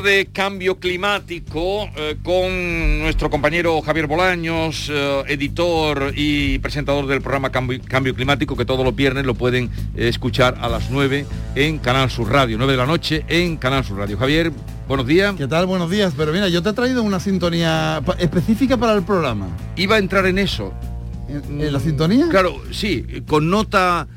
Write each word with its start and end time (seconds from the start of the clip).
Hablar 0.00 0.02
de 0.02 0.26
cambio 0.26 0.78
climático 0.78 1.88
eh, 1.96 2.16
con 2.22 3.00
nuestro 3.00 3.30
compañero 3.30 3.80
Javier 3.82 4.06
Bolaños, 4.06 4.90
eh, 4.90 5.22
editor 5.28 6.12
y 6.14 6.58
presentador 6.58 7.06
del 7.06 7.20
programa 7.20 7.50
Cambio, 7.50 7.80
Cambio, 7.86 8.14
Climático, 8.14 8.56
que 8.56 8.64
todos 8.64 8.84
los 8.84 8.94
viernes 8.94 9.26
lo 9.26 9.34
pueden 9.34 9.70
eh, 9.94 10.08
escuchar 10.08 10.58
a 10.60 10.68
las 10.68 10.90
9 10.90 11.26
en 11.54 11.78
Canal 11.78 12.10
Sur 12.10 12.30
Radio, 12.30 12.56
9 12.58 12.72
de 12.72 12.76
la 12.76 12.86
noche 12.86 13.24
en 13.28 13.56
Canal 13.56 13.84
Sur 13.84 13.98
Radio. 13.98 14.16
Javier, 14.18 14.52
buenos 14.88 15.06
días. 15.06 15.34
¿Qué 15.36 15.48
tal? 15.48 15.66
Buenos 15.66 15.90
días. 15.90 16.14
Pero 16.16 16.32
mira, 16.32 16.48
yo 16.48 16.62
te 16.62 16.70
he 16.70 16.72
traído 16.72 17.02
una 17.02 17.20
sintonía 17.20 18.02
específica 18.18 18.76
para 18.76 18.94
el 18.94 19.02
programa. 19.02 19.48
Iba 19.76 19.96
a 19.96 19.98
entrar 19.98 20.26
en 20.26 20.38
eso. 20.38 20.72
¿En, 21.28 21.60
en 21.60 21.72
la 21.72 21.80
sintonía? 21.80 22.28
Claro, 22.28 22.60
sí, 22.70 23.22
con 23.26 23.50
nota 23.50 24.08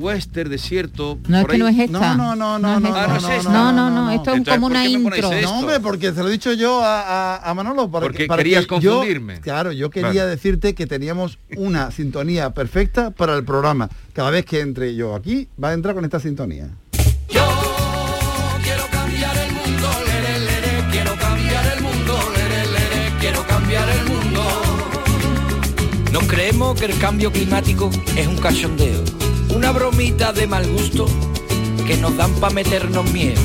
western, 0.00 0.50
desierto. 0.50 1.18
No 1.28 1.38
es 1.40 1.46
que 1.46 1.58
no 1.58 1.68
es 1.68 1.78
esta. 1.78 2.14
No, 2.14 2.34
no, 2.34 2.58
no, 2.58 2.58
no, 2.58 2.80
no, 2.80 2.90
no, 2.90 3.06
no 3.20 3.20
no. 3.20 3.42
No, 3.50 3.72
no, 3.72 3.90
no, 3.90 4.10
esto 4.10 4.34
es 4.34 4.44
como 4.44 4.62
¿por 4.68 4.70
una 4.72 4.86
intro. 4.86 5.30
No, 5.42 5.58
hombre, 5.58 5.80
porque 5.80 6.12
se 6.12 6.22
lo 6.22 6.28
he 6.28 6.32
dicho 6.32 6.52
yo 6.52 6.82
a, 6.82 7.00
a- 7.36 7.50
a 7.50 7.54
Manolo. 7.54 7.90
Para 7.90 8.04
Porque 8.06 8.18
que, 8.18 8.26
para 8.26 8.42
querías 8.42 8.66
que 8.66 8.80
yo- 8.80 8.92
confundirme. 8.96 9.40
claro, 9.40 9.72
yo 9.72 9.90
quería 9.90 10.26
decirte 10.26 10.74
que 10.74 10.86
teníamos 10.86 11.38
una 11.56 11.90
sintonía 11.90 12.50
perfecta 12.50 13.10
para 13.10 13.34
el 13.36 13.44
programa. 13.44 13.88
Cada 14.12 14.30
vez 14.30 14.44
que 14.44 14.60
entre 14.60 14.94
yo 14.94 15.14
aquí, 15.14 15.48
va 15.62 15.68
a 15.70 15.72
entrar 15.74 15.94
con 15.94 16.04
esta 16.04 16.18
sintonía. 16.20 16.68
Quiero 18.62 18.84
cambiar 18.90 19.36
el 19.36 19.52
mundo, 19.52 19.88
lere, 20.06 20.38
lere, 20.40 20.84
quiero 20.90 21.14
cambiar 21.16 21.66
el 21.76 21.82
mundo, 21.82 22.18
lere, 22.36 22.66
lere, 22.66 23.12
quiero 23.20 23.46
cambiar 23.46 23.88
el 23.88 24.04
mundo. 24.06 24.42
Nos 26.12 26.24
creemos 26.24 26.78
que 26.78 26.86
el 26.86 26.98
cambio 26.98 27.30
climático 27.32 27.90
es 28.16 28.26
un 28.26 28.36
cachondeo, 28.36 29.02
una 29.60 29.72
bromita 29.72 30.32
de 30.32 30.46
mal 30.46 30.66
gusto 30.66 31.06
que 31.86 31.94
nos 31.98 32.16
dan 32.16 32.32
para 32.40 32.54
meternos 32.54 33.04
miedo. 33.12 33.38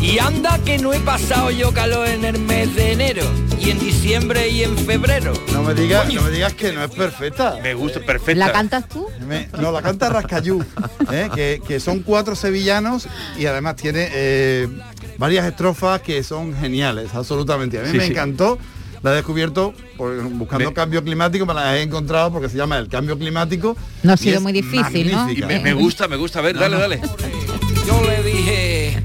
Y 0.00 0.20
anda 0.20 0.60
que 0.64 0.78
no 0.78 0.92
he 0.92 1.00
pasado 1.00 1.50
yo 1.50 1.72
calor 1.72 2.06
en 2.06 2.24
el 2.24 2.38
mes 2.38 2.72
de 2.76 2.92
enero, 2.92 3.24
y 3.58 3.70
en 3.70 3.80
diciembre 3.80 4.48
y 4.48 4.62
en 4.62 4.78
febrero. 4.78 5.32
No 5.52 5.64
me 5.64 5.74
digas, 5.74 6.06
Coño. 6.06 6.20
no 6.20 6.28
me 6.28 6.32
digas 6.32 6.54
que 6.54 6.72
no 6.72 6.84
es 6.84 6.92
perfecta. 6.92 7.58
Me 7.60 7.74
gusta, 7.74 7.98
perfecta. 7.98 8.46
¿La 8.46 8.52
cantas 8.52 8.88
tú? 8.88 9.08
Me- 9.26 9.48
no, 9.60 9.72
la 9.72 9.82
canta 9.82 10.10
Rascayú, 10.10 10.64
¿eh? 11.10 11.28
que, 11.34 11.60
que 11.66 11.80
son 11.80 12.04
cuatro 12.04 12.36
sevillanos 12.36 13.08
y 13.36 13.46
además 13.46 13.74
tiene 13.74 14.08
eh, 14.12 14.68
varias 15.18 15.44
estrofas 15.46 16.02
que 16.02 16.22
son 16.22 16.54
geniales, 16.56 17.12
absolutamente. 17.16 17.80
A 17.80 17.82
mí 17.82 17.88
Sí, 17.90 17.96
me 17.96 18.04
sí. 18.06 18.12
encantó, 18.12 18.60
la 19.02 19.12
he 19.12 19.14
descubierto 19.16 19.74
por- 19.96 20.22
buscando 20.30 20.68
Me- 20.70 20.74
cambio 20.74 21.02
climático, 21.04 21.46
me 21.46 21.54
la 21.54 21.76
he 21.76 21.82
encontrado 21.82 22.32
porque 22.32 22.48
se 22.48 22.56
llama 22.56 22.78
el 22.78 22.88
cambio 22.88 23.18
climático. 23.18 23.76
No 24.02 24.12
ha 24.12 24.16
sido 24.16 24.40
muy 24.40 24.52
difícil, 24.52 25.12
¿no? 25.12 25.30
Y 25.30 25.42
me 25.42 25.74
gusta, 25.74 26.08
me 26.08 26.16
gusta. 26.16 26.38
A 26.38 26.42
ver, 26.42 26.58
dale, 26.58 26.78
dale. 26.78 27.00
Yo 27.86 28.02
le 28.02 28.22
dije, 28.22 29.02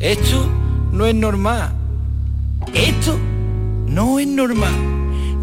esto 0.00 0.48
no 0.92 1.06
es 1.06 1.14
normal. 1.14 1.72
Esto 2.74 3.18
no 3.86 4.18
es 4.18 4.26
normal. 4.26 4.74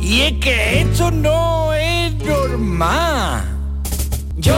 Y 0.01 0.22
es 0.22 0.34
que 0.34 0.81
esto 0.81 1.09
no 1.12 1.74
es 1.74 2.13
normal. 2.24 3.44
Yo 4.38 4.56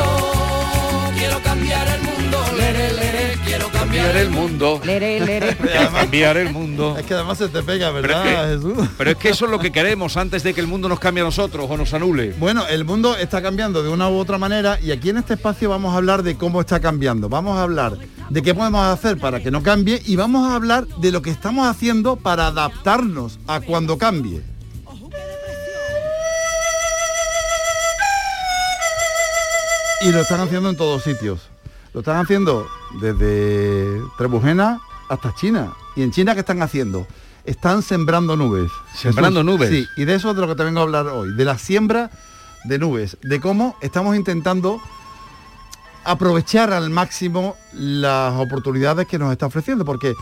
cambiar 3.87 4.17
el 4.17 4.29
mundo. 4.29 4.81
Lere, 4.83 5.19
lere. 5.21 5.55
Cambiar 5.93 6.37
el 6.37 6.51
mundo. 6.51 6.97
Es 6.97 7.05
que 7.05 7.13
además 7.13 7.37
se 7.37 7.47
te 7.47 7.63
pega, 7.63 7.91
Pero 7.93 8.01
¿verdad, 8.01 8.51
es, 8.53 8.61
que, 8.61 8.69
Jesús? 8.69 8.87
pero 8.97 9.11
es 9.11 9.17
que 9.17 9.29
eso 9.29 9.45
es 9.45 9.51
lo 9.51 9.59
que 9.59 9.71
queremos 9.71 10.17
antes 10.17 10.43
de 10.43 10.53
que 10.53 10.59
el 10.59 10.67
mundo 10.67 10.89
nos 10.89 10.99
cambie 10.99 11.21
a 11.21 11.25
nosotros 11.25 11.65
o 11.69 11.77
nos 11.77 11.93
anule. 11.93 12.35
Bueno, 12.37 12.67
el 12.67 12.83
mundo 12.83 13.15
está 13.15 13.41
cambiando 13.41 13.83
de 13.83 13.89
una 13.89 14.09
u 14.09 14.17
otra 14.17 14.37
manera 14.37 14.77
y 14.81 14.91
aquí 14.91 15.09
en 15.09 15.17
este 15.17 15.35
espacio 15.35 15.69
vamos 15.69 15.93
a 15.93 15.97
hablar 15.97 16.23
de 16.23 16.35
cómo 16.35 16.59
está 16.59 16.81
cambiando. 16.81 17.29
Vamos 17.29 17.57
a 17.57 17.63
hablar 17.63 17.97
de 18.29 18.41
qué 18.41 18.53
podemos 18.53 18.85
hacer 18.85 19.17
para 19.17 19.41
que 19.41 19.51
no 19.51 19.63
cambie 19.63 20.01
y 20.05 20.17
vamos 20.17 20.49
a 20.49 20.55
hablar 20.55 20.85
de 20.85 21.11
lo 21.11 21.21
que 21.21 21.29
estamos 21.29 21.65
haciendo 21.65 22.17
para 22.17 22.47
adaptarnos 22.47 23.39
a 23.47 23.61
cuando 23.61 23.97
cambie. 23.97 24.41
Y 30.01 30.11
lo 30.11 30.21
están 30.21 30.41
haciendo 30.41 30.69
en 30.69 30.75
todos 30.75 31.03
sitios. 31.03 31.49
Lo 31.93 32.01
están 32.01 32.17
haciendo 32.17 32.67
desde 33.01 34.01
Trebujena 34.17 34.79
hasta 35.09 35.33
China. 35.35 35.73
¿Y 35.95 36.03
en 36.03 36.11
China 36.11 36.33
qué 36.33 36.41
están 36.41 36.61
haciendo? 36.61 37.07
Están 37.45 37.81
sembrando 37.81 38.35
nubes. 38.35 38.71
¿Sembrando 38.93 39.43
nubes? 39.43 39.69
Sí, 39.69 39.85
y 39.95 40.05
de 40.05 40.15
eso 40.15 40.31
es 40.31 40.35
de 40.35 40.41
lo 40.41 40.47
que 40.47 40.55
te 40.55 40.63
vengo 40.63 40.79
a 40.79 40.83
hablar 40.83 41.07
hoy, 41.07 41.33
de 41.33 41.45
la 41.45 41.57
siembra 41.57 42.11
de 42.65 42.79
nubes, 42.79 43.17
de 43.23 43.39
cómo 43.39 43.77
estamos 43.81 44.15
intentando 44.15 44.81
aprovechar 46.03 46.71
al 46.71 46.89
máximo 46.89 47.55
las 47.73 48.33
oportunidades 48.33 49.07
que 49.07 49.19
nos 49.19 49.31
está 49.31 49.45
ofreciendo, 49.45 49.85
porque 49.85 50.13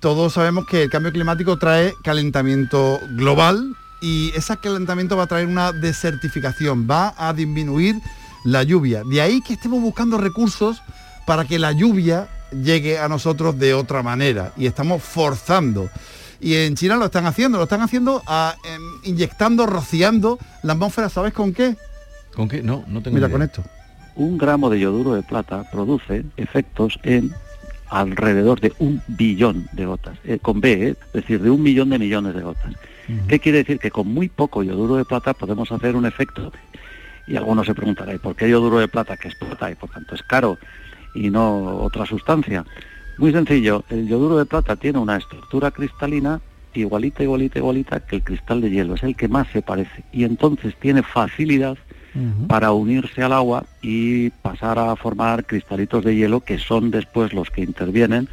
todos 0.00 0.34
sabemos 0.34 0.66
que 0.66 0.84
el 0.84 0.90
cambio 0.90 1.12
climático 1.12 1.56
trae 1.58 1.94
calentamiento 2.02 3.00
global 3.16 3.76
y 4.00 4.32
ese 4.36 4.56
calentamiento 4.58 5.16
va 5.16 5.24
a 5.24 5.26
traer 5.26 5.46
una 5.46 5.72
desertificación, 5.72 6.86
va 6.88 7.14
a 7.16 7.32
disminuir 7.32 7.96
la 8.44 8.62
lluvia. 8.62 9.02
De 9.04 9.20
ahí 9.20 9.40
que 9.40 9.54
estemos 9.54 9.80
buscando 9.80 10.18
recursos 10.18 10.82
para 11.26 11.44
que 11.44 11.58
la 11.58 11.72
lluvia 11.72 12.28
llegue 12.50 12.98
a 12.98 13.08
nosotros 13.08 13.58
de 13.58 13.74
otra 13.74 14.02
manera 14.02 14.52
y 14.56 14.66
estamos 14.66 15.02
forzando. 15.02 15.88
Y 16.40 16.54
en 16.54 16.74
China 16.74 16.96
lo 16.96 17.06
están 17.06 17.26
haciendo, 17.26 17.58
lo 17.58 17.64
están 17.64 17.80
haciendo 17.80 18.22
ah, 18.26 18.54
em, 18.64 18.82
inyectando, 19.04 19.66
rociando 19.66 20.38
la 20.62 20.74
atmósfera, 20.74 21.08
¿sabes 21.08 21.32
con 21.32 21.52
qué? 21.52 21.76
¿Con 22.34 22.48
qué? 22.48 22.62
No, 22.62 22.84
no 22.88 23.02
tengo 23.02 23.14
Mira 23.14 23.28
idea. 23.28 23.34
con 23.34 23.42
esto. 23.42 23.62
un 24.16 24.36
gramo 24.38 24.68
de 24.70 24.80
yoduro 24.80 25.14
de 25.14 25.22
plata 25.22 25.64
produce 25.72 26.24
efectos 26.36 26.98
en 27.02 27.32
alrededor 27.88 28.60
de 28.60 28.72
un 28.78 29.02
billón 29.06 29.68
de 29.72 29.86
gotas, 29.86 30.18
eh, 30.24 30.38
con 30.40 30.60
B, 30.60 30.72
eh, 30.72 30.96
es 31.06 31.12
decir, 31.12 31.40
de 31.40 31.50
un 31.50 31.62
millón 31.62 31.90
de 31.90 31.98
millones 31.98 32.34
de 32.34 32.42
gotas. 32.42 32.74
¿Qué 33.28 33.38
quiere 33.38 33.58
decir? 33.58 33.78
Que 33.78 33.90
con 33.90 34.08
muy 34.08 34.28
poco 34.28 34.62
yoduro 34.62 34.96
de 34.96 35.04
plata 35.04 35.34
podemos 35.34 35.70
hacer 35.70 35.94
un 35.94 36.06
efecto. 36.06 36.52
Y 37.26 37.36
algunos 37.36 37.66
se 37.66 37.74
preguntarán, 37.74 38.16
¿y 38.16 38.18
por 38.18 38.34
qué 38.34 38.48
yoduro 38.48 38.78
de 38.78 38.88
plata, 38.88 39.16
que 39.16 39.28
es 39.28 39.34
plata 39.34 39.70
y 39.70 39.74
por 39.74 39.90
tanto 39.90 40.14
es 40.14 40.22
caro 40.22 40.58
y 41.14 41.30
no 41.30 41.76
otra 41.82 42.06
sustancia? 42.06 42.64
Muy 43.18 43.32
sencillo, 43.32 43.84
el 43.90 44.08
yoduro 44.08 44.36
de 44.36 44.46
plata 44.46 44.76
tiene 44.76 44.98
una 44.98 45.16
estructura 45.16 45.70
cristalina 45.70 46.40
igualita, 46.80 47.22
igualita, 47.22 47.58
igualita 47.58 48.00
que 48.00 48.16
el 48.16 48.24
cristal 48.24 48.60
de 48.60 48.70
hielo, 48.70 48.94
es 48.94 49.02
el 49.02 49.16
que 49.16 49.28
más 49.28 49.48
se 49.48 49.62
parece. 49.62 50.04
Y 50.12 50.24
entonces 50.24 50.74
tiene 50.80 51.02
facilidad 51.02 51.76
para 52.46 52.70
unirse 52.70 53.24
al 53.24 53.32
agua 53.32 53.64
y 53.82 54.30
pasar 54.30 54.78
a 54.78 54.94
formar 54.94 55.44
cristalitos 55.46 56.04
de 56.04 56.14
hielo 56.14 56.40
que 56.40 56.58
son 56.58 56.92
después 56.92 57.32
los 57.32 57.50
que 57.50 57.62
intervienen 57.62 58.28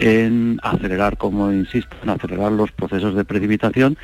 en 0.00 0.58
acelerar, 0.64 1.16
como 1.16 1.52
insisto, 1.52 1.96
en 2.02 2.10
acelerar 2.10 2.50
los 2.50 2.72
procesos 2.72 3.14
de 3.14 3.24
precipitación 3.24 3.96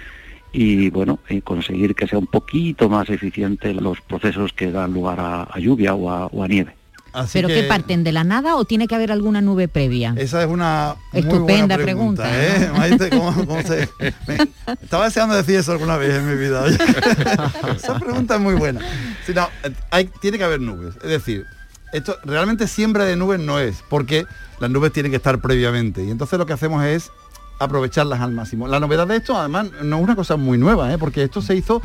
y 0.53 0.91
bueno, 0.91 1.19
y 1.29 1.41
conseguir 1.41 1.97
que 1.97 2.07
sea 2.07 2.21
un 2.21 2.29
poquito 2.29 2.89
más 2.89 3.11
eficiente 3.11 3.75
los 3.75 4.01
procesos 4.01 4.53
que 4.53 4.71
dan 4.71 4.95
lugar 4.95 5.19
a, 5.19 5.43
a 5.43 5.59
lluvia 5.59 5.95
o 5.95 6.11
a, 6.11 6.27
o 6.27 6.45
a 6.45 6.47
nieve. 6.47 6.75
Así 7.13 7.31
¿Pero 7.39 7.49
que 7.49 7.55
qué 7.55 7.63
parten 7.65 8.05
de 8.05 8.13
la 8.13 8.23
nada 8.25 8.57
o 8.57 8.65
tiene 8.65 8.87
que 8.87 8.95
haber 8.95 9.11
alguna 9.13 9.41
nube 9.41 9.67
previa? 9.69 10.15
Esa 10.17 10.43
es 10.43 10.49
una 10.49 10.95
muy 11.13 11.23
Estupenda 11.23 11.77
buena 11.77 11.79
pregunta, 11.79 12.25
¿eh? 12.31 12.69
¿no? 12.73 12.75
Maite, 12.79 13.11
¿cómo- 13.11 13.35
cómo 13.47 13.63
se- 13.63 13.89
me- 14.27 14.49
estaba 14.83 15.07
deseando 15.07 15.35
decir 15.35 15.57
eso 15.57 15.73
alguna 15.73 15.97
vez 15.97 16.15
en 16.15 16.29
mi 16.29 16.37
vida. 16.37 16.65
Esa 17.77 17.99
pregunta 17.99 18.35
es 18.37 18.41
muy 18.41 18.55
buena. 18.55 18.81
Sí, 19.27 19.33
no, 19.35 19.49
hay- 19.91 20.11
tiene 20.21 20.39
que 20.39 20.45
haber 20.45 20.61
nubes. 20.61 20.95
Es 20.97 21.09
decir, 21.11 21.45
esto 21.93 22.17
realmente 22.25 22.69
siembra 22.69 23.05
de 23.05 23.17
nubes 23.17 23.41
no 23.41 23.59
es, 23.59 23.83
porque 23.89 24.27
las 24.61 24.71
nubes 24.71 24.93
tienen 24.93 25.11
que 25.11 25.17
estar 25.17 25.41
previamente. 25.41 26.05
Y 26.05 26.11
entonces 26.11 26.39
lo 26.39 26.45
que 26.47 26.53
hacemos 26.53 26.85
es 26.85 27.11
aprovecharlas 27.59 28.21
al 28.21 28.33
máximo. 28.33 28.69
La 28.69 28.79
novedad 28.81 29.07
de 29.07 29.17
esto, 29.17 29.37
además, 29.39 29.69
no 29.83 29.97
es 29.97 30.03
una 30.03 30.15
cosa 30.15 30.37
muy 30.37 30.59
nueva, 30.59 30.93
¿eh? 30.93 30.99
porque 30.99 31.23
esto 31.25 31.41
se 31.43 31.57
hizo 31.57 31.83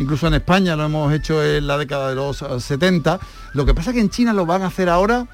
incluso 0.00 0.26
en 0.26 0.34
España, 0.34 0.74
lo 0.74 0.84
hemos 0.84 1.12
hecho 1.12 1.44
en 1.44 1.66
la 1.66 1.78
década 1.78 2.08
de 2.08 2.16
los 2.16 2.42
eh, 2.42 2.60
70. 2.60 3.20
Lo 3.52 3.64
que 3.64 3.74
pasa 3.74 3.90
es 3.90 3.94
que 3.94 4.00
en 4.00 4.10
China 4.10 4.32
lo 4.32 4.46
van 4.46 4.62
a 4.62 4.66
hacer 4.66 4.88
ahora, 4.88 5.26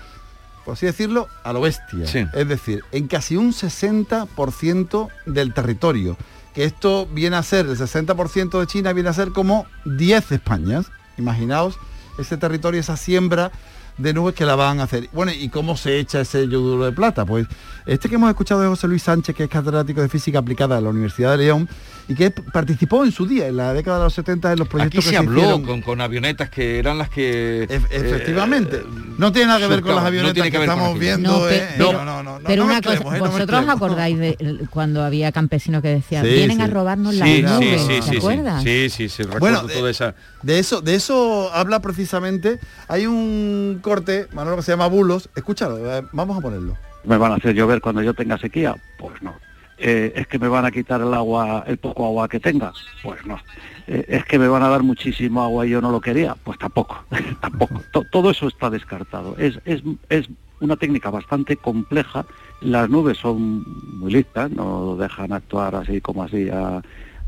por 0.64 0.74
así 0.74 0.84
decirlo, 0.84 1.28
a 1.44 1.52
lo 1.52 1.60
bestia. 1.62 2.06
Sí. 2.06 2.26
Es 2.34 2.48
decir, 2.48 2.84
en 2.92 3.06
casi 3.06 3.36
un 3.36 3.52
60% 3.52 5.08
del 5.26 5.54
territorio. 5.54 6.16
Que 6.54 6.64
esto 6.64 7.06
viene 7.06 7.36
a 7.36 7.42
ser, 7.42 7.66
el 7.66 7.76
60% 7.76 8.60
de 8.60 8.66
China 8.66 8.92
viene 8.92 9.10
a 9.10 9.12
ser 9.12 9.30
como 9.30 9.66
10 9.84 10.32
Españas. 10.32 10.86
Imaginaos 11.18 11.78
ese 12.18 12.36
territorio, 12.36 12.80
esa 12.80 12.96
siembra 12.96 13.52
de 13.98 14.12
nubes 14.12 14.34
que 14.34 14.44
la 14.44 14.54
van 14.56 14.80
a 14.80 14.84
hacer. 14.84 15.08
Bueno, 15.12 15.32
¿y 15.32 15.48
cómo 15.48 15.76
se 15.76 15.98
echa 15.98 16.20
ese 16.20 16.46
yoduro 16.48 16.84
de 16.84 16.92
plata? 16.92 17.24
Pues 17.24 17.46
este 17.86 18.08
que 18.08 18.16
hemos 18.16 18.28
escuchado 18.28 18.60
de 18.60 18.68
José 18.68 18.88
Luis 18.88 19.02
Sánchez, 19.02 19.34
que 19.34 19.44
es 19.44 19.48
catedrático 19.50 20.02
de 20.02 20.08
física 20.08 20.38
aplicada 20.40 20.76
de 20.76 20.82
la 20.82 20.90
Universidad 20.90 21.32
de 21.32 21.38
León 21.44 21.68
y 22.08 22.14
que 22.14 22.30
participó 22.30 23.04
en 23.04 23.10
su 23.12 23.26
día, 23.26 23.48
en 23.48 23.56
la 23.56 23.72
década 23.72 23.98
de 23.98 24.04
los 24.04 24.14
70, 24.14 24.52
en 24.52 24.58
los 24.58 24.68
proyectos 24.68 24.98
Aquí 24.98 25.06
se 25.06 25.10
que 25.12 25.16
habló 25.16 25.40
hicieron. 25.40 25.62
con, 25.64 25.82
con 25.82 26.00
avionetas 26.00 26.50
que 26.50 26.78
eran 26.78 26.98
las 26.98 27.08
que... 27.10 27.66
Ef- 27.68 27.86
efectivamente. 27.90 28.76
eh, 28.76 28.84
no 29.18 29.32
tiene 29.32 29.48
nada 29.48 29.60
que 29.60 29.66
ver 29.68 29.80
con 29.80 29.94
las. 29.94 30.02
No 30.02 30.08
avionetas 30.08 30.34
tiene 30.34 30.50
que, 30.50 30.58
que 30.58 30.66
con 30.66 30.76
estamos 30.76 30.98
viendo. 30.98 31.32
No, 31.40 31.46
pe- 31.48 31.56
eh. 31.56 31.68
pero- 31.78 31.92
no, 31.94 32.04
no, 32.04 32.22
no, 32.22 32.38
no, 32.38 32.44
Pero 32.46 32.62
no 32.64 32.70
una 32.70 32.80
cosa, 32.82 32.94
eh, 32.96 33.00
no 33.02 33.10
vosotros 33.10 33.38
mezclemos. 33.38 33.70
acordáis 33.76 34.18
de 34.18 34.66
cuando 34.70 35.02
había 35.02 35.32
campesinos 35.32 35.82
que 35.82 35.88
decían, 35.88 36.24
Sí, 36.24 36.32
vienen 36.32 36.58
sí. 36.58 36.62
a 36.62 36.66
robarnos 36.68 37.14
las 37.14 37.28
Sí, 37.28 37.42
nubes, 37.42 37.80
sí, 37.80 37.86
¿te 37.88 38.02
sí, 38.02 38.08
sí, 38.10 38.16
acuerdas? 38.18 38.62
sí, 38.62 38.90
sí, 38.90 39.08
sí, 39.08 39.22
recuerdo 39.24 39.40
Bueno, 39.40 39.60
toda 39.72 39.84
de- 39.86 39.90
esa... 39.90 40.14
De 40.42 40.60
eso, 40.60 40.80
de 40.80 40.94
eso 40.94 41.52
habla 41.52 41.80
precisamente. 41.80 42.60
Hay 42.86 43.06
un 43.06 43.80
corte, 43.90 44.26
Manolo, 44.32 44.56
que 44.56 44.62
se 44.62 44.72
llama 44.72 44.88
Bulos. 44.88 45.30
Escúchalo, 45.36 45.76
eh, 45.78 46.02
vamos 46.10 46.36
a 46.36 46.40
ponerlo. 46.40 46.76
¿Me 47.04 47.16
van 47.16 47.30
a 47.30 47.36
hacer 47.36 47.54
llover 47.54 47.80
cuando 47.80 48.02
yo 48.02 48.14
tenga 48.14 48.36
sequía? 48.36 48.74
Pues 48.98 49.22
no. 49.22 49.32
Eh, 49.78 50.12
¿Es 50.16 50.26
que 50.26 50.40
me 50.40 50.48
van 50.48 50.64
a 50.64 50.72
quitar 50.72 51.00
el 51.00 51.14
agua, 51.14 51.62
el 51.68 51.76
poco 51.78 52.04
agua 52.04 52.28
que 52.28 52.40
tenga? 52.40 52.72
Pues 53.04 53.24
no. 53.24 53.38
Eh, 53.86 54.04
¿Es 54.08 54.24
que 54.24 54.40
me 54.40 54.48
van 54.48 54.64
a 54.64 54.68
dar 54.70 54.82
muchísimo 54.82 55.40
agua 55.40 55.64
y 55.64 55.70
yo 55.70 55.80
no 55.80 55.92
lo 55.92 56.00
quería? 56.00 56.34
Pues 56.42 56.58
tampoco. 56.58 57.04
tampoco. 57.40 57.80
To- 57.92 58.04
todo 58.10 58.30
eso 58.30 58.48
está 58.48 58.70
descartado. 58.70 59.36
Es, 59.38 59.60
es, 59.64 59.82
es 60.08 60.26
una 60.58 60.74
técnica 60.76 61.10
bastante 61.10 61.56
compleja. 61.56 62.26
Las 62.62 62.90
nubes 62.90 63.18
son 63.18 63.62
muy 64.00 64.10
listas, 64.12 64.50
no 64.50 64.96
dejan 64.96 65.32
actuar 65.32 65.76
así 65.76 66.00
como 66.00 66.24
así 66.24 66.48
a- 66.50 66.82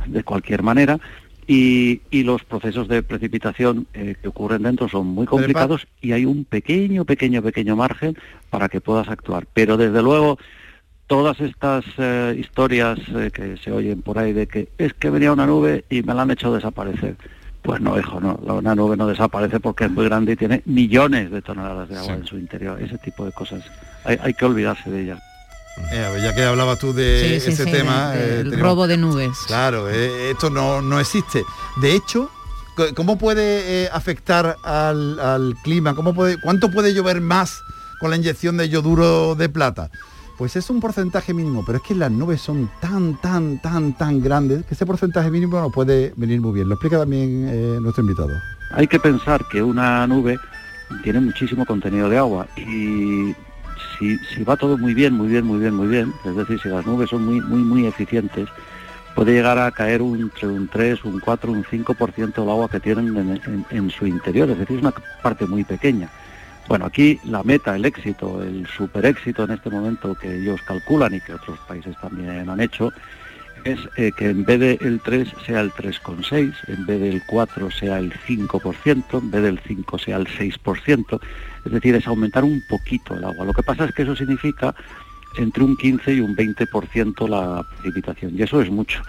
de 0.07 0.25
cualquier 0.25 0.65
manera. 0.65 0.99
Y, 1.51 2.03
y 2.11 2.25
los 2.25 2.45
procesos 2.45 2.89
de 2.89 3.03
precipitación 3.03 3.87
eh, 3.95 4.17
que 4.21 4.29
ocurren 4.29 4.63
dentro 4.65 4.87
son 4.87 5.07
muy 5.07 5.25
complicados 5.25 5.89
y 6.03 6.13
hay 6.13 6.27
un 6.27 6.45
pequeño, 6.45 7.07
pequeño, 7.07 7.41
pequeño 7.43 7.75
margen 7.75 8.19
para 8.51 8.69
que 8.69 8.83
puedas 8.83 9.09
actuar. 9.09 9.47
Pero 9.55 9.79
desde 9.79 10.03
luego, 10.03 10.39
todas 11.07 11.41
estas 11.41 11.87
eh, 11.97 12.37
historias 12.39 12.99
eh, 13.17 13.31
que 13.33 13.57
se 13.57 13.73
oyen 13.73 14.03
por 14.03 14.19
ahí 14.19 14.35
de 14.35 14.47
que 14.47 14.69
es 14.77 14.93
que 14.93 15.09
venía 15.09 15.33
una 15.33 15.47
nube 15.47 15.87
y 15.89 16.03
me 16.03 16.13
la 16.13 16.23
han 16.23 16.31
hecho 16.31 16.53
desaparecer. 16.53 17.17
Pues 17.63 17.81
no, 17.81 17.99
hijo, 17.99 18.21
no, 18.21 18.35
una 18.55 18.75
nube 18.75 18.99
no 18.99 19.07
desaparece 19.07 19.59
porque 19.59 19.87
es 19.87 19.91
muy 19.91 20.05
grande 20.05 20.33
y 20.33 20.37
tiene 20.37 20.61
millones 20.67 21.31
de 21.31 21.41
toneladas 21.41 21.89
de 21.89 21.97
agua 21.97 22.15
Sí. 22.15 22.21
en 22.21 22.27
su 22.27 22.39
interior. 22.39 22.81
Ese 22.81 22.99
tipo 22.99 23.25
de 23.25 23.33
cosas. 23.33 23.65
Hay, 24.05 24.19
hay 24.23 24.35
que 24.35 24.45
olvidarse 24.45 24.91
de 24.91 25.03
ellas. 25.03 25.23
Eh, 25.93 26.05
a 26.05 26.11
ver, 26.11 26.23
ya 26.23 26.35
que 26.35 26.43
hablabas 26.45 26.79
tú 26.79 26.93
de 26.93 27.21
Sí, 27.41 27.41
sí, 27.47 27.51
ese 27.53 27.65
sí, 27.65 27.71
tema. 27.71 28.11
de- 28.13 28.41
eh, 28.41 28.45
tenemos- 28.45 28.61
robo 28.61 28.87
de 28.87 28.97
nubes. 28.97 29.37
Claro, 29.47 29.89
eh, 29.89 30.31
esto 30.31 30.51
no, 30.51 30.83
no 30.83 31.01
existe. 31.01 31.43
De 31.81 31.95
hecho, 31.95 32.31
¿cómo 32.95 33.19
puede 33.19 33.85
eh, 33.85 33.89
afectar 33.93 34.57
al, 34.63 35.19
al 35.19 35.55
clima? 35.63 35.95
¿Cómo 35.95 36.15
puede, 36.15 36.41
¿Cuánto 36.41 36.71
puede 36.71 36.95
llover 36.95 37.21
más 37.21 37.61
con 38.01 38.11
la 38.11 38.17
inyección 38.17 38.57
de 38.57 38.69
yoduro 38.69 39.35
de 39.35 39.49
plata? 39.49 39.91
Pues 40.37 40.55
es 40.55 40.71
un 40.71 40.79
porcentaje 40.81 41.35
mínimo, 41.35 41.65
pero 41.67 41.79
es 41.79 41.85
que 41.85 41.97
las 41.97 42.13
nubes 42.13 42.41
son 42.41 42.71
tan, 42.81 43.21
tan, 43.21 43.61
tan, 43.61 43.97
tan 43.99 44.21
grandes 44.23 44.65
que 44.67 44.75
ese 44.75 44.87
porcentaje 44.87 45.31
mínimo 45.33 45.59
no 45.61 45.71
puede 45.71 46.13
venir 46.17 46.41
muy 46.41 46.53
bien. 46.53 46.69
Lo 46.69 46.75
explica 46.77 46.99
también 46.99 47.49
eh, 47.49 47.79
nuestro 47.81 48.03
invitado. 48.05 48.31
Hay 48.71 48.87
que 48.87 49.01
pensar 49.01 49.45
que 49.51 49.61
una 49.63 50.07
nube 50.07 50.39
tiene 51.03 51.19
muchísimo 51.21 51.67
contenido 51.67 52.09
de 52.09 52.19
agua 52.19 52.47
y 52.57 53.35
si, 53.99 54.45
va 54.45 54.57
todo 54.57 54.79
muy 54.79 54.95
bien, 54.95 55.15
muy 55.15 55.29
bien, 55.29 55.45
muy 55.45 55.59
bien, 55.59 55.75
muy 55.75 55.89
bien, 55.89 56.15
es 56.25 56.37
decir, 56.37 56.61
si 56.61 56.69
las 56.69 56.87
nubes 56.87 57.11
son 57.11 57.25
muy, 57.25 57.41
muy, 57.41 57.63
muy 57.63 57.87
eficientes, 57.87 58.49
puede 59.15 59.33
llegar 59.33 59.59
a 59.59 59.73
caer 59.73 60.03
un, 60.03 60.31
un 60.43 60.69
3, 60.69 61.05
un 61.05 61.21
4, 61.21 61.53
un 61.53 61.65
5% 61.65 62.43
del 62.43 62.51
agua 62.51 62.69
que 62.69 62.81
tienen 62.81 63.17
en, 63.17 63.31
en- 63.47 63.67
en 63.71 63.91
su 63.91 64.07
interior, 64.07 64.49
es 64.51 64.59
decir, 64.59 64.77
es 64.77 64.83
una 64.83 64.93
parte 65.23 65.47
muy 65.47 65.65
pequeña. 65.65 66.11
Bueno, 66.69 66.87
aquí 66.87 67.19
la 67.25 67.43
meta, 67.43 67.75
el 67.77 67.85
éxito, 67.87 68.43
el 68.43 68.67
super 68.67 69.07
éxito 69.07 69.45
en 69.45 69.53
este 69.53 69.71
momento 69.71 70.15
que 70.15 70.37
ellos 70.37 70.61
calculan 70.63 71.15
y 71.15 71.21
que 71.21 71.35
otros 71.35 71.59
países 71.67 71.97
también 71.99 72.49
han 72.49 72.61
hecho, 72.61 72.93
es 73.65 73.79
eh, 73.97 74.13
que 74.17 74.29
en 74.31 74.45
vez 74.45 74.61
del 74.61 75.01
3 75.05 75.29
sea 75.47 75.61
el 75.61 75.73
3,6, 75.73 76.53
en 76.69 76.87
vez 76.87 77.01
del 77.01 77.23
4 77.27 77.71
sea 77.71 77.99
el 77.99 78.13
5%, 78.13 79.19
en 79.19 79.31
vez 79.31 79.43
del 79.43 79.61
5 79.67 79.99
sea 79.99 80.17
el 80.17 80.27
6%, 80.27 81.21
es 81.65 81.73
decir, 81.73 81.95
es 81.95 82.07
aumentar 82.07 82.45
un 82.45 82.63
poquito 82.69 83.15
el 83.15 83.25
agua. 83.25 83.45
Lo 83.45 83.53
que 83.53 83.63
pasa 83.63 83.85
es 83.85 83.93
que 83.93 84.03
eso 84.03 84.17
significa 84.17 84.75
entre 85.37 85.63
un 85.63 85.77
15 85.77 86.15
y 86.15 86.21
un 86.21 86.35
20% 86.35 87.29
la 87.29 87.63
precipitación, 87.63 88.33
y 88.37 88.43
eso 88.43 88.61
es 88.61 88.71
mucho. 88.71 89.03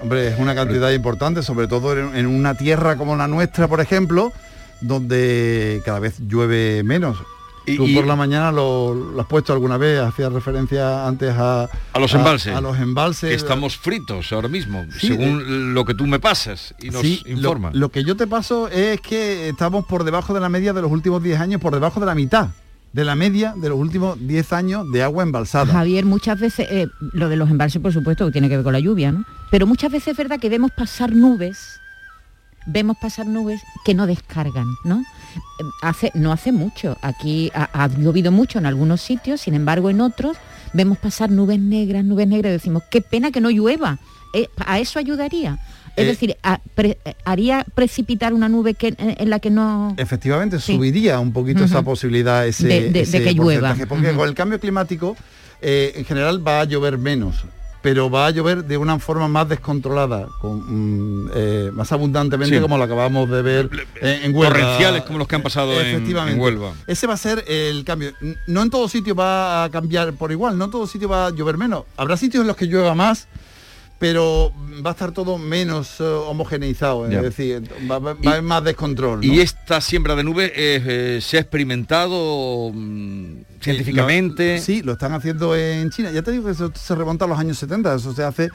Hombre, 0.00 0.28
es 0.28 0.38
una 0.38 0.54
cantidad 0.54 0.90
importante, 0.90 1.42
sobre 1.42 1.68
todo 1.68 1.96
en, 1.96 2.16
en 2.16 2.26
una 2.26 2.54
tierra 2.54 2.96
como 2.96 3.16
la 3.16 3.28
nuestra, 3.28 3.68
por 3.68 3.80
ejemplo, 3.80 4.32
donde 4.80 5.82
cada 5.84 6.00
vez 6.00 6.18
llueve 6.26 6.82
menos. 6.82 7.18
Y- 7.66 7.76
Tú 7.76 7.86
y- 7.86 7.94
por 7.94 8.06
la 8.06 8.16
mañana 8.16 8.50
lo, 8.50 8.94
lo 8.94 9.20
has 9.20 9.26
puesto 9.26 9.52
alguna 9.52 9.76
vez, 9.76 10.00
hacías 10.00 10.32
referencia 10.32 11.06
antes 11.06 11.34
a... 11.36 11.68
A 11.92 11.98
los 12.00 12.12
embalses. 12.14 12.54
A, 12.54 12.60
los 12.60 12.78
embalses. 12.78 13.28
que 13.30 13.34
estamos 13.36 13.76
fritos 13.76 14.32
ahora 14.32 14.48
mismo, 14.48 14.84
Sí, 14.98 15.08
según 15.08 15.74
lo 15.74 15.84
que 15.84 15.94
tú 15.94 16.06
me 16.06 16.18
pasas 16.18 16.74
y 16.80 16.90
nos 16.90 17.02
Sí, 17.02 17.22
lo, 17.26 17.32
informas. 17.32 17.74
lo 17.74 17.90
que 17.90 18.02
yo 18.02 18.16
te 18.16 18.26
paso 18.26 18.68
es 18.68 19.00
que 19.00 19.48
estamos 19.50 19.84
por 19.84 20.04
debajo 20.04 20.32
de 20.34 20.40
la 20.40 20.48
media 20.48 20.72
de 20.72 20.82
los 20.82 20.90
últimos 20.90 21.22
10 21.22 21.38
años, 21.40 21.60
por 21.60 21.74
debajo 21.74 22.00
de 22.00 22.06
la 22.06 22.14
mitad 22.14 22.48
de 22.92 23.04
la 23.04 23.14
media 23.14 23.54
de 23.56 23.68
los 23.68 23.78
últimos 23.78 24.16
10 24.26 24.52
años 24.52 24.90
de 24.90 25.04
agua 25.04 25.22
embalsada. 25.22 25.72
Javier, 25.72 26.04
muchas 26.04 26.40
veces, 26.40 26.66
eh, 26.70 26.88
lo 27.12 27.28
de 27.28 27.36
los 27.36 27.48
embalses, 27.48 27.80
por 27.80 27.92
supuesto, 27.92 28.26
que 28.26 28.32
tiene 28.32 28.48
que 28.48 28.56
ver 28.56 28.64
con 28.64 28.72
la 28.72 28.80
lluvia, 28.80 29.12
¿no? 29.12 29.24
Pero 29.52 29.64
muchas 29.68 29.92
veces 29.92 30.08
es 30.08 30.16
verdad 30.16 30.40
que 30.40 30.48
vemos 30.48 30.72
pasar 30.76 31.12
nubes, 31.14 31.78
vemos 32.66 32.96
pasar 33.00 33.26
nubes 33.26 33.60
que 33.84 33.94
no 33.94 34.08
descargan, 34.08 34.66
¿no? 34.84 35.04
Eh, 35.36 35.64
Hace, 35.82 36.10
no 36.14 36.32
hace 36.32 36.52
mucho, 36.52 36.96
aquí 37.02 37.50
ha, 37.54 37.68
ha 37.84 37.88
llovido 37.88 38.32
mucho 38.32 38.58
en 38.58 38.66
algunos 38.66 39.00
sitios, 39.00 39.40
sin 39.42 39.54
embargo 39.54 39.90
en 39.90 40.00
otros 40.00 40.36
vemos 40.72 40.98
pasar 40.98 41.30
nubes 41.30 41.58
negras, 41.58 42.04
nubes 42.04 42.28
negras, 42.28 42.50
y 42.50 42.52
decimos, 42.54 42.82
qué 42.90 43.00
pena 43.00 43.30
que 43.30 43.40
no 43.40 43.50
llueva. 43.50 43.98
Eh, 44.34 44.48
¿A 44.64 44.78
eso 44.78 44.98
ayudaría? 44.98 45.58
Es 45.96 46.04
Eh, 46.04 46.06
decir, 46.08 46.36
a- 46.42 46.60
pre- 46.74 46.98
eh, 47.04 47.14
¿haría 47.24 47.66
precipitar 47.74 48.32
una 48.32 48.48
nube 48.48 48.74
que, 48.74 48.88
en, 48.96 49.16
en 49.18 49.28
la 49.30 49.38
que 49.40 49.50
no... 49.50 49.94
Efectivamente, 49.98 50.60
Sí. 50.60 50.76
subiría 50.76 51.18
un 51.18 51.32
poquito 51.32 51.64
esa 51.64 51.82
posibilidad, 51.82 52.46
ese, 52.46 52.66
De- 52.68 52.80
de- 52.82 52.90
de 52.90 53.00
ese 53.00 53.22
que 53.22 53.34
llueva. 53.34 53.74
Porque 53.88 54.14
con 54.14 54.28
el 54.28 54.34
cambio 54.34 54.60
climático, 54.60 55.16
eh, 55.60 55.92
en 55.96 56.04
general 56.04 56.46
va 56.46 56.60
a 56.60 56.64
llover 56.64 56.96
menos, 56.96 57.44
pero 57.82 58.10
va 58.10 58.26
a 58.26 58.30
llover 58.30 58.64
de 58.64 58.76
una 58.76 58.98
forma 58.98 59.26
más 59.28 59.48
descontrolada, 59.48 60.28
con, 60.40 61.24
mm, 61.24 61.30
eh, 61.34 61.70
más 61.72 61.90
abundantemente, 61.92 62.56
Sí. 62.56 62.60
como 62.62 62.76
lo 62.76 62.84
acabamos 62.84 63.30
de 63.30 63.40
ver 63.42 63.70
en, 64.02 64.24
en 64.24 64.34
Huelva. 64.36 64.54
Torrenciales 64.54 65.02
como 65.04 65.18
los 65.18 65.26
que 65.26 65.36
han 65.36 65.42
pasado 65.42 65.72
en- 65.80 65.86
Efectivamente. 65.86 66.34
en 66.36 66.40
Huelva. 66.40 66.72
Ese 66.86 67.06
va 67.06 67.14
a 67.14 67.16
ser 67.16 67.44
el 67.48 67.82
cambio. 67.84 68.12
No 68.46 68.62
en 68.62 68.70
todo 68.70 68.88
sitio 68.88 69.14
va 69.14 69.64
a 69.64 69.70
cambiar 69.70 70.12
por 70.12 70.30
igual, 70.30 70.58
no 70.58 70.66
en 70.66 70.70
todo 70.70 70.86
sitio 70.86 71.08
va 71.08 71.26
a 71.26 71.30
llover 71.30 71.56
menos. 71.56 71.84
Habrá 71.96 72.16
sitios 72.16 72.42
en 72.42 72.48
los 72.48 72.56
que 72.56 72.66
llueva 72.66 72.94
más, 72.94 73.28
pero 74.00 74.50
va 74.84 74.90
a 74.90 74.92
estar 74.94 75.12
todo 75.12 75.36
menos 75.38 76.00
eh, 76.00 76.04
homogeneizado, 76.04 77.04
es 77.06 77.12
Ya. 77.12 77.20
decir, 77.22 77.62
va, 77.88 77.98
va- 78.00 78.14
va 78.14 78.18
Y- 78.22 78.26
a 78.26 78.30
haber 78.30 78.42
más 78.42 78.64
descontrol. 78.64 79.20
¿no? 79.20 79.26
Y 79.32 79.40
esta 79.40 79.80
siembra 79.82 80.16
de 80.16 80.24
nube 80.24 80.46
eh, 80.46 80.82
eh, 80.84 81.18
se 81.20 81.36
ha 81.36 81.40
experimentado 81.40 82.72
mm, 82.74 83.34
científicamente. 83.60 84.56
Lo- 84.56 84.62
sí, 84.62 84.82
lo 84.82 84.92
están 84.92 85.12
haciendo 85.12 85.54
en 85.54 85.90
China. 85.90 86.10
Ya 86.12 86.22
te 86.22 86.32
digo 86.32 86.46
que 86.46 86.52
eso 86.52 86.72
se 86.74 86.94
remonta 86.94 87.26
a 87.26 87.28
los 87.28 87.38
años 87.38 87.58
70, 87.58 87.94
eso 87.94 88.12
se 88.14 88.24
hace 88.24 88.48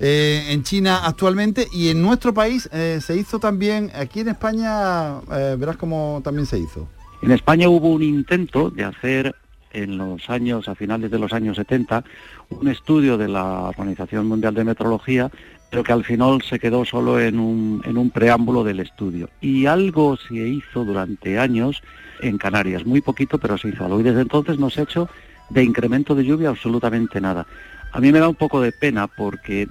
eh, 0.00 0.46
en 0.50 0.62
China 0.62 1.00
actualmente 1.04 1.66
y 1.72 1.88
en 1.88 2.00
nuestro 2.02 2.32
país 2.34 2.68
eh, 2.72 3.00
se 3.04 3.16
hizo 3.16 3.38
también, 3.38 3.90
aquí 3.94 4.20
en 4.20 4.28
España, 4.28 5.20
eh, 5.32 5.56
verás 5.58 5.76
cómo 5.78 6.20
también 6.22 6.46
se 6.46 6.58
hizo. 6.58 6.88
En 7.22 7.32
España 7.32 7.68
hubo 7.68 7.88
un 7.88 8.02
intento 8.02 8.70
de 8.70 8.84
hacer 8.84 9.34
en 9.72 9.98
los 9.98 10.28
años, 10.30 10.68
a 10.68 10.74
finales 10.74 11.10
de 11.10 11.18
los 11.18 11.32
años 11.32 11.56
70, 11.56 12.04
un 12.50 12.68
estudio 12.68 13.16
de 13.16 13.28
la 13.28 13.62
Organización 13.62 14.26
Mundial 14.26 14.54
de 14.54 14.64
Meteorología, 14.64 15.30
pero 15.70 15.84
que 15.84 15.92
al 15.92 16.04
final 16.04 16.42
se 16.42 16.58
quedó 16.58 16.84
solo 16.84 17.20
en 17.20 17.38
un, 17.38 17.82
en 17.84 17.96
un 17.96 18.10
preámbulo 18.10 18.64
del 18.64 18.80
estudio. 18.80 19.30
Y 19.40 19.66
algo 19.66 20.16
se 20.16 20.34
hizo 20.34 20.84
durante 20.84 21.38
años 21.38 21.82
en 22.22 22.38
Canarias, 22.38 22.84
muy 22.84 23.00
poquito, 23.00 23.38
pero 23.38 23.56
se 23.56 23.68
hizo 23.68 23.84
algo. 23.84 24.00
Y 24.00 24.04
desde 24.04 24.22
entonces 24.22 24.58
no 24.58 24.68
se 24.70 24.80
ha 24.80 24.84
hecho 24.84 25.08
de 25.48 25.62
incremento 25.62 26.14
de 26.14 26.24
lluvia 26.24 26.48
absolutamente 26.48 27.20
nada. 27.20 27.46
A 27.92 28.00
mí 28.00 28.12
me 28.12 28.20
da 28.20 28.28
un 28.28 28.34
poco 28.34 28.60
de 28.60 28.72
pena 28.72 29.06
porque 29.06 29.68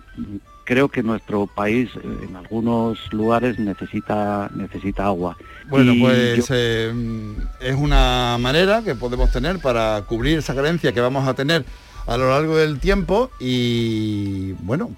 creo 0.69 0.87
que 0.87 1.01
nuestro 1.01 1.47
país 1.47 1.89
eh, 1.95 2.01
en 2.29 2.35
algunos 2.35 2.99
lugares 3.11 3.57
necesita, 3.57 4.51
necesita 4.55 5.05
agua. 5.07 5.35
Bueno, 5.67 5.93
Y 5.93 5.99
pues 5.99 6.47
yo- 6.47 6.55
eh, 6.55 6.91
mm, 6.93 7.31
es 7.59 7.75
una 7.75 8.37
manera 8.39 8.83
que 8.83 8.93
podemos 8.93 9.31
tener 9.31 9.57
para 9.57 10.03
cubrir 10.07 10.37
esa 10.37 10.53
carencia 10.53 10.91
que 10.93 11.01
vamos 11.01 11.27
a 11.27 11.33
tener 11.33 11.65
a 12.05 12.17
lo 12.17 12.29
largo 12.29 12.55
del 12.55 12.79
tiempo 12.79 13.31
y 13.39 14.51
bueno, 14.61 14.91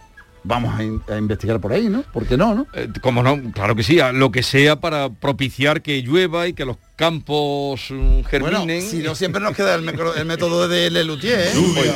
vamos 0.44 0.78
a, 0.78 0.84
in- 0.84 1.02
a 1.10 1.16
investigar 1.18 1.62
por 1.62 1.72
ahí, 1.72 1.88
¿no? 1.88 2.02
¿Por 2.04 2.26
qué 2.26 2.36
no, 2.36 2.54
no? 2.54 2.68
Eh, 2.74 2.90
como 3.02 3.24
no, 3.24 3.40
claro 3.54 3.74
que 3.74 3.84
sí, 3.84 4.02
a 4.02 4.12
lo 4.12 4.30
que 4.30 4.44
sea 4.44 4.76
para 4.82 5.10
propiciar 5.10 5.82
que 5.82 6.02
llueva 6.02 6.48
y 6.50 6.54
que 6.54 6.66
los 6.66 6.76
campos 6.98 7.86
Bueno, 7.90 8.24
germinen. 8.28 8.82
si 8.82 8.98
no 9.00 9.16
siempre 9.16 9.42
nos 9.42 9.56
queda 9.56 9.76
el, 9.76 9.84
método 10.26 10.68
de 10.68 10.92
Lelutier, 10.92 11.40
¿eh? 11.40 11.52
Lluvia, 11.56 11.96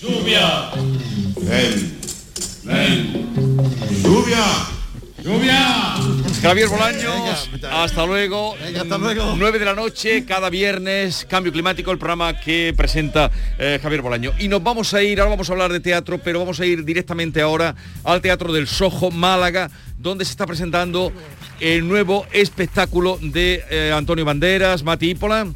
lluvia, 0.00 0.70
ven, 2.66 3.32
lluvia, 4.02 4.44
Javier 6.42 6.68
Bolaños, 6.68 7.50
hasta 7.70 8.06
luego. 8.06 8.54
hasta 8.78 8.98
luego. 8.98 9.34
9 9.36 9.58
de 9.58 9.64
la 9.64 9.74
noche, 9.74 10.24
cada 10.24 10.50
viernes, 10.50 11.26
Cambio 11.28 11.52
Climático, 11.52 11.90
el 11.90 11.98
programa 11.98 12.38
que 12.38 12.72
presenta 12.76 13.30
eh, 13.58 13.80
Javier 13.82 14.02
Bolaño. 14.02 14.32
Y 14.38 14.48
nos 14.48 14.62
vamos 14.62 14.94
a 14.94 15.02
ir, 15.02 15.18
ahora 15.18 15.30
vamos 15.30 15.48
a 15.48 15.52
hablar 15.52 15.72
de 15.72 15.80
teatro, 15.80 16.18
pero 16.18 16.38
vamos 16.38 16.60
a 16.60 16.66
ir 16.66 16.84
directamente 16.84 17.40
ahora 17.40 17.74
al 18.04 18.20
Teatro 18.20 18.52
del 18.52 18.68
Sojo, 18.68 19.10
Málaga, 19.10 19.70
donde 19.98 20.24
se 20.24 20.32
está 20.32 20.46
presentando 20.46 21.12
el 21.60 21.88
nuevo 21.88 22.26
espectáculo 22.32 23.18
de 23.20 23.64
eh, 23.70 23.92
Antonio 23.92 24.24
Banderas, 24.24 24.82
Mati 24.82 25.10
Ípola. 25.10 25.46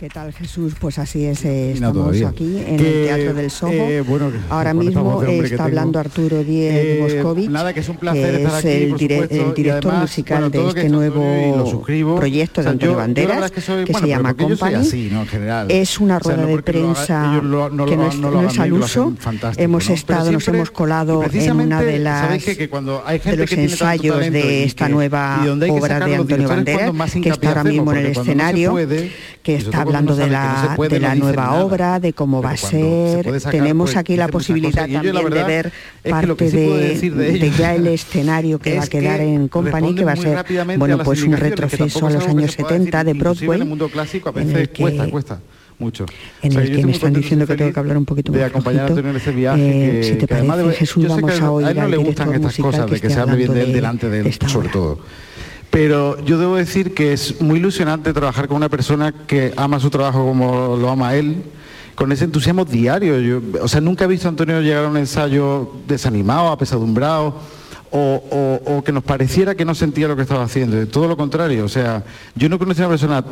¿Qué 0.00 0.08
tal 0.08 0.32
Jesús? 0.32 0.72
Pues 0.80 0.98
así 0.98 1.26
es, 1.26 1.44
eh, 1.44 1.72
estamos 1.72 1.94
todavía. 1.94 2.28
aquí 2.30 2.56
en 2.56 2.78
Que, 2.78 3.02
el 3.02 3.06
Teatro 3.18 3.34
del 3.34 3.50
Soho. 3.50 3.70
eh, 3.70 4.00
bueno, 4.00 4.32
Ahora 4.48 4.72
mismo 4.72 5.22
está 5.44 5.64
hablando 5.64 5.98
Arturo 5.98 6.42
Díez 6.42 6.72
Eh, 6.74 6.98
Moscovich, 7.02 7.50
nada, 7.50 7.74
que 7.74 7.80
es 7.80 7.88
un 7.90 7.98
placer 7.98 8.36
que 8.38 8.42
estar 8.44 8.58
es 8.60 8.64
aquí, 8.64 8.82
el, 8.82 8.94
dire- 8.94 9.54
director 9.54 9.90
además, 9.92 10.00
musical 10.00 10.38
bueno, 10.48 10.62
de 10.62 10.68
este 10.68 10.86
es 10.86 10.90
nuevo 10.90 12.16
proyecto 12.16 12.60
O 12.62 12.64
sea, 12.64 12.70
de 12.72 12.74
Antonio 12.76 12.92
yo- 12.94 12.96
Banderas, 12.98 13.50
que 13.50 13.60
soy- 13.60 13.84
que 13.84 13.92
bueno, 13.92 14.06
se 14.06 14.10
llama 14.10 14.34
Company. 14.34 14.88
Es 15.68 16.00
una 16.00 16.16
O 16.16 16.20
sea, 16.20 16.34
rueda 16.34 16.48
no 16.48 16.56
de 16.56 16.62
prensa 16.62 17.30
ellos 17.32 17.44
lo- 17.44 17.68
no 17.68 17.84
que 17.84 17.96
no 17.98 18.08
es, 18.08 18.16
no 18.16 18.48
es 18.48 18.58
al 18.58 18.72
uso. 18.72 19.12
Hemos 19.58 19.90
estado, 19.90 20.32
nos 20.32 20.48
hemos 20.48 20.70
colado 20.70 21.22
en 21.30 21.50
una 21.52 21.82
de 21.82 21.98
las 21.98 22.42
de 22.42 23.36
los 23.36 23.52
ensayos 23.52 24.18
de 24.30 24.64
esta 24.64 24.88
nueva 24.88 25.44
obra 25.68 26.00
de 26.06 26.14
Antonio 26.14 26.48
Banderas, 26.48 27.12
que 27.20 27.28
está 27.28 27.48
ahora 27.50 27.64
mismo 27.64 27.92
en 27.92 27.98
el 27.98 28.06
escenario, 28.06 28.74
que 29.42 29.56
está 29.56 29.84
hablando 29.90 30.16
de 30.16 30.30
la, 30.30 30.66
se 30.70 30.76
puede, 30.76 30.94
de 30.94 31.00
la 31.00 31.14
no 31.14 31.24
nueva 31.24 31.54
obra, 31.62 32.00
de 32.00 32.12
cómo 32.12 32.42
va 32.42 32.50
a 32.50 32.54
Pero 32.54 32.60
cuando 32.70 32.78
se 33.16 33.22
ser. 33.22 33.40
sacar, 33.40 33.52
Tenemos 33.60 33.90
pues, 33.90 33.96
aquí 33.96 34.16
la 34.16 34.28
posibilidad 34.28 34.86
yo, 34.86 35.02
la 35.12 35.20
también 35.20 35.30
de 35.34 35.44
ver 35.44 35.66
es 35.66 35.72
que 36.02 36.10
parte 36.10 36.50
sí 36.50 36.56
de, 36.56 36.98
de 37.24 37.38
de 37.38 37.50
ya 37.50 37.74
el 37.74 37.86
escenario 37.88 38.58
que 38.58 38.74
va 38.74 38.80
a 38.80 38.84
es 38.84 38.90
quedar 38.90 39.18
que 39.18 39.34
en 39.34 39.48
Company, 39.48 39.94
que 39.94 40.04
va 40.04 40.12
a 40.12 40.16
ser 40.16 40.36
a 40.38 40.44
bueno 40.76 40.96
las 40.96 41.04
pues 41.04 41.22
un 41.22 41.32
retroceso 41.36 42.06
a 42.06 42.08
es 42.08 42.14
los 42.14 42.26
años 42.28 42.52
se 42.52 42.62
pueda 42.62 42.78
decir, 42.78 42.92
70 42.92 43.04
de 43.04 43.12
Broadway. 43.14 43.56
en 43.56 43.62
el 43.62 43.68
mundo 43.68 43.88
clásico 43.88 44.28
a 44.28 44.32
en 44.32 44.46
veces 44.46 44.60
el 44.62 44.68
que- 44.70 44.82
cuesta, 44.82 45.10
cuesta 45.10 45.40
mucho. 45.78 46.04
en 46.42 46.50
O 46.50 46.52
sea, 46.52 46.62
el 46.62 46.76
que 46.76 46.84
me 46.84 46.92
están 46.92 47.12
diciendo 47.14 47.46
que 47.46 47.56
tengo 47.56 47.72
que 47.72 47.80
hablar 47.80 47.96
un 47.96 48.04
poquito 48.04 48.32
más 48.32 48.42
acompañar 48.42 48.82
a 48.84 48.86
flojito. 48.88 48.98
Antonio 49.08 49.10
en 49.12 49.16
ese 49.16 49.32
viaje 49.32 49.62
Eh, 49.62 50.00
que, 50.00 50.04
si 50.04 50.12
te 50.12 50.18
que 50.18 50.26
parece, 50.26 50.62
de- 50.68 50.74
Jesús, 50.74 51.08
vamos 51.08 51.40
a 51.40 51.50
oír 51.50 51.66
a 51.66 51.70
él 51.70 51.76
no 51.76 51.82
al 51.84 51.90
le 51.90 51.96
gustan 51.96 52.34
estas 52.34 52.56
cosas 52.58 52.90
de 52.90 53.00
que 53.00 53.08
se 53.10 53.18
hable 53.18 53.36
bien 53.36 53.54
de 53.54 53.62
él 53.62 53.72
delante 53.72 54.10
de 54.10 54.20
él 54.20 54.34
sobre 54.46 54.68
todo 54.68 54.98
pero 55.70 56.20
yo 56.24 56.38
debo 56.38 56.56
decir 56.56 56.94
que 56.94 57.12
es 57.12 57.40
muy 57.40 57.58
ilusionante 57.58 58.12
trabajar 58.12 58.48
con 58.48 58.56
una 58.56 58.68
persona 58.68 59.12
que 59.12 59.52
ama 59.56 59.78
su 59.80 59.88
trabajo 59.90 60.26
como 60.26 60.76
lo 60.76 60.90
ama 60.90 61.14
él 61.14 61.36
con 61.94 62.10
ese 62.12 62.24
entusiasmo 62.24 62.64
diario. 62.64 63.20
Yo, 63.20 63.40
o 63.62 63.68
sea 63.68 63.80
nunca 63.80 64.04
he 64.04 64.08
visto 64.08 64.26
a 64.26 64.30
Antonio 64.30 64.60
llegar 64.60 64.84
a 64.84 64.88
un 64.88 64.96
ensayo 64.96 65.70
desanimado 65.86 66.48
apesadumbrado 66.48 67.36
o, 67.92 68.62
o- 68.66 68.84
que 68.84 68.92
nos 68.92 69.02
pareciera 69.04 69.54
que 69.54 69.64
no 69.64 69.74
sentía 69.74 70.06
lo 70.08 70.14
que 70.16 70.22
estaba 70.22 70.44
haciendo, 70.44 70.86
todo 70.86 71.08
lo 71.08 71.16
contrario, 71.16 71.64
o 71.64 71.68
sea, 71.68 72.04
yo 72.36 72.48
no 72.48 72.56
conocí 72.56 72.80
a 72.80 72.86
una 72.86 72.90
persona 72.96 73.24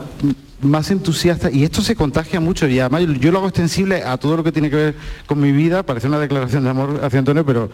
más 0.61 0.91
entusiasta 0.91 1.49
y 1.49 1.63
esto 1.63 1.81
se 1.81 1.95
contagia 1.95 2.41
mucho 2.41 2.67
y 2.67 2.81
además 2.81 3.03
yo 3.21 3.31
lo 3.31 3.39
hago 3.39 3.47
extensible 3.49 4.03
a 4.03 4.17
todo 4.17 4.37
lo 4.37 4.43
que 4.43 4.51
tiene 4.51 4.69
que 4.69 4.75
ver 4.77 4.95
con 5.27 5.41
mi 5.41 5.53
vida, 5.53 5.85
parece 5.85 6.09
una 6.09 6.19
declaración 6.19 6.65
de 6.65 6.71
amor 6.71 7.01
hacia 7.05 7.21
Antonio, 7.21 7.47
pero 7.47 7.71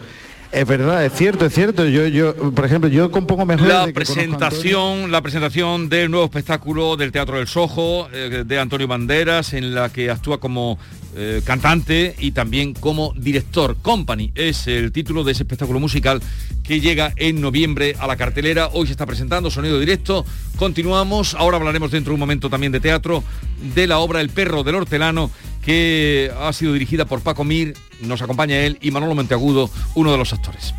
es 0.55 0.65
verdad, 0.65 1.03
es 1.05 1.11
cierto, 1.13 1.45
es 1.45 1.53
cierto, 1.53 1.85
yo, 1.85 2.07
yo 2.07 2.33
por 2.51 2.65
ejemplo, 2.65 2.89
yo 2.89 3.11
compongo 3.11 3.45
mejor 3.45 3.67
La 3.67 3.87
presentación, 3.87 5.11
la 5.11 5.21
presentación 5.21 5.89
del 5.89 6.09
nuevo 6.09 6.25
espectáculo 6.25 6.95
del 6.95 7.11
Teatro 7.11 7.37
del 7.37 7.47
Sojo 7.47 8.07
eh, 8.13 8.43
de 8.45 8.59
Antonio 8.59 8.87
Banderas, 8.87 9.53
en 9.53 9.75
la 9.75 9.89
que 9.89 10.09
actúa 10.09 10.39
como 10.39 10.79
eh, 11.17 11.41
cantante 11.43 12.15
y 12.19 12.31
también 12.31 12.73
como 12.73 13.13
director. 13.17 13.75
Company 13.81 14.31
es 14.33 14.67
el 14.67 14.93
título 14.93 15.25
de 15.25 15.33
ese 15.33 15.43
espectáculo 15.43 15.79
musical 15.79 16.21
que 16.63 16.79
llega 16.79 17.13
en 17.17 17.41
noviembre 17.41 17.95
a 17.99 18.07
la 18.07 18.15
cartelera. 18.15 18.69
Hoy 18.71 18.87
se 18.87 18.93
está 18.93 19.05
presentando 19.05 19.51
sonido 19.51 19.79
directo. 19.79 20.25
Continuamos. 20.55 21.35
Ahora 21.35 21.57
hablaremos 21.57 21.91
dentro 21.91 22.11
de 22.11 22.15
un 22.15 22.19
momento 22.21 22.49
también 22.49 22.71
de 22.71 22.79
teatro 22.79 23.23
de 23.75 23.87
la 23.87 23.99
obra 23.99 24.21
El 24.21 24.29
perro 24.29 24.63
del 24.63 24.75
hortelano 24.75 25.31
que 25.65 26.31
ha 26.39 26.53
sido 26.53 26.73
dirigida 26.73 27.05
por 27.05 27.21
Paco 27.21 27.43
Mir. 27.43 27.75
Nos 28.01 28.21
acompaña 28.21 28.57
él 28.57 28.77
y 28.81 28.91
Manolo 28.91 29.15
Monteagudo, 29.15 29.69
uno 29.95 30.11
de 30.11 30.17
los 30.17 30.31
actores. 30.31 30.73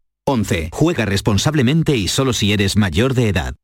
11. 0.31 0.69
Juega 0.71 1.05
responsablemente 1.05 1.95
y 1.95 2.07
solo 2.07 2.33
si 2.33 2.53
eres 2.53 2.75
mayor 2.75 3.13
de 3.13 3.29
edad. 3.29 3.55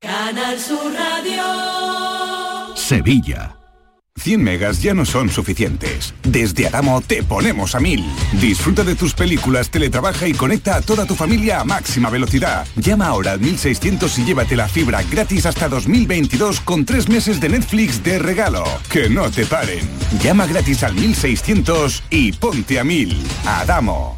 Canal 0.00 0.58
Sur 0.58 0.92
Radio. 0.92 2.76
Sevilla. 2.76 3.58
100 4.18 4.42
megas 4.42 4.82
ya 4.82 4.94
no 4.94 5.04
son 5.04 5.30
suficientes. 5.30 6.14
Desde 6.22 6.66
Adamo 6.66 7.00
te 7.00 7.22
ponemos 7.22 7.74
a 7.74 7.80
1000. 7.80 8.04
Disfruta 8.40 8.84
de 8.84 8.94
tus 8.94 9.14
películas, 9.14 9.70
teletrabaja 9.70 10.26
y 10.26 10.32
conecta 10.32 10.76
a 10.76 10.82
toda 10.82 11.06
tu 11.06 11.14
familia 11.14 11.60
a 11.60 11.64
máxima 11.64 12.10
velocidad. 12.10 12.66
Llama 12.76 13.06
ahora 13.06 13.32
al 13.32 13.40
1600 13.40 14.18
y 14.18 14.24
llévate 14.24 14.56
la 14.56 14.68
fibra 14.68 15.02
gratis 15.02 15.46
hasta 15.46 15.68
2022 15.68 16.60
con 16.60 16.84
tres 16.84 17.08
meses 17.08 17.40
de 17.40 17.48
Netflix 17.48 18.02
de 18.02 18.18
regalo. 18.18 18.64
Que 18.90 19.08
no 19.08 19.30
te 19.30 19.46
paren. 19.46 19.88
Llama 20.22 20.46
gratis 20.46 20.82
al 20.82 20.94
1600 20.94 22.02
y 22.10 22.32
ponte 22.32 22.78
a 22.78 22.84
1000. 22.84 23.16
Adamo. 23.46 24.17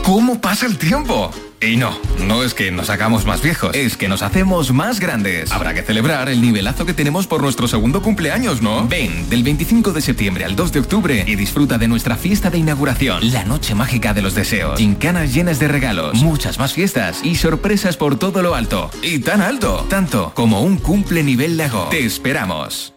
¿Cómo 0.05 0.41
pasa 0.41 0.67
el 0.67 0.79
tiempo? 0.79 1.33
Y 1.61 1.77
no, 1.77 1.99
no 2.27 2.43
es 2.43 2.53
que 2.53 2.71
nos 2.71 2.91
hagamos 2.91 3.25
más 3.25 3.43
viejos, 3.43 3.75
es 3.75 3.97
que 3.97 4.09
nos 4.09 4.23
hacemos 4.23 4.73
más 4.73 5.01
grandes. 5.01 5.51
Habrá 5.51 5.73
que 5.73 5.83
celebrar 5.83 6.29
el 6.29 6.43
nivelazo 6.43 6.85
que 6.85 6.93
tenemos 6.93 7.27
por 7.27 7.41
nuestro 7.41 7.67
segundo 7.67 8.03
cumpleaños, 8.03 8.61
¿no? 8.61 8.87
Ven, 8.87 9.29
del 9.31 9.43
25 9.43 9.93
de 9.93 10.01
septiembre 10.03 10.45
al 10.45 10.55
2 10.55 10.73
de 10.73 10.81
octubre 10.81 11.25
y 11.27 11.35
disfruta 11.35 11.79
de 11.79 11.89
nuestra 11.89 12.17
fiesta 12.17 12.51
de 12.51 12.59
inauguración, 12.59 13.33
la 13.33 13.45
noche 13.45 13.75
mágica 13.75 14.13
de 14.13 14.23
los 14.23 14.35
deseos, 14.35 14.79
gincanas 14.79 15.33
llenas 15.33 15.59
de 15.59 15.69
regalos, 15.69 16.15
muchas 16.15 16.59
más 16.59 16.75
fiestas 16.75 17.21
y 17.25 17.37
sorpresas 17.37 17.97
por 17.97 18.19
todo 18.19 18.43
lo 18.43 18.55
alto. 18.55 18.91
Y 19.03 19.21
tan 19.21 19.41
alto, 19.41 19.87
tanto 19.89 20.33
como 20.35 20.61
un 20.63 20.77
cumple 20.79 21.23
nivel 21.23 21.57
lago. 21.57 21.89
Te 21.91 22.05
esperamos. 22.05 22.96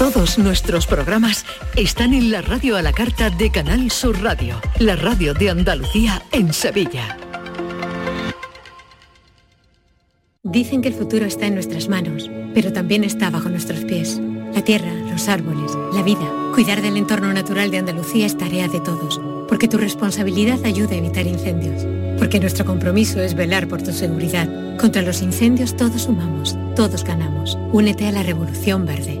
Todos 0.00 0.38
nuestros 0.38 0.86
programas 0.86 1.44
están 1.76 2.14
en 2.14 2.30
la 2.30 2.40
radio 2.40 2.78
a 2.78 2.80
la 2.80 2.90
carta 2.90 3.28
de 3.28 3.50
Canal 3.50 3.90
Sur 3.90 4.22
Radio, 4.22 4.58
la 4.78 4.96
radio 4.96 5.34
de 5.34 5.50
Andalucía 5.50 6.22
en 6.32 6.54
Sevilla. 6.54 7.18
Dicen 10.42 10.80
que 10.80 10.88
el 10.88 10.94
futuro 10.94 11.26
está 11.26 11.48
en 11.48 11.52
nuestras 11.52 11.90
manos, 11.90 12.30
pero 12.54 12.72
también 12.72 13.04
está 13.04 13.28
bajo 13.28 13.50
nuestros 13.50 13.84
pies. 13.84 14.18
La 14.54 14.64
tierra, 14.64 14.90
los 14.90 15.28
árboles, 15.28 15.72
la 15.92 16.02
vida. 16.02 16.26
Cuidar 16.54 16.80
del 16.80 16.96
entorno 16.96 17.30
natural 17.34 17.70
de 17.70 17.76
Andalucía 17.76 18.24
es 18.24 18.38
tarea 18.38 18.68
de 18.68 18.80
todos, 18.80 19.20
porque 19.48 19.68
tu 19.68 19.76
responsabilidad 19.76 20.64
ayuda 20.64 20.92
a 20.92 20.98
evitar 20.98 21.26
incendios, 21.26 21.86
porque 22.18 22.40
nuestro 22.40 22.64
compromiso 22.64 23.20
es 23.20 23.34
velar 23.34 23.68
por 23.68 23.82
tu 23.82 23.92
seguridad. 23.92 24.48
Contra 24.78 25.02
los 25.02 25.20
incendios 25.20 25.76
todos 25.76 26.04
sumamos, 26.04 26.56
todos 26.74 27.04
ganamos. 27.04 27.58
Únete 27.70 28.06
a 28.06 28.12
la 28.12 28.22
Revolución 28.22 28.86
Verde, 28.86 29.20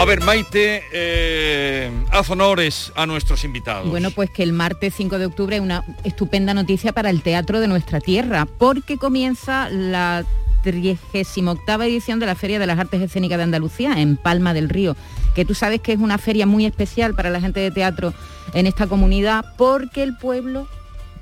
A 0.00 0.04
ver, 0.04 0.22
Maite, 0.22 0.84
eh, 0.92 1.90
haz 2.12 2.30
honores 2.30 2.92
a 2.94 3.04
nuestros 3.04 3.42
invitados. 3.44 3.90
Bueno, 3.90 4.12
pues 4.12 4.30
que 4.30 4.44
el 4.44 4.52
martes 4.52 4.94
5 4.96 5.18
de 5.18 5.26
octubre 5.26 5.56
es 5.56 5.62
una 5.62 5.84
estupenda 6.04 6.54
noticia 6.54 6.92
para 6.92 7.10
el 7.10 7.22
teatro 7.22 7.58
de 7.58 7.66
nuestra 7.66 7.98
tierra, 7.98 8.46
porque 8.46 8.96
comienza 8.96 9.68
la 9.70 10.24
38 10.62 11.82
edición 11.82 12.20
de 12.20 12.26
la 12.26 12.36
Feria 12.36 12.60
de 12.60 12.66
las 12.68 12.78
Artes 12.78 13.02
Escénicas 13.02 13.38
de 13.38 13.44
Andalucía 13.44 14.00
en 14.00 14.16
Palma 14.16 14.54
del 14.54 14.68
Río, 14.68 14.96
que 15.34 15.44
tú 15.44 15.54
sabes 15.54 15.80
que 15.80 15.92
es 15.94 15.98
una 15.98 16.18
feria 16.18 16.46
muy 16.46 16.64
especial 16.64 17.14
para 17.14 17.30
la 17.30 17.40
gente 17.40 17.58
de 17.58 17.72
teatro 17.72 18.14
en 18.54 18.68
esta 18.68 18.86
comunidad, 18.86 19.44
porque 19.56 20.04
el 20.04 20.16
pueblo 20.16 20.68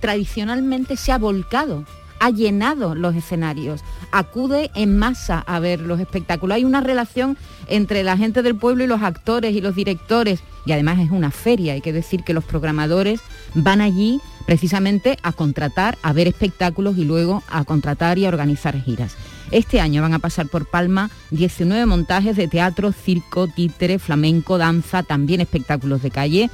tradicionalmente 0.01 0.99
se 0.99 1.13
ha 1.13 1.19
volcado 1.19 1.85
ha 2.21 2.31
llenado 2.31 2.95
los 2.95 3.15
escenarios, 3.15 3.83
acude 4.13 4.71
en 4.75 4.99
masa 4.99 5.41
a 5.47 5.61
ver 5.61 5.81
los 5.81 6.01
espectáculos. 6.01 6.57
Hay 6.57 6.65
una 6.65 6.81
relación 6.81 7.37
entre 7.69 8.03
la 8.03 8.17
gente 8.17 8.43
del 8.43 8.57
pueblo 8.57 8.85
y 8.85 8.87
los 8.87 9.03
actores 9.03 9.55
y 9.55 9.61
los 9.61 9.75
directores, 9.75 10.41
y 10.65 10.73
además 10.73 10.99
es 11.01 11.11
una 11.11 11.31
feria, 11.31 11.75
hay 11.75 11.81
que 11.81 11.93
decir 11.93 12.25
que 12.25 12.35
los 12.35 12.45
programadores 12.45 13.21
van 13.55 13.81
allí 13.81 14.21
precisamente 14.47 15.19
a 15.23 15.33
contratar, 15.33 15.99
a 16.03 16.13
ver 16.13 16.29
espectáculos 16.29 16.97
y 16.99 17.05
luego 17.05 17.43
a 17.49 17.65
contratar 17.65 18.19
y 18.19 18.27
a 18.27 18.29
organizar 18.29 18.81
giras. 18.81 19.17
Este 19.51 19.81
año 19.81 20.03
van 20.03 20.15
a 20.15 20.19
pasar 20.19 20.49
por 20.49 20.67
Palma 20.67 21.11
19 21.31 21.87
montajes 21.87 22.37
de 22.37 22.49
teatro, 22.49 22.93
circo, 22.93 23.47
títere, 23.47 23.99
flamenco, 23.99 24.59
danza, 24.59 25.03
también 25.03 25.41
espectáculos 25.41 26.03
de 26.03 26.11
calle 26.11 26.51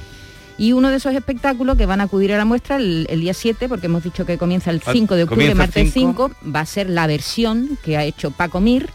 y 0.57 0.73
uno 0.73 0.89
de 0.89 0.97
esos 0.97 1.13
espectáculos 1.13 1.77
que 1.77 1.85
van 1.85 2.01
a 2.01 2.05
acudir 2.05 2.33
a 2.33 2.37
la 2.37 2.45
muestra 2.45 2.77
el, 2.77 3.07
el 3.09 3.21
día 3.21 3.33
7, 3.33 3.67
porque 3.67 3.87
hemos 3.87 4.03
dicho 4.03 4.25
que 4.25 4.37
comienza 4.37 4.71
el 4.71 4.81
5 4.81 5.15
de 5.15 5.23
octubre, 5.23 5.55
martes 5.55 5.91
5. 5.93 6.29
5, 6.39 6.51
va 6.53 6.61
a 6.61 6.65
ser 6.65 6.89
la 6.89 7.07
versión 7.07 7.77
que 7.83 7.97
ha 7.97 8.03
hecho 8.03 8.31
Paco 8.31 8.59
Mir 8.59 8.89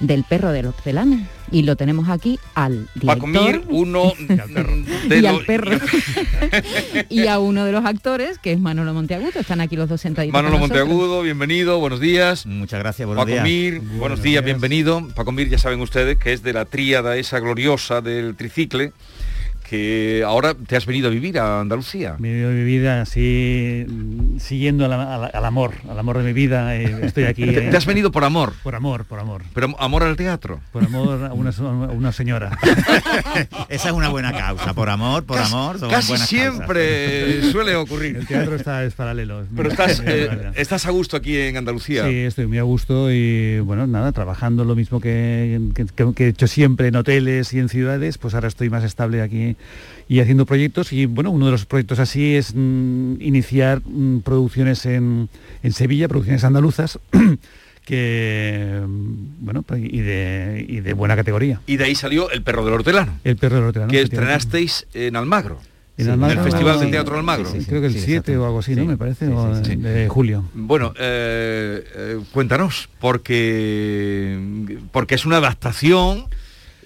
del 0.00 0.24
perro 0.24 0.52
del 0.52 0.66
hortelano. 0.66 1.18
Y 1.50 1.62
lo 1.62 1.76
tenemos 1.76 2.08
aquí 2.08 2.40
al 2.54 2.88
director 2.94 3.06
Paco 3.06 3.26
Mir, 3.28 3.62
uno 3.68 4.12
de 5.08 5.20
y 5.20 5.26
al 5.26 5.44
perro 5.44 5.78
y 7.08 7.28
a 7.28 7.38
uno 7.38 7.64
de 7.64 7.70
los 7.70 7.84
actores, 7.84 8.38
que 8.38 8.52
es 8.52 8.58
Manolo 8.58 8.92
Monteagudo. 8.92 9.38
Están 9.38 9.60
aquí 9.60 9.76
los 9.76 9.88
dos 9.88 10.00
sentaditos. 10.00 10.32
Manolo. 10.32 10.58
Monteagudo, 10.58 11.22
bienvenido, 11.22 11.78
buenos 11.78 12.00
días. 12.00 12.46
Muchas 12.46 12.80
gracias, 12.80 13.06
buenos 13.06 13.24
Paco 13.24 13.32
días. 13.32 13.44
Mir, 13.44 13.80
buenos 13.80 14.22
días, 14.22 14.44
bienvenido. 14.44 15.06
Paco 15.14 15.30
Mir, 15.30 15.48
ya 15.48 15.58
saben 15.58 15.80
ustedes 15.80 16.18
que 16.18 16.32
es 16.32 16.42
de 16.42 16.52
la 16.52 16.64
tríada 16.64 17.16
esa 17.16 17.38
gloriosa 17.38 18.00
del 18.00 18.34
tricicle, 18.34 18.92
que 19.68 20.22
ahora 20.24 20.54
te 20.54 20.76
has 20.76 20.86
venido 20.86 21.08
a 21.08 21.10
vivir 21.10 21.38
a 21.38 21.60
Andalucía. 21.60 22.16
Mi, 22.18 22.28
mi 22.28 22.64
vida 22.64 23.02
así 23.02 23.84
mm, 23.88 24.38
siguiendo 24.38 24.84
a 24.84 24.88
la- 24.88 25.14
a 25.14 25.18
la- 25.18 25.26
al 25.26 25.44
amor, 25.44 25.72
al 25.90 25.98
amor 25.98 26.18
de 26.18 26.24
mi 26.24 26.32
vida. 26.32 26.76
eh, 26.76 27.00
estoy 27.02 27.24
aquí. 27.24 27.44
Te, 27.46 27.66
eh, 27.66 27.70
te 27.70 27.76
has 27.76 27.86
venido 27.86 28.10
por 28.12 28.24
amor. 28.24 28.52
Por 28.62 28.74
amor, 28.74 29.04
por 29.04 29.18
amor. 29.18 29.42
Pero 29.54 29.74
amor 29.80 30.02
al 30.04 30.16
teatro. 30.16 30.60
Por 30.72 30.84
amor 30.84 31.24
a 31.24 31.32
una, 31.32 31.50
a 31.50 31.62
una 31.90 32.12
señora. 32.12 32.56
Esa 33.68 33.88
es 33.88 33.94
una 33.94 34.08
buena 34.08 34.32
causa, 34.32 34.72
por 34.74 34.88
amor, 34.88 35.24
por 35.24 35.38
Casi- 35.38 35.52
amor. 35.54 35.78
son 35.78 35.90
casi 35.90 36.16
siempre 36.18 37.34
causas. 37.36 37.52
suele 37.52 37.74
ocurrir. 37.76 38.16
El 38.16 38.26
teatro 38.26 38.54
está 38.56 38.84
es 38.84 38.94
paralelo. 38.94 39.42
es 39.42 39.48
Pero 39.54 39.70
estás, 39.70 40.02
eh, 40.06 40.52
estás 40.54 40.86
a 40.86 40.90
gusto 40.90 41.16
aquí 41.16 41.36
en 41.36 41.56
Andalucía. 41.56 42.04
Sí, 42.08 42.14
estoy 42.20 42.46
muy 42.46 42.58
a 42.58 42.62
gusto 42.62 43.10
y 43.10 43.58
bueno, 43.60 43.86
nada, 43.86 44.12
trabajando 44.12 44.64
lo 44.64 44.74
mismo 44.76 45.00
que, 45.00 45.60
que- 45.74 45.86
que- 45.86 46.14
que 46.14 46.24
he 46.26 46.28
hecho 46.28 46.46
siempre 46.46 46.88
en 46.88 46.96
hoteles 46.96 47.52
y 47.52 47.58
en 47.58 47.68
ciudades, 47.68 48.18
pues 48.18 48.34
ahora 48.34 48.48
estoy 48.48 48.70
más 48.70 48.84
estable 48.84 49.22
aquí 49.22 49.55
y 50.08 50.20
haciendo 50.20 50.46
proyectos 50.46 50.92
y 50.92 51.06
bueno, 51.06 51.30
uno 51.30 51.46
de 51.46 51.52
los 51.52 51.66
proyectos 51.66 51.98
así 51.98 52.36
es 52.36 52.54
mm, 52.54 53.20
iniciar 53.20 53.82
mm, 53.84 54.20
producciones 54.20 54.86
en, 54.86 55.28
en 55.62 55.72
Sevilla, 55.72 56.08
producciones 56.08 56.44
andaluzas, 56.44 56.98
que 57.84 58.82
mm, 58.86 59.44
bueno, 59.44 59.62
pues, 59.62 59.82
y 59.82 60.00
de, 60.00 60.64
y 60.68 60.80
de 60.80 60.92
buena 60.92 61.16
categoría. 61.16 61.60
Y 61.66 61.76
de 61.76 61.84
ahí 61.84 61.94
salió 61.94 62.30
El 62.30 62.42
perro 62.42 62.64
del 62.64 62.74
hortelano, 62.74 63.18
El 63.24 63.36
perro 63.36 63.56
del 63.56 63.64
hortelano. 63.66 63.90
que 63.90 64.00
estrenasteis 64.02 64.86
en 64.94 65.16
Almagro. 65.16 65.58
En 65.98 66.10
Almagro, 66.10 66.40
el 66.44 66.50
Festival 66.50 66.78
de 66.78 66.86
Teatro 66.88 67.16
Almagro. 67.16 67.50
sí, 67.50 67.64
creo 67.66 67.80
que 67.80 67.86
el 67.86 67.98
7 67.98 68.36
o 68.36 68.44
algo 68.44 68.58
así, 68.58 68.76
¿no? 68.76 68.84
Me 68.84 68.98
parece, 68.98 69.28
o 69.28 69.54
de 69.54 70.08
julio. 70.08 70.44
Bueno, 70.52 70.92
eh, 70.98 71.82
eh, 71.96 72.20
cuéntanos, 72.32 72.90
porque, 73.00 74.38
porque 74.92 75.14
es 75.14 75.24
una 75.24 75.38
adaptación 75.38 76.26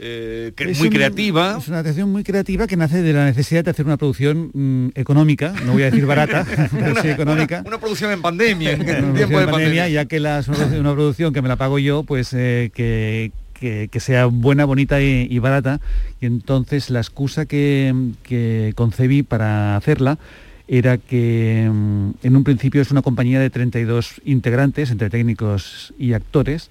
eh, 0.03 0.53
que 0.57 0.71
es 0.71 0.79
muy 0.79 0.89
un- 0.89 0.95
creativa. 0.95 1.57
Es 1.59 1.69
una 1.69 1.79
adaptación 1.79 2.11
muy 2.11 2.25
creativa 2.25 2.67
que 2.67 2.77
nace 2.77 3.03
de 3.03 3.13
la 3.13 3.27
necesidad 3.27 3.63
de 3.65 3.71
hacer 3.71 3.85
una 3.87 3.97
producción 3.99 4.51
mm, 4.55 4.89
económica, 4.95 5.53
no 5.67 5.73
voy 5.73 5.83
a 5.83 5.91
decir 5.91 6.07
barata, 6.07 6.47
pero 6.73 7.01
sí 7.03 7.09
económica. 7.09 7.63
Una 7.67 7.79
producción 7.79 8.11
en 8.13 8.23
pandemia, 8.23 8.73
en 8.73 8.81
Una 8.81 8.85
tiempo 8.87 9.03
producción 9.03 9.17
de 9.19 9.29
de 9.29 9.29
pandemia, 9.53 9.53
pandemia. 9.53 9.89
ya 9.89 10.05
que 10.07 10.21
la, 10.21 10.39
es 10.39 10.49
una, 10.49 10.57
producción- 10.95 11.29
una 11.29 11.35
que 11.35 11.43
me 11.43 11.49
la 11.49 11.57
pago 11.57 11.79
yo, 11.79 12.03
pues 12.05 12.33
eh, 12.33 12.71
que, 12.75 13.33
que- 13.53 13.89
que 13.93 14.01
sea 14.01 14.25
buena, 14.27 14.65
bonita 14.65 15.03
y, 15.03 15.27
y 15.31 15.39
barata. 15.39 15.81
Y 16.21 16.27
entonces 16.27 16.89
la 16.89 17.01
excusa 17.01 17.45
que, 17.47 17.95
que 18.23 18.73
concebí 18.77 19.23
para 19.23 19.77
hacerla 19.77 20.19
era 20.67 20.97
que 20.99 21.69
mm, 21.71 22.11
en 22.23 22.37
un 22.37 22.45
principio 22.45 22.81
es 22.81 22.91
una 22.91 23.03
compañía 23.03 23.39
de 23.41 23.51
32 23.51 24.21
integrantes, 24.25 24.91
entre 24.91 25.11
técnicos 25.11 25.93
y 25.99 26.13
actores, 26.15 26.71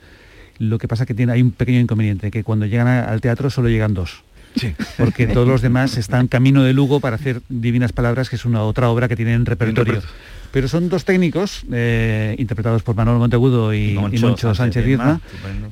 Lo 0.60 0.78
que 0.78 0.88
pasa 0.88 1.06
que 1.06 1.14
tiene, 1.14 1.32
hay 1.34 1.42
un 1.42 1.52
pequeño 1.52 1.80
inconveniente, 1.80 2.30
que 2.32 2.44
cuando 2.44 2.66
llegan 2.66 2.88
a- 2.88 3.06
al 3.06 3.22
teatro 3.22 3.50
solo 3.50 3.70
llegan 3.70 3.94
dos. 3.94 4.24
Porque 4.98 5.28
todos 5.28 5.48
los 5.48 5.62
demás 5.62 5.96
están 5.98 6.28
camino 6.28 6.64
de 6.64 6.74
Lugo 6.74 7.00
para 7.00 7.16
hacer 7.16 7.42
Divinas 7.50 7.94
Palabras, 7.94 8.30
que 8.30 8.36
es 8.36 8.46
una 8.46 8.64
otra 8.64 8.90
obra 8.90 9.08
que 9.08 9.16
tienen 9.16 9.36
en 9.36 9.46
repertorio. 9.46 10.02
Pero 10.52 10.68
son 10.68 10.90
dos 10.90 11.06
técnicos, 11.06 11.64
eh, 11.72 12.36
interpretados 12.40 12.82
por 12.82 12.96
Manuel 12.96 13.20
Monteagudo 13.20 13.72
y, 13.76 13.92
y 13.92 13.94
Moncho 13.94 14.28
Moncho, 14.28 14.56
Sánchez 14.56 14.84
Diezma, 14.84 15.22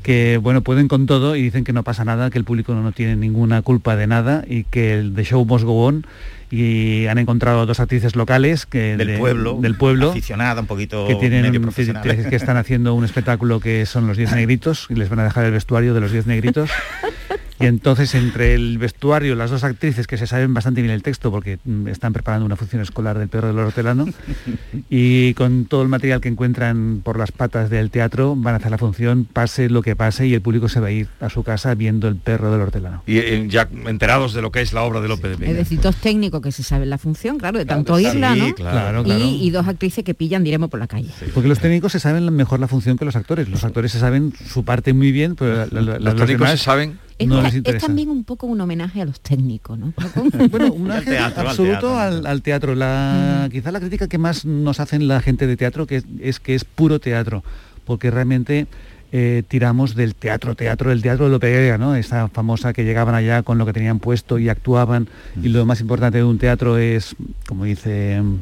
que 0.04 0.40
bueno, 0.42 0.62
pueden 0.62 0.88
con 0.88 1.08
todo 1.08 1.36
y 1.36 1.42
dicen 1.42 1.64
que 1.64 1.74
no 1.74 1.84
pasa 1.84 2.06
nada, 2.06 2.30
que 2.30 2.38
el 2.38 2.44
público 2.44 2.76
no 2.76 2.92
tiene 2.92 3.16
ninguna 3.16 3.64
culpa 3.64 3.96
de 3.96 4.06
nada 4.06 4.46
y 4.48 4.66
que 4.66 4.94
el 4.94 5.14
The 5.16 5.24
Show 5.24 5.44
Must 5.46 5.66
Go 5.66 5.84
On 5.88 6.06
y 6.50 7.08
han 7.08 7.18
encontrado 7.18 7.66
dos 7.66 7.80
actrices 7.80 8.16
locales 8.16 8.66
que 8.66 8.96
Del 8.96 9.08
de- 9.08 9.18
pueblo, 9.18 9.58
del 9.62 9.76
pueblo 9.76 10.12
aficionada, 10.12 10.62
un 10.62 10.68
poquito 10.68 11.06
que 11.08 11.16
tienen 11.16 11.42
medio 11.42 11.62
profesional. 11.62 12.04
que 12.30 12.36
están 12.36 12.56
haciendo 12.58 12.94
un 12.94 13.04
espectáculo 13.04 13.60
que 13.60 13.86
son 13.86 14.08
los 14.08 14.16
10 14.18 14.32
negritos 14.34 14.88
y 14.90 14.96
les 14.96 15.10
van 15.10 15.20
a 15.20 15.24
dejar 15.26 15.46
el 15.46 15.52
vestuario 15.52 15.94
de 15.94 16.00
los 16.02 16.12
10 16.12 16.26
negritos 16.28 16.70
y 17.60 17.66
entonces 17.66 18.14
entre 18.16 18.54
el 18.54 18.78
vestuario 18.78 19.36
las 19.36 19.50
dos 19.50 19.64
actrices 19.64 20.08
que 20.08 20.18
se 20.18 20.28
saben 20.28 20.54
bastante 20.54 20.82
bien 20.82 20.94
el 20.94 21.02
texto 21.04 21.32
porque 21.32 21.60
mm, 21.66 21.88
están 21.88 22.14
preparando 22.14 22.46
una 22.46 22.56
función 22.56 22.82
escolar 22.82 23.18
del 23.18 23.30
perro 23.30 23.48
del 23.48 23.60
hortelano 23.60 24.06
y 24.90 25.34
con 25.34 25.66
todo 25.66 25.82
el 25.82 25.88
material 25.88 26.22
que 26.22 26.30
encuentran 26.30 27.02
por 27.04 27.18
las 27.18 27.32
patas 27.32 27.70
del 27.70 27.90
teatro 27.90 28.36
van 28.36 28.54
a 28.54 28.58
hacer 28.58 28.72
la 28.72 28.78
función 28.78 29.26
pase 29.32 29.70
lo 29.70 29.82
que 29.82 29.96
pase 29.96 30.28
y 30.28 30.34
el 30.34 30.42
público 30.42 30.70
se 30.70 30.80
va 30.80 30.88
a 30.88 30.92
ir 30.92 31.08
a 31.20 31.30
su 31.30 31.44
casa 31.44 31.74
viendo 31.76 32.08
el 32.08 32.16
perro 32.16 32.52
del 32.52 32.62
hortelano 32.62 33.04
Y 33.06 33.18
eh, 33.18 33.46
ya 33.50 33.68
enterados 33.86 34.34
de 34.34 34.42
lo 34.42 34.52
que 34.52 34.62
es 34.62 34.74
la 34.74 34.84
obra 34.84 35.02
de 35.02 35.08
Lope 35.08 35.30
de 35.30 35.36
Vega. 35.36 35.52
Es 35.52 35.58
decir, 35.58 35.80
dos 35.82 35.96
técnicos 35.96 36.42
que 36.42 36.52
se 36.52 36.64
saben 36.64 36.90
la 36.90 36.98
función, 36.98 37.38
claro, 37.38 37.58
de 37.58 37.66
tanto 37.66 37.98
sí, 37.98 38.06
oírla, 38.06 38.36
¿no? 38.36 38.54
claro, 38.56 39.02
Y- 39.02 39.04
claro. 39.06 39.24
Y, 39.24 39.50
dos 39.50 39.68
actrices 39.68 40.04
que 40.04 40.14
pillan, 40.14 40.44
diremos, 40.44 40.70
por 40.70 40.80
la 40.80 40.88
calle. 40.88 41.10
porque 41.34 41.48
los 41.50 41.60
técnicos 41.60 41.92
se 41.92 42.00
saben 42.00 42.28
mejor 42.36 42.60
la 42.60 42.68
función 42.68 42.98
que 42.98 43.06
los 43.06 43.16
actores 43.16 43.50
los 43.50 43.64
actores 43.64 43.92
se 43.92 44.00
saben 44.00 44.34
su 44.52 44.64
parte 44.64 44.94
muy 44.94 45.12
bien 45.12 45.36
pero 45.36 45.56
la- 45.56 45.66
la- 45.72 45.82
la- 45.82 46.00
Los 46.00 46.16
técnicos 46.16 46.28
demás 46.48 46.52
se 46.52 46.58
saben 46.66 47.00
Es, 47.20 47.28
no 47.28 47.38
ta- 47.38 47.42
les 47.44 47.52
es 47.54 47.58
interesa 47.58 47.88
también 47.88 48.10
un 48.10 48.24
poco 48.24 48.46
un 48.48 48.62
homenaje 48.62 49.02
a 49.02 49.06
los 49.06 49.20
técnicos, 49.22 49.78
¿no? 49.80 49.94
bueno, 50.52 50.72
un 50.74 50.88
teatro, 50.88 51.42
al 51.42 51.48
absoluto 51.48 51.80
teatro. 51.80 51.98
al, 52.00 52.26
al 52.28 52.42
teatro. 52.42 52.76
La, 52.76 53.50
Quizá 53.52 53.72
la 53.72 53.80
crítica 53.80 54.08
que 54.08 54.18
más 54.18 54.46
nos 54.46 54.80
hacen 54.80 55.08
la 55.08 55.20
gente 55.22 55.48
de 55.48 55.58
teatro 55.58 55.88
que 55.88 55.98
es, 55.98 56.06
es 56.20 56.40
que 56.40 56.54
es 56.56 56.64
puro 56.64 57.00
teatro, 57.00 57.44
porque 57.86 58.12
realmente 58.12 58.68
eh, 59.12 59.44
tiramos 59.48 59.96
del 59.96 60.16
teatro, 60.16 60.54
teatro, 60.56 60.92
el 60.92 61.02
teatro 61.02 61.26
de 61.26 61.32
Lope 61.32 61.48
de 61.48 61.60
Vega, 61.62 61.78
¿no? 61.78 61.96
Esa 61.96 62.28
famosa 62.28 62.74
que 62.74 62.84
llegaban 62.84 63.16
allá 63.16 63.42
con 63.42 63.58
lo 63.58 63.66
que 63.66 63.74
tenían 63.74 64.00
puesto 64.00 64.38
y 64.38 64.50
actuaban, 64.50 65.08
y 65.42 65.48
lo 65.48 65.66
más 65.66 65.80
importante 65.82 66.18
de 66.20 66.24
un 66.26 66.38
teatro 66.38 66.78
es, 66.78 67.16
como 67.48 67.64
dice 67.64 68.22
mm, 68.22 68.36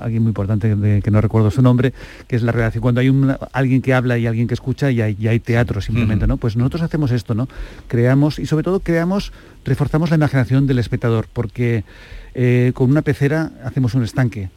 alguien 0.00 0.22
muy 0.22 0.30
importante 0.30 0.74
de- 0.76 1.02
que 1.02 1.10
no 1.10 1.20
recuerdo 1.20 1.50
su 1.50 1.60
nombre, 1.62 1.92
que 2.26 2.36
es 2.36 2.42
la 2.42 2.52
relación. 2.52 2.82
Cuando 2.82 3.00
hay 3.00 3.08
una- 3.08 3.38
alguien 3.52 3.82
que 3.82 3.94
habla 3.94 4.16
y 4.18 4.26
alguien 4.26 4.46
que 4.46 4.54
escucha 4.54 4.90
y 4.90 5.00
hay, 5.00 5.16
y 5.18 5.26
hay 5.28 5.40
teatro 5.40 5.80
simplemente. 5.80 6.26
¿no? 6.26 6.36
Pues 6.36 6.56
nosotros 6.56 6.82
hacemos 6.82 7.10
esto, 7.10 7.34
¿no? 7.34 7.48
Creamos 7.88 8.38
y 8.38 8.46
sobre 8.46 8.62
todo 8.64 8.80
creamos, 8.80 9.32
reforzamos 9.64 10.10
la 10.10 10.16
imaginación 10.16 10.66
del 10.66 10.78
espectador, 10.78 11.26
porque 11.32 11.84
eh, 12.34 12.72
con 12.74 12.90
una 12.90 13.02
pecera 13.02 13.50
hacemos 13.64 13.94
un 13.94 14.04
estanque. 14.04 14.50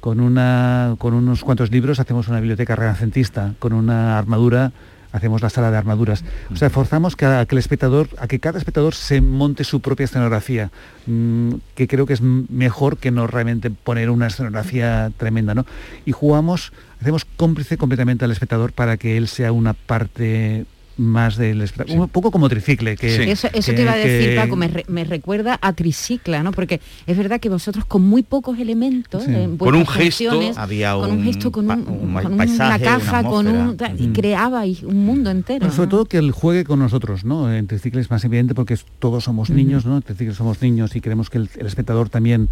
Con, 0.00 0.18
una, 0.20 0.94
con 0.98 1.12
unos 1.12 1.44
cuantos 1.44 1.70
libros 1.70 2.00
hacemos 2.00 2.26
una 2.28 2.40
biblioteca 2.40 2.74
renacentista, 2.74 3.52
con 3.58 3.74
una 3.74 4.16
armadura 4.18 4.72
hacemos 5.12 5.42
la 5.42 5.50
sala 5.50 5.70
de 5.70 5.76
armaduras. 5.76 6.24
O 6.52 6.56
sea, 6.56 6.70
forzamos 6.70 7.16
que 7.16 7.26
a, 7.26 7.44
que 7.46 7.54
el 7.54 7.58
espectador, 7.58 8.08
a 8.18 8.26
que 8.26 8.40
cada 8.40 8.58
espectador 8.58 8.94
se 8.94 9.20
monte 9.20 9.64
su 9.64 9.80
propia 9.80 10.04
escenografía, 10.04 10.70
mm, 11.06 11.54
que 11.74 11.88
creo 11.88 12.06
que 12.06 12.14
es 12.14 12.20
mejor 12.20 12.98
que 12.98 13.10
no 13.10 13.26
realmente 13.26 13.70
poner 13.70 14.10
una 14.10 14.28
escenografía 14.28 15.10
tremenda, 15.16 15.54
¿no? 15.54 15.66
Y 16.04 16.12
jugamos, 16.12 16.72
hacemos 17.00 17.24
cómplice 17.24 17.76
completamente 17.76 18.24
al 18.24 18.30
espectador 18.30 18.72
para 18.72 18.96
que 18.96 19.16
él 19.16 19.28
sea 19.28 19.52
una 19.52 19.74
parte 19.74 20.66
más 21.00 21.36
del 21.36 21.62
espectáculo, 21.62 22.04
un 22.04 22.08
poco 22.10 22.30
como 22.30 22.48
tricicle 22.48 22.96
que 22.96 23.30
Eso, 23.32 23.48
eso 23.52 23.70
que- 23.70 23.76
te 23.76 23.82
iba 23.82 23.92
a 23.92 23.96
decir, 23.96 24.30
que- 24.30 24.36
Paco, 24.36 24.54
me, 24.56 24.68
re- 24.68 24.84
me 24.88 25.04
recuerda 25.04 25.58
a 25.62 25.72
Tricicla, 25.72 26.42
¿no? 26.42 26.52
Porque 26.52 26.80
es 27.06 27.16
verdad 27.16 27.40
que 27.40 27.48
vosotros 27.48 27.84
con 27.86 28.02
muy 28.02 28.22
pocos 28.22 28.58
elementos, 28.58 29.24
Sí. 29.24 29.32
en 29.34 29.56
Con 29.56 29.74
un 29.74 29.86
gesto, 29.86 30.30
había 30.56 30.92
con 30.94 31.10
un 31.10 31.24
gesto, 31.24 31.50
con, 31.50 31.70
un, 31.70 31.88
un 31.88 32.22
con 32.22 32.36
paisaje, 32.36 32.54
una 32.54 32.76
una 32.76 32.78
caja, 32.78 33.22
con 33.22 33.46
un, 33.46 33.76
y 33.98 34.08
creabais 34.08 34.82
un 34.82 35.04
mundo 35.06 35.30
entero. 35.30 35.60
Bueno, 35.60 35.74
sobre 35.74 35.86
¿no? 35.86 35.90
todo 35.90 36.04
que 36.04 36.18
él 36.18 36.32
juegue 36.32 36.64
con 36.64 36.78
nosotros, 36.80 37.24
¿no? 37.24 37.52
En 37.52 37.66
Tricicle 37.66 38.00
es 38.00 38.10
más 38.10 38.22
evidente 38.24 38.54
porque 38.54 38.76
todos 38.98 39.24
somos 39.24 39.48
niños, 39.50 39.86
¿no? 39.86 39.96
En 39.96 40.02
Tricicle 40.02 40.34
somos 40.34 40.60
niños 40.60 40.94
y 40.96 41.00
queremos 41.00 41.30
que 41.30 41.38
el, 41.38 41.48
el 41.58 41.66
espectador 41.66 42.10
también 42.10 42.48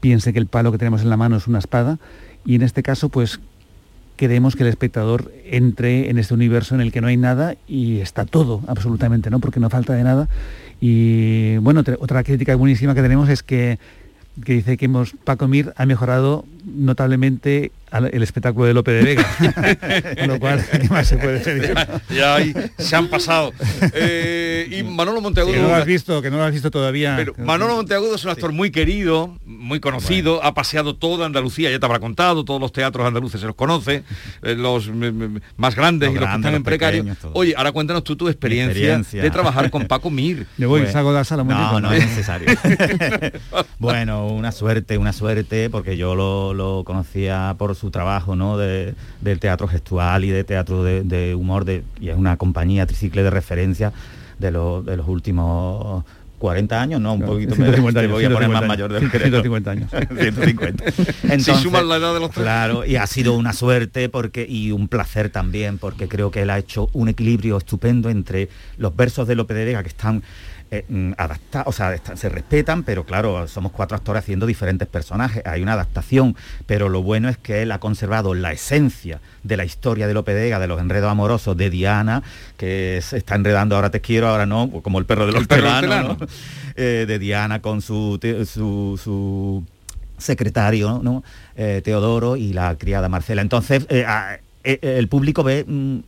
piense 0.00 0.32
que 0.32 0.38
el 0.38 0.46
palo 0.46 0.72
que 0.72 0.78
tenemos 0.78 1.02
en 1.02 1.10
la 1.10 1.16
mano 1.16 1.36
es 1.36 1.46
una 1.46 1.58
espada. 1.58 1.98
Y 2.44 2.54
en 2.54 2.62
este 2.62 2.82
caso, 2.82 3.08
pues 3.08 3.40
queremos 4.16 4.56
que 4.56 4.62
el 4.62 4.68
espectador 4.68 5.30
entre 5.44 6.10
en 6.10 6.18
este 6.18 6.34
universo 6.34 6.74
en 6.74 6.80
el 6.80 6.90
que 6.92 7.00
no 7.00 7.06
hay 7.08 7.16
nada 7.16 7.54
y 7.68 7.98
está 8.00 8.24
todo, 8.24 8.62
absolutamente, 8.66 9.30
¿no? 9.30 9.38
Porque 9.40 9.60
no 9.60 9.70
falta 9.70 9.92
de 9.94 10.02
nada. 10.04 10.28
Y 10.80 11.56
bueno, 11.58 11.82
otra- 11.98 12.22
crítica 12.24 12.54
buenísima 12.56 12.94
que 12.94 13.02
tenemos 13.02 13.28
es 13.28 13.42
que, 13.42 13.78
que 14.44 14.54
dice 14.54 14.76
que 14.76 14.84
hemos, 14.86 15.12
Paco 15.24 15.48
Mir 15.48 15.72
ha 15.76 15.86
mejorado 15.86 16.44
notablemente 16.64 17.72
el 17.92 18.22
espectáculo 18.22 18.66
de 18.66 18.74
Lope 18.74 18.90
de 18.92 19.02
Vega. 19.02 19.26
Con 20.18 20.28
lo 20.28 20.40
cual, 20.40 20.64
¿qué 20.70 20.88
más 20.88 21.06
se 21.06 21.16
puede 21.16 21.38
decir? 21.38 21.74
ya, 21.74 22.00
ya 22.14 22.34
ahí 22.34 22.54
se 22.78 22.96
han 22.96 23.08
pasado. 23.08 23.52
Eh, 23.94 24.68
y 24.70 24.82
Manolo 24.82 25.20
Monteagudo... 25.20 25.54
Que 25.54 25.60
no 25.60 25.68
lo 25.68 25.74
has 25.74 25.86
visto, 25.86 26.20
que 26.22 26.30
no 26.30 26.36
lo 26.38 26.44
has 26.44 26.52
visto 26.52 26.70
todavía. 26.70 27.14
Pero 27.16 27.34
Manolo 27.38 27.76
Monteagudo 27.76 28.16
es 28.16 28.24
un 28.24 28.30
actor 28.30 28.52
muy 28.52 28.70
querido, 28.70 29.38
muy 29.44 29.80
conocido, 29.80 30.42
ha 30.44 30.54
paseado 30.54 30.96
toda 30.96 31.26
Andalucía, 31.26 31.70
ya 31.70 31.78
te 31.78 31.86
habrá 31.86 32.00
contado, 32.00 32.44
todos 32.44 32.60
los 32.60 32.72
teatros 32.72 33.06
andaluces 33.06 33.40
se 33.40 33.46
los 33.46 33.54
conoce, 33.54 34.02
eh, 34.42 34.54
los 34.54 34.88
mm, 34.88 35.04
mm, 35.04 35.40
más 35.56 35.74
grandes 35.76 36.08
Los 36.08 36.16
y 36.16 36.20
los 36.20 36.28
que 36.28 36.36
están 36.36 36.54
en 36.54 36.62
precario. 36.62 37.04
Oye, 37.32 37.54
ahora 37.56 37.72
cuéntanos 37.72 38.04
tú 38.04 38.16
tu 38.16 38.28
experiencia, 38.28 38.72
experiencia. 38.72 39.22
de 39.22 39.30
trabajar 39.30 39.70
con 39.70 39.86
Paco 39.86 40.10
Mir. 40.10 40.46
Yo 40.58 40.68
voy 40.68 40.82
Pues- 40.82 40.92
salgo 40.92 41.12
de 41.12 41.18
la 41.18 41.24
sala 41.24 41.44
No, 41.44 41.80
no 41.80 41.92
es 41.92 42.04
necesario. 42.04 42.48
bueno, 43.78 44.26
una 44.28 44.52
suerte, 44.52 44.98
una 44.98 45.12
suerte, 45.12 45.70
porque 45.70 45.96
yo 45.96 46.14
lo, 46.14 46.54
lo 46.54 46.82
conocía 46.84 47.54
por 47.58 47.75
su 47.76 47.90
trabajo, 47.90 48.34
¿no? 48.34 48.58
De, 48.58 48.94
del 49.20 49.38
teatro 49.38 49.68
gestual 49.68 50.24
y 50.24 50.30
de 50.30 50.42
teatro 50.44 50.82
de, 50.82 51.02
de 51.04 51.34
humor, 51.34 51.64
de, 51.64 51.84
y 52.00 52.08
es 52.08 52.16
una 52.16 52.36
compañía 52.36 52.86
tricicle 52.86 53.22
de 53.22 53.30
referencia 53.30 53.92
de, 54.38 54.50
los 54.50 54.84
de 54.84 54.96
los 54.96 55.06
últimos 55.08 56.04
40 56.38 56.80
años, 56.80 57.00
no, 57.00 57.14
un 57.14 57.22
poquito 57.22 57.56
me 57.56 57.64
150 57.64 58.00
te 58.00 58.06
años, 58.06 58.12
voy 58.12 58.24
a 58.24 58.30
poner 58.30 58.48
más 58.50 58.64
150 58.64 58.68
mayor 58.68 58.92
de 58.92 59.00
lo 59.00 59.10
que 59.10 59.18
150 59.18 59.70
años. 59.70 59.90
150. 59.90 60.84
si 61.38 61.62
sumas 61.62 61.84
la 61.84 61.96
edad 61.96 62.14
de 62.14 62.20
los 62.20 62.30
tres. 62.30 62.44
Claro, 62.44 62.84
y 62.84 62.96
ha 62.96 63.06
sido 63.06 63.34
una 63.34 63.52
suerte 63.52 64.08
porque 64.08 64.46
y 64.48 64.72
un 64.72 64.88
placer 64.88 65.30
también, 65.30 65.78
porque 65.78 66.08
creo 66.08 66.30
que 66.30 66.42
él 66.42 66.50
ha 66.50 66.58
hecho 66.58 66.90
un 66.92 67.08
equilibrio 67.08 67.56
estupendo 67.56 68.10
entre 68.10 68.48
los 68.76 68.94
versos 68.94 69.26
de 69.26 69.34
Lope 69.34 69.54
de 69.54 69.64
Vega 69.64 69.82
que 69.82 69.88
están 69.88 70.22
eh, 70.70 70.84
mm, 70.88 71.12
o 71.64 71.72
sea, 71.72 71.96
se 72.14 72.28
respetan, 72.28 72.82
pero 72.82 73.04
claro, 73.04 73.46
somos 73.48 73.72
cuatro 73.72 73.96
actores 73.96 74.22
haciendo 74.22 74.46
diferentes 74.46 74.88
personajes, 74.88 75.42
hay 75.46 75.62
una 75.62 75.74
adaptación, 75.74 76.36
pero 76.66 76.88
lo 76.88 77.02
bueno 77.02 77.28
es 77.28 77.38
que 77.38 77.62
él 77.62 77.72
ha 77.72 77.78
conservado 77.78 78.34
la 78.34 78.52
esencia 78.52 79.20
de 79.42 79.56
la 79.56 79.64
historia 79.64 80.06
de 80.06 80.14
Lope 80.14 80.34
de 80.34 80.42
Vega, 80.42 80.58
de 80.58 80.66
los 80.66 80.80
enredos 80.80 81.10
amorosos 81.10 81.56
de 81.56 81.70
Diana, 81.70 82.22
que 82.56 83.00
se 83.02 83.16
está 83.18 83.34
enredando, 83.34 83.76
ahora 83.76 83.90
te 83.90 84.00
quiero, 84.00 84.28
ahora 84.28 84.46
no, 84.46 84.70
como 84.82 84.98
el 84.98 85.06
perro 85.06 85.26
del 85.26 85.36
hortelano. 85.36 86.16
¿no? 86.18 86.26
Eh, 86.78 87.06
de 87.08 87.18
Diana 87.18 87.62
con 87.62 87.80
su, 87.80 88.18
su, 88.44 89.00
su 89.02 89.64
secretario, 90.18 91.00
¿no? 91.02 91.24
Eh, 91.56 91.80
Teodoro 91.82 92.36
y 92.36 92.52
la 92.52 92.76
criada 92.76 93.08
Marcela. 93.08 93.40
Entonces, 93.40 93.86
eh, 93.88 94.04
el 94.82 95.08
público 95.08 95.42
ve 95.44 95.64
mm, 95.66 95.98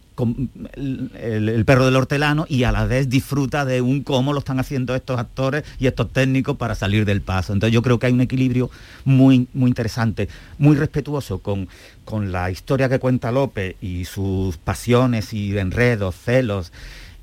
el, 0.74 1.48
el- 1.48 1.64
perro 1.64 1.84
del 1.84 1.96
hortelano 1.96 2.44
y 2.48 2.64
a 2.64 2.72
la 2.72 2.84
vez 2.86 3.08
disfruta 3.08 3.64
de 3.64 3.80
un 3.80 4.02
cómo 4.02 4.32
lo 4.32 4.40
están 4.40 4.58
haciendo 4.58 4.94
estos 4.94 5.18
actores 5.18 5.64
y 5.78 5.86
estos 5.86 6.12
técnicos 6.12 6.56
para 6.56 6.74
salir 6.74 7.04
del 7.04 7.20
paso. 7.20 7.52
Entonces 7.52 7.72
yo 7.72 7.82
creo 7.82 7.98
que 7.98 8.06
hay 8.06 8.12
un 8.12 8.20
equilibrio 8.20 8.70
muy, 9.04 9.46
muy 9.54 9.68
interesante, 9.68 10.28
muy 10.58 10.76
respetuoso 10.76 11.38
con, 11.38 11.68
con 12.04 12.32
la 12.32 12.50
historia 12.50 12.88
que 12.88 12.98
cuenta 12.98 13.30
Lope 13.30 13.76
y 13.80 14.04
sus 14.06 14.56
pasiones 14.56 15.32
y 15.32 15.56
enredos, 15.56 16.16
celos 16.16 16.72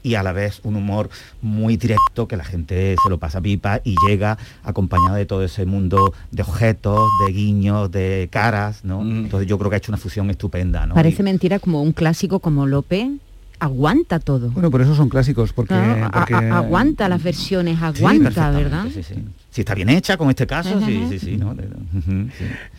y 0.05 0.13
a 0.13 0.21
la 0.21 0.33
vez 0.33 0.61
un 0.63 0.75
humor 0.75 1.09
muy 1.41 1.77
directo 1.77 2.27
que 2.27 2.37
la 2.37 2.43
gente 2.43 2.95
se 3.03 3.09
lo 3.09 3.17
pasa 3.17 3.41
pipa 3.41 3.81
y 3.83 3.95
llega 4.07 4.37
acompañado 4.63 5.15
de 5.15 5.25
todo 5.25 5.43
ese 5.43 5.65
mundo 5.65 6.13
de 6.29 6.43
objetos, 6.43 7.09
de 7.25 7.33
guiños, 7.33 7.89
de 7.89 8.29
caras, 8.31 8.85
¿no? 8.85 9.01
Entonces 9.01 9.49
yo 9.49 9.57
creo 9.57 9.71
que 9.71 9.77
ha 9.77 9.79
hecho 9.79 9.91
una 9.91 9.97
fusión 9.97 10.29
estupenda, 10.29 10.85
¿no? 10.85 10.93
Parece 10.93 11.23
mentira 11.23 11.57
como 11.57 11.81
un 11.81 11.91
clásico 11.91 12.39
como 12.39 12.67
Lope 12.67 13.13
aguanta 13.59 14.19
todo. 14.19 14.49
Bueno, 14.51 14.69
por 14.71 14.81
eso 14.81 14.95
son 14.95 15.09
clásicos, 15.09 15.53
porque... 15.53 15.69
Claro, 15.73 16.05
a- 16.05 16.11
porque- 16.11 16.33
a- 16.35 16.57
aguanta 16.57 17.07
las 17.09 17.21
versiones, 17.23 17.81
aguanta, 17.81 18.51
¿verdad? 18.51 18.85
Sí, 18.93 19.03
sí. 19.03 19.15
Si 19.51 19.61
está 19.61 19.73
bien 19.73 19.87
hecha 19.87 20.17
con 20.17 20.29
este 20.29 20.45
caso, 20.45 20.81
sí, 20.85 21.05
sí, 21.09 21.17
sí, 21.19 21.37
¿no? 21.37 21.55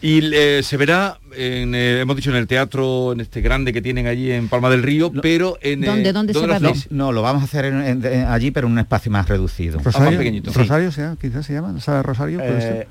Y 0.03 0.21
eh, 0.35 0.61
se 0.63 0.77
verá, 0.77 1.19
en, 1.35 1.75
eh, 1.75 2.01
hemos 2.01 2.17
dicho, 2.17 2.31
en 2.31 2.37
el 2.37 2.47
teatro, 2.47 3.13
en 3.13 3.21
este 3.21 3.41
grande 3.41 3.73
que 3.73 3.81
tienen 3.81 4.07
allí 4.07 4.31
en 4.31 4.49
Palma 4.49 4.69
del 4.71 4.83
Río, 4.83 5.11
pero 5.23 5.59
en... 5.63 5.85
eh, 5.85 5.87
¿Dónde- 5.87 6.13
dónde 6.13 6.33
se 6.35 6.47
va 6.47 6.57
a 6.57 6.59
ver? 6.59 6.71
hacéis? 6.71 6.91
No, 6.91 7.13
lo 7.13 7.23
vamos 7.23 7.43
a 7.43 7.45
hacer 7.47 7.65
en- 7.67 7.83
en- 7.83 8.05
en- 8.05 8.27
allí, 8.27 8.51
pero 8.51 8.67
en 8.67 8.75
un 8.75 8.79
espacio 8.79 9.11
más 9.11 9.29
reducido. 9.29 9.79
Rosario, 9.81 10.19
pequeñito. 10.19 10.53
Rosario 10.53 10.93
sea, 10.93 11.17
quizás 11.21 11.47
se 11.47 11.55
llama, 11.55 11.73
¿la 11.73 11.81
sala 11.81 11.99
de 11.99 12.03
Rosario? 12.03 12.39
¿Puede 12.39 12.61
ser? 12.61 12.89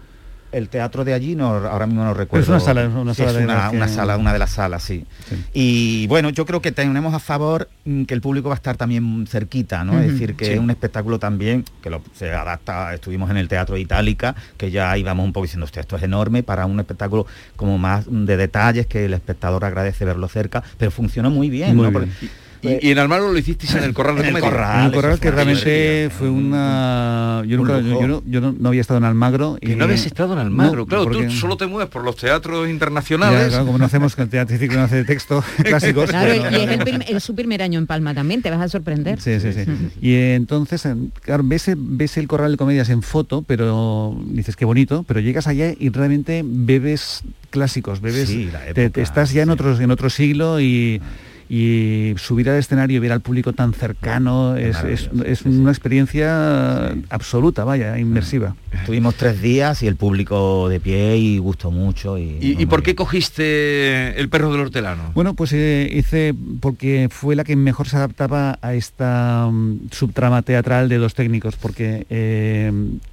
El 0.56 0.70
teatro 0.70 1.04
de 1.04 1.14
allí, 1.14 1.36
no, 1.36 1.48
ahora 1.50 1.86
mismo 1.86 2.04
no 2.06 2.14
recuerdo. 2.14 2.44
es 2.44 2.50
una 2.50 2.60
sala, 2.62 2.88
una 2.88 3.14
sala 3.14 3.32
es 3.32 3.36
de 3.38 3.44
una, 3.44 3.70
que- 3.72 3.76
una 3.78 3.88
sala, 3.90 4.16
una 4.18 4.32
de 4.32 4.40
las 4.40 4.52
salas, 4.52 4.84
sí. 4.84 5.06
Y 5.54 6.08
bueno, 6.08 6.30
yo 6.30 6.46
creo 6.46 6.62
que 6.62 6.72
tenemos 6.72 7.14
a 7.14 7.20
favor 7.20 7.68
mm, 7.84 8.04
que 8.06 8.14
el 8.14 8.22
público 8.22 8.48
va 8.50 8.56
a 8.56 8.58
estar 8.58 8.78
también 8.78 9.28
cerquita, 9.28 9.84
¿no? 9.84 10.00
Es 10.00 10.14
decir, 10.14 10.36
que 10.36 10.46
Sí. 10.46 10.52
es 10.54 10.60
un 10.60 10.70
espectáculo 10.70 11.20
también 11.20 11.66
que 11.82 11.90
lo- 11.90 12.02
se 12.14 12.32
adapta, 12.32 12.94
estuvimos 12.94 13.30
en 13.32 13.38
el 13.38 13.48
Teatro 13.50 13.76
Itálica, 13.78 14.34
que 14.58 14.72
ya 14.72 14.98
íbamos 14.98 15.26
un 15.26 15.34
poco 15.34 15.44
diciendo, 15.44 15.66
hostia, 15.66 15.82
esto 15.82 15.98
es 15.98 16.04
enorme 16.04 16.42
para 16.42 16.66
un 16.66 16.80
espectáculo 16.80 17.26
como 17.58 17.78
más 17.78 18.06
de 18.08 18.38
detalles, 18.38 18.88
que 18.88 19.06
el 19.06 19.14
espectador 19.14 19.66
agradece 19.66 20.06
verlo 20.06 20.28
cerca, 20.30 20.64
pero 20.78 20.90
funcionó 20.90 21.30
muy 21.32 21.50
bien, 21.50 21.76
Muy 21.76 21.86
¿no? 21.88 21.92
bien. 22.00 22.10
Porque- 22.12 22.45
Y, 22.82 22.88
y 22.88 22.92
en 22.92 23.00
Almagro 23.00 23.32
lo 23.32 23.38
hicisteis 23.38 23.74
en 23.76 23.84
el 23.84 23.94
Corral 23.94 24.16
de 24.18 24.28
En 24.30 24.36
el. 24.36 24.42
Corral, 24.42 24.80
En 24.80 24.86
el 24.88 24.92
corral 24.94 25.12
eso 25.14 25.22
que 25.22 25.32
realmente 25.32 26.10
fue 26.18 26.30
una 26.30 27.44
yo, 27.48 27.58
nunca- 27.58 27.80
yo 27.82 28.08
no, 28.08 28.24
yo 28.26 28.42
no- 28.42 28.56
no 28.58 28.70
había 28.70 28.82
estado 28.82 28.98
en 28.98 29.04
Almagro 29.06 29.58
Que 29.62 29.76
no 29.76 29.84
habías 29.86 30.06
estado 30.06 30.34
en 30.34 30.40
Almagro. 30.40 30.80
No, 30.80 30.86
claro, 30.86 31.04
porque- 31.06 31.26
tú 31.28 31.32
solo 31.32 31.58
te 31.58 31.68
mueves 31.68 31.90
por 31.90 32.04
los 32.04 32.16
teatros 32.16 32.66
Ya, 32.66 32.72
internacionales. 32.72 33.48
claro, 33.50 33.66
como 33.66 33.78
no 33.78 33.86
hacemos 33.86 34.16
que 34.16 34.22
el 34.24 34.30
teatro 34.30 34.58
ciclo 34.58 34.78
no 34.80 34.84
hace 34.86 34.96
de 34.98 35.06
texto 35.06 35.44
clásicos 35.64 36.10
Claro, 36.10 36.32
pero- 36.44 36.52
y 36.58 36.64
es, 36.64 36.70
el 36.72 36.80
prim- 36.80 37.02
es 37.08 37.24
su 37.24 37.36
primer 37.36 37.62
año 37.62 37.80
en 37.80 37.88
Palma 37.88 38.14
también, 38.14 38.42
te 38.42 38.50
vas 38.50 38.62
a 38.62 38.68
sorprender. 38.70 39.20
Sí, 39.22 39.40
sí, 39.40 39.54
sí. 39.54 39.64
Y 40.02 40.16
entonces, 40.16 40.86
eh, 40.86 40.96
claro, 41.22 41.44
ves, 41.46 41.72
ves 41.76 42.18
el 42.18 42.28
corral 42.28 42.52
de 42.52 42.58
comedias 42.58 42.90
en 42.90 43.02
foto, 43.02 43.44
pero 43.46 44.18
dices 44.28 44.56
qué 44.56 44.66
bonito, 44.66 45.04
pero 45.08 45.20
llegas 45.20 45.48
allá 45.48 45.74
y 45.78 45.90
realmente 45.90 46.42
bebes 46.46 47.22
clásicos, 47.50 48.02
bebes, 48.02 48.28
Sí, 48.30 48.50
la 48.52 48.60
te- 48.66 48.74
te 48.74 48.84
época, 48.86 49.02
estás 49.02 49.32
ya 49.32 49.44
en 49.44 49.50
otro, 49.50 49.80
en 49.80 49.92
otro 49.92 50.10
siglo 50.10 50.60
y, 50.60 51.02
y 51.48 52.14
subir 52.18 52.50
al 52.50 52.58
escenario 52.58 52.98
y 52.98 53.00
ver 53.00 53.12
al 53.12 53.22
público 53.22 53.54
tan 53.54 53.74
cercano 53.74 54.56
es, 54.56 54.78
es- 54.84 55.10
es 55.26 55.42
una 55.44 55.70
experiencia 55.72 56.88
absoluta, 57.10 57.64
vaya, 57.64 58.00
inmersiva. 58.00 58.56
Estuvimos 58.74 59.16
tres 59.16 59.42
días 59.42 59.84
y 59.84 59.88
el 59.88 59.96
público 59.96 60.68
de 60.70 60.80
pie 60.80 61.18
y 61.18 61.38
gustó 61.38 61.70
mucho. 61.72 62.18
Y, 62.18 62.38
¿Y, 62.42 62.56
y 62.62 62.66
por 62.66 62.82
qué 62.84 62.96
cogiste 62.96 64.20
el 64.20 64.30
perro 64.30 64.52
del 64.52 64.62
hortelano? 64.62 65.12
Bueno, 65.14 65.34
pues 65.34 65.54
eh, 65.54 65.90
hice 65.94 66.34
porque 66.60 67.10
fue 67.12 67.36
la 67.36 67.44
que 67.44 67.56
mejor 67.56 67.88
se 67.88 67.98
adaptaba 67.98 68.58
a 68.62 68.74
esta 68.74 69.48
mm, 69.52 69.90
subtrama 69.92 70.42
teatral 70.42 70.90
de 70.90 70.98
dos 70.98 71.14
técnicos, 71.14 71.56
porque 71.56 72.06
eh, 72.10 72.72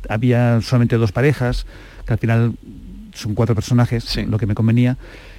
había 0.09 0.61
solamente 0.63 0.97
dos 0.97 1.13
parejas, 1.13 1.67
que 2.07 2.13
al 2.13 2.19
final 2.19 2.53
son 3.15 3.35
cuatro 3.35 3.55
personajes, 3.55 4.17
lo 4.27 4.39
que 4.39 4.47
me 4.47 4.55
convenía. 4.55 4.97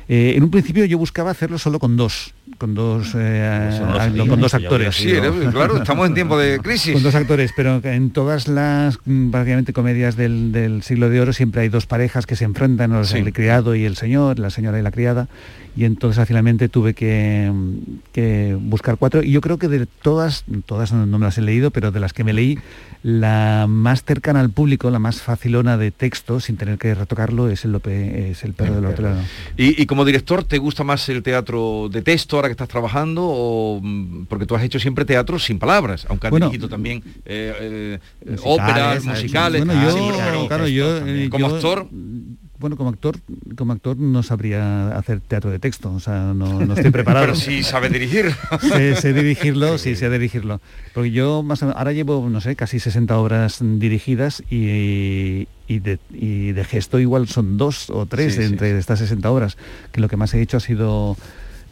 Eh, 0.10 0.34
en 0.36 0.44
un 0.44 0.52
principio 0.52 0.84
yo 0.86 0.98
buscaba 0.98 1.32
hacerlo 1.32 1.58
solo 1.58 1.80
con 1.80 1.96
dos, 1.96 2.34
con 2.58 2.76
dos, 2.76 3.14
eh, 3.16 3.80
no 4.14 4.28
con 4.28 4.40
dos 4.42 4.54
actores. 4.54 4.96
Sí, 4.96 5.14
claro, 5.52 5.78
estamos 5.78 6.08
en 6.08 6.14
tiempo 6.14 6.38
de 6.38 6.60
crisis. 6.60 6.94
Con 6.94 7.04
dos 7.04 7.16
actores, 7.16 7.52
pero 7.56 7.80
en 7.84 8.12
todas 8.12 8.48
las 8.48 9.00
mm, 9.06 9.32
prácticamente 9.32 9.72
comedias 9.72 10.18
del, 10.18 10.52
del 10.52 10.84
siglo 10.84 11.10
de 11.10 11.22
oro 11.22 11.32
siempre 11.32 11.62
hay 11.62 11.70
dos 11.70 11.86
parejas 11.86 12.26
que 12.26 12.36
se 12.36 12.44
enfrentan, 12.44 12.92
¿no? 12.92 13.04
Sí. 13.06 13.18
el 13.18 13.32
criado 13.32 13.76
y 13.76 13.86
el 13.86 13.96
señor, 13.96 14.40
la 14.40 14.50
señora 14.50 14.78
y 14.78 14.82
la 14.82 14.92
criada, 14.92 15.30
y 15.76 15.86
entonces 15.86 16.28
finalmente 16.28 16.68
tuve 16.68 16.94
que, 16.94 17.52
que 18.12 18.58
buscar 18.60 18.98
cuatro, 18.98 19.24
y 19.24 19.32
yo 19.32 19.40
creo 19.40 19.58
que 19.58 19.70
de 19.70 19.86
todas, 19.86 20.44
todas 20.66 20.92
no, 20.92 21.06
no 21.06 21.20
me 21.20 21.26
las 21.26 21.38
he 21.38 21.42
leído, 21.42 21.72
pero 21.72 21.92
de 21.92 22.00
las 22.02 22.12
que 22.12 22.26
me 22.26 22.34
leí, 22.34 22.60
la 23.04 23.66
más 23.68 24.04
cercana 24.04 24.40
al 24.40 24.50
público, 24.50 24.90
la 24.90 25.00
más 25.00 25.22
facilona 25.22 25.78
de 25.78 25.92
texto, 25.92 26.40
sin 26.40 26.58
tener 26.58 26.78
que 26.78 26.94
retocarlo, 26.94 27.50
es 27.50 27.66
el, 27.66 27.72
Lope, 27.72 28.32
es 28.32 28.44
el 28.44 28.54
perro 28.54 28.76
del 28.76 28.86
hortelano. 28.86 29.22
¿Y, 29.58 29.82
y 29.82 29.86
como 29.86 30.06
director, 30.06 30.44
¿te 30.44 30.58
gusta 30.58 30.84
más 30.84 31.08
el 31.10 31.24
teatro 31.24 31.90
de 31.92 32.02
texto 32.02 32.33
ahora 32.38 32.48
que 32.50 32.54
estás 32.54 32.68
trabajando? 32.70 33.22
O, 33.26 33.80
mm, 33.82 34.26
porque 34.26 34.46
tú 34.46 34.56
has 34.56 34.64
hecho 34.64 34.80
siempre 34.80 35.06
teatro 35.06 35.40
sin 35.40 35.60
palabras, 35.60 36.06
aunque 36.10 36.28
has 36.28 36.32
Bueno, 36.32 36.48
dirigido 36.48 36.70
también 36.70 37.04
eh, 37.26 38.00
eh, 38.26 38.30
musicales, 38.32 38.42
óperas, 38.46 39.06
musicales. 39.06 39.66
Bueno, 39.66 39.84
yo, 39.84 39.92
sí, 39.92 40.20
pero- 40.26 40.48
claro, 40.48 40.68
yo, 40.68 40.98
eh, 41.08 41.30
como 41.30 41.50
yo- 41.50 41.56
actor, 41.56 41.88
bueno, 42.60 42.78
como 42.78 42.92
actor, 42.92 43.18
como 43.58 43.74
actor 43.74 43.98
no 43.98 44.24
sabría 44.24 44.96
hacer 44.98 45.20
teatro 45.20 45.52
de 45.52 45.60
texto, 45.60 45.92
o 45.92 46.00
sea, 46.00 46.34
no, 46.34 46.62
no 46.62 46.74
estoy 46.76 46.92
preparado. 46.92 47.26
pero 47.26 47.36
sí 47.36 47.62
sabe 47.62 47.90
dirigir. 47.90 48.34
sé, 48.62 48.96
sé 48.96 49.12
dirigirlo, 49.14 49.78
sí, 49.78 49.96
sé 49.98 50.10
dirigirlo. 50.10 50.62
Porque 50.94 51.12
yo 51.12 51.44
más 51.44 51.62
o 51.62 51.66
menos- 51.66 51.78
ahora 51.78 51.92
llevo, 51.92 52.30
no 52.30 52.40
sé, 52.40 52.56
casi 52.56 52.80
60 52.80 53.18
obras 53.18 53.58
dirigidas 53.62 54.42
y, 54.50 55.48
y 55.68 55.80
de, 55.80 56.00
y 56.14 56.54
de 56.54 56.64
gesto 56.64 57.00
igual 57.00 57.28
son 57.28 57.58
dos 57.58 57.90
o 57.90 58.06
tres 58.06 58.36
Sí, 58.36 58.42
sí, 58.42 58.48
entre 58.54 58.78
estas 58.80 59.00
60 59.00 59.30
obras, 59.30 59.58
que 59.92 60.00
lo 60.00 60.08
que 60.08 60.16
más 60.16 60.34
he 60.34 60.42
hecho 60.42 60.56
ha 60.58 60.62
sido 60.62 61.18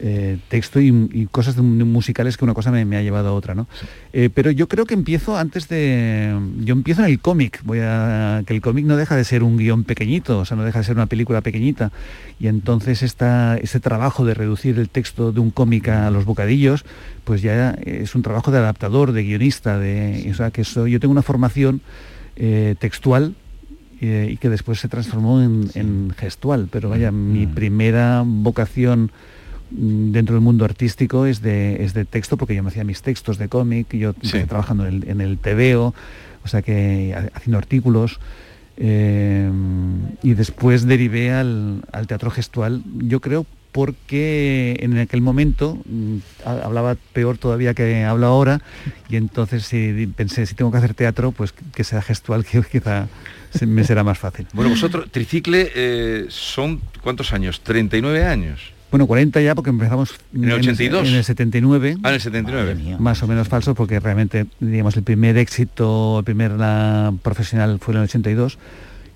eh, 0.04 0.40
texto 0.48 0.82
y, 0.82 0.88
y 1.14 1.28
cosas 1.28 1.58
musicales 1.58 2.36
que 2.36 2.44
una 2.44 2.56
cosa 2.56 2.72
me, 2.72 2.86
me 2.86 2.98
ha 2.98 3.04
llevado 3.04 3.30
a 3.30 3.34
otra, 3.34 3.54
¿no? 3.54 3.68
Eh, 4.14 4.30
pero 4.34 4.50
yo 4.50 4.68
creo 4.68 4.86
que 4.86 4.96
empiezo 4.96 5.38
antes 5.38 5.68
de... 5.68 6.36
Yo 6.60 6.74
empiezo 6.74 7.02
en 7.04 7.12
el 7.12 7.20
cómic, 7.20 7.62
voy 7.64 7.80
a... 7.82 8.44
que 8.46 8.54
el 8.54 8.62
cómic 8.62 8.86
no 8.86 8.98
deja 8.98 9.16
de 9.16 9.24
ser 9.24 9.44
un 9.44 9.58
guion 9.58 9.84
pequeñito, 9.84 10.40
o 10.40 10.46
sea, 10.46 10.58
no 10.58 10.64
deja 10.64 10.80
de 10.80 10.86
ser 10.86 10.96
una 10.96 11.06
película 11.06 11.42
pequeñita. 11.42 11.92
Y 12.40 12.48
entonces 12.48 13.04
esta, 13.04 13.58
ese 13.58 13.80
trabajo 13.80 14.26
de 14.26 14.34
reducir 14.34 14.80
el 14.80 14.90
texto 14.90 15.32
de 15.32 15.40
un 15.40 15.52
cómic 15.52 15.88
a 15.90 16.10
los 16.10 16.26
bocadillos, 16.26 16.84
pues 17.24 17.44
ya 17.44 17.78
es 17.86 18.16
un 18.16 18.24
trabajo 18.24 18.50
de 18.52 18.58
adaptador, 18.58 19.12
de 19.12 19.24
guionista, 19.24 19.78
de... 19.78 20.28
O 20.32 20.34
sea, 20.34 20.50
que 20.50 20.64
yo 20.64 21.00
tengo 21.00 21.12
una 21.12 21.22
formación 21.22 21.82
eh, 22.36 22.76
textual 22.80 23.36
y 24.04 24.38
que 24.38 24.50
después 24.50 24.80
se 24.80 24.88
transformó 24.88 25.44
en, 25.44 25.70
en 25.76 26.12
gestual. 26.18 26.68
Pero 26.72 26.90
vaya, 26.90 27.12
mi 27.12 27.46
primera 27.46 28.24
vocación 28.26 29.04
mm, 29.04 29.32
dentro 29.72 30.36
del 30.36 30.44
mundo 30.44 30.66
artístico 30.66 31.26
es 31.26 31.42
de, 31.42 31.84
es 31.84 31.94
de 31.94 32.06
texto, 32.06 32.38
porque 32.38 32.54
yo 32.56 32.62
me 32.64 32.70
hacía 32.70 32.84
mis 32.84 33.02
textos 33.02 33.38
de 33.38 33.48
cómic, 33.48 33.94
yo 33.94 34.14
trabajando 34.48 34.86
en 34.86 34.94
el, 35.04 35.10
en 35.10 35.22
el 35.22 35.38
TVO, 35.38 35.94
o 36.44 36.48
sea 36.48 36.62
que 36.62 37.14
ha- 37.16 37.36
haciendo 37.38 37.58
artículos. 37.58 38.20
eh, 38.78 39.50
y 40.24 40.34
después 40.34 40.86
derivé 40.88 41.32
al, 41.34 41.84
al 41.92 42.08
teatro 42.08 42.32
gestual, 42.32 42.82
yo 42.98 43.20
creo 43.20 43.46
porque 43.72 44.76
en 44.82 44.98
aquel 44.98 45.22
momento 45.22 45.78
mm, 45.86 46.18
ha- 46.46 46.66
hablaba 46.66 46.96
peor 47.14 47.38
todavía 47.38 47.74
que 47.74 48.04
hablo 48.04 48.28
ahora 48.28 48.62
y 49.08 49.16
entonces 49.16 49.64
sí, 49.66 49.92
di- 49.94 50.08
pensé 50.08 50.46
si 50.46 50.56
tengo 50.56 50.72
que 50.72 50.78
hacer 50.78 50.94
teatro 50.94 51.32
pues 51.32 51.54
que 51.54 51.84
sea 51.86 52.02
gestual 52.02 52.44
que 52.50 52.62
quizá 52.64 53.08
se- 53.54 53.66
me 53.68 53.84
será 53.86 54.04
más 54.04 54.18
fácil. 54.20 54.48
bueno, 54.54 54.72
vosotros, 54.72 55.10
Tricicle, 55.12 55.72
eh, 55.76 56.26
son 56.30 56.82
¿cuántos 57.02 57.32
años? 57.34 57.62
39 57.62 58.26
años. 58.26 58.71
Bueno, 58.92 59.08
40 59.08 59.42
ya 59.42 59.56
porque 59.56 59.70
empezamos 59.70 60.14
¿En 60.36 60.44
el 60.44 60.52
82? 60.52 61.08
En, 61.08 61.16
el 61.16 61.24
79. 61.24 61.98
Ah, 62.04 62.10
en 62.10 62.16
el 62.16 62.22
79. 62.22 62.98
Más 63.00 63.24
o 63.24 63.28
menos 63.28 63.48
falso 63.48 63.74
porque 63.74 64.00
realmente, 64.02 64.46
digamos, 64.60 64.98
el 64.98 65.04
primer 65.04 65.38
éxito, 65.38 66.20
el 66.20 66.26
primer 66.26 66.52
la, 66.52 67.14
profesional 67.24 67.80
fue 67.80 67.94
en 67.94 68.00
el 68.00 68.04
82 68.04 68.60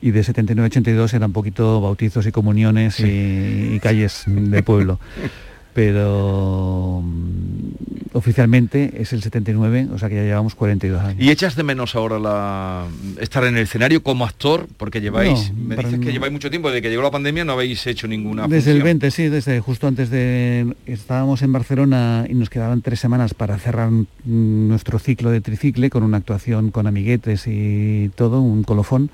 y 0.02 0.12
de 0.12 0.24
79 0.24 0.66
a 0.66 0.68
82 0.68 1.14
eran 1.14 1.34
poquito 1.34 1.82
bautizos 1.82 2.26
y 2.26 2.32
comuniones 2.32 3.02
y, 3.02 3.74
y 3.76 3.80
calles 3.82 4.24
de 4.28 4.64
pueblo. 4.64 5.00
Pero 5.76 7.02
mm, 7.04 8.14
oficialmente 8.14 8.94
es 9.02 9.12
el 9.12 9.22
79, 9.22 9.90
o 9.94 9.98
sea 10.00 10.08
que 10.08 10.16
ya 10.16 10.22
llevamos 10.24 10.56
42 10.56 11.04
años. 11.04 11.22
¿Y 11.22 11.30
echas 11.30 11.58
de 11.58 11.64
menos 11.64 11.96
ahora 11.96 12.18
la 12.18 12.86
estar 13.20 13.44
en 13.44 13.58
el 13.58 13.64
escenario 13.64 14.02
como 14.02 14.24
actor? 14.26 14.68
Porque 14.78 15.02
lleváis, 15.02 15.52
No, 15.54 15.64
me 15.68 15.76
dices 15.76 16.00
que 16.00 16.06
no- 16.06 16.12
lleváis 16.12 16.32
mucho 16.32 16.50
tiempo, 16.50 16.70
desde 16.70 16.82
que 16.82 16.90
llegó 16.90 17.02
la 17.02 17.12
pandemia 17.12 17.44
no 17.44 17.52
habéis 17.52 17.86
hecho 17.88 18.08
ninguna 18.08 18.44
Desde 18.48 18.72
el 18.72 18.78
función. 18.78 18.84
20, 18.86 19.12
sí, 19.12 19.28
desde 19.28 19.60
justo 19.60 19.86
antes 19.88 20.10
de... 20.10 20.74
Estábamos 20.86 21.42
en 21.42 21.52
Barcelona 21.52 22.26
y 22.30 22.36
nos 22.36 22.50
quedaban 22.50 22.82
tres 22.82 23.02
semanas 23.02 23.34
para 23.34 23.58
cerrar 23.58 23.90
nuestro 24.24 24.98
ciclo 24.98 25.30
de 25.30 25.42
tricicle 25.42 25.90
con 25.90 26.04
una 26.04 26.16
actuación 26.18 26.72
con 26.72 26.88
amiguetes 26.88 27.48
y 27.48 28.12
todo, 28.16 28.40
un 28.40 28.64
colofón. 28.64 29.10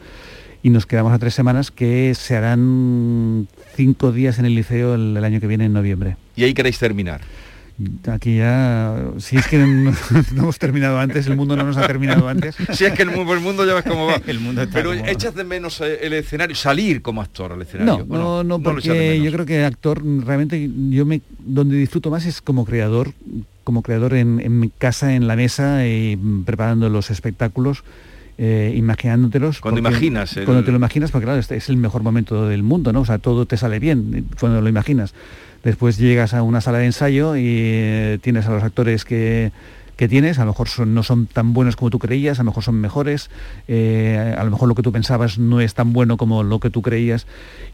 Y 0.64 0.70
nos 0.70 0.86
quedamos 0.86 1.12
a 1.14 1.20
tres 1.20 1.34
semanas 1.34 1.72
que 1.72 2.14
se 2.16 2.36
harán 2.36 3.48
cinco 3.76 4.12
días 4.12 4.38
en 4.40 4.46
el 4.46 4.54
liceo 4.56 4.94
el, 4.96 5.16
el 5.18 5.24
año 5.24 5.40
que 5.40 5.48
viene, 5.48 5.66
en 5.66 5.74
noviembre. 5.74 6.18
Y 6.36 6.44
ahí 6.44 6.54
queréis 6.54 6.78
terminar. 6.78 7.22
Aquí 8.12 8.38
ya, 8.38 8.96
si 9.18 9.38
es 9.38 9.48
que 9.48 9.58
no, 9.58 9.92
no 10.36 10.42
hemos 10.44 10.60
terminado 10.60 11.00
antes, 11.00 11.26
el 11.26 11.36
mundo 11.36 11.56
no 11.56 11.64
nos 11.64 11.78
ha 11.78 11.88
terminado 11.88 12.28
antes. 12.28 12.56
Si 12.74 12.86
es 12.86 12.94
que 12.94 13.02
el 13.02 13.10
mundo, 13.10 13.34
el 13.34 13.40
mundo 13.40 13.66
ya 13.66 13.74
ves 13.74 13.86
cómo 13.86 14.06
va. 14.06 14.22
El 14.28 14.40
mundo 14.40 14.62
está 14.62 14.74
Pero 14.76 14.92
como- 14.96 15.08
echas 15.08 15.34
de 15.34 15.44
menos 15.44 15.82
eh, 15.82 15.98
el 16.04 16.14
escenario, 16.14 16.56
salir 16.56 17.02
como 17.02 17.24
actor 17.24 17.54
al 17.54 17.62
escenario. 17.64 18.06
No, 18.08 18.16
¿o 18.16 18.18
no, 18.18 18.44
no, 18.44 18.60
porque 18.62 19.20
yo 19.20 19.32
creo 19.32 19.48
que 19.48 19.64
actor 19.66 20.00
realmente 20.24 20.70
yo 20.92 21.08
me 21.08 21.22
donde 21.40 21.76
disfruto 21.76 22.12
más 22.12 22.28
es 22.28 22.40
como 22.42 22.66
creador, 22.66 23.14
como 23.64 23.82
creador 23.82 24.14
en, 24.14 24.40
en 24.40 24.72
casa, 24.78 25.16
en 25.16 25.26
la 25.28 25.36
mesa 25.36 25.88
y 25.88 26.18
mm, 26.18 26.44
preparando 26.44 26.88
los 26.88 27.10
espectáculos. 27.10 27.84
Eh, 28.44 28.74
imaginándotelos 28.76 29.62
Cuando 29.62 29.82
porque- 29.84 29.98
imaginas 29.98 30.36
el- 30.36 30.46
cuando 30.46 30.64
te 30.64 30.72
lo 30.72 30.78
imaginas 30.78 31.12
porque 31.12 31.26
claro 31.26 31.40
este 31.40 31.58
es 31.58 31.70
el 31.70 31.78
mejor 31.78 32.02
momento 32.02 32.48
del 32.48 32.64
mundo 32.64 32.92
no 32.92 33.02
o 33.02 33.06
sea 33.06 33.20
todo 33.20 33.46
te 33.46 33.56
sale 33.56 33.78
bien 33.80 34.26
cuando 34.40 34.62
lo 34.62 34.68
imaginas. 34.68 35.14
Después 35.64 36.00
llegas 36.00 36.34
a 36.34 36.42
una 36.42 36.60
sala 36.60 36.80
de 36.80 36.86
ensayo 36.88 37.36
y 37.36 37.44
eh, 37.46 38.18
tienes 38.22 38.48
a 38.48 38.52
los 38.52 38.64
actores 38.64 39.06
que 39.06 39.52
que 39.98 40.08
tienes, 40.08 40.40
a 40.40 40.46
lo 40.46 40.52
mejor 40.54 40.68
son- 40.68 40.96
no 40.96 41.04
son 41.04 41.28
tan 41.28 41.54
buenos 41.54 41.76
como 41.76 41.92
tú 41.92 42.00
creías, 42.00 42.40
a 42.40 42.44
lo 42.44 42.50
mejor 42.50 42.64
son 42.64 42.74
mejores, 42.82 43.30
eh, 43.68 44.34
a 44.36 44.44
lo 44.44 44.50
mejor 44.50 44.68
lo 44.68 44.74
que 44.74 44.82
tú 44.82 44.92
pensabas 44.92 45.38
no 45.38 45.62
es 45.62 45.76
tan 45.76 45.94
bueno 45.94 46.18
como 46.18 46.42
lo 46.42 46.60
que 46.60 46.72
tú 46.72 46.82
creías. 46.82 47.28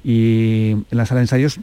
Y 0.04 0.72
en 0.72 0.86
la 0.92 1.06
sala 1.06 1.20
de 1.20 1.24
ensayos 1.24 1.60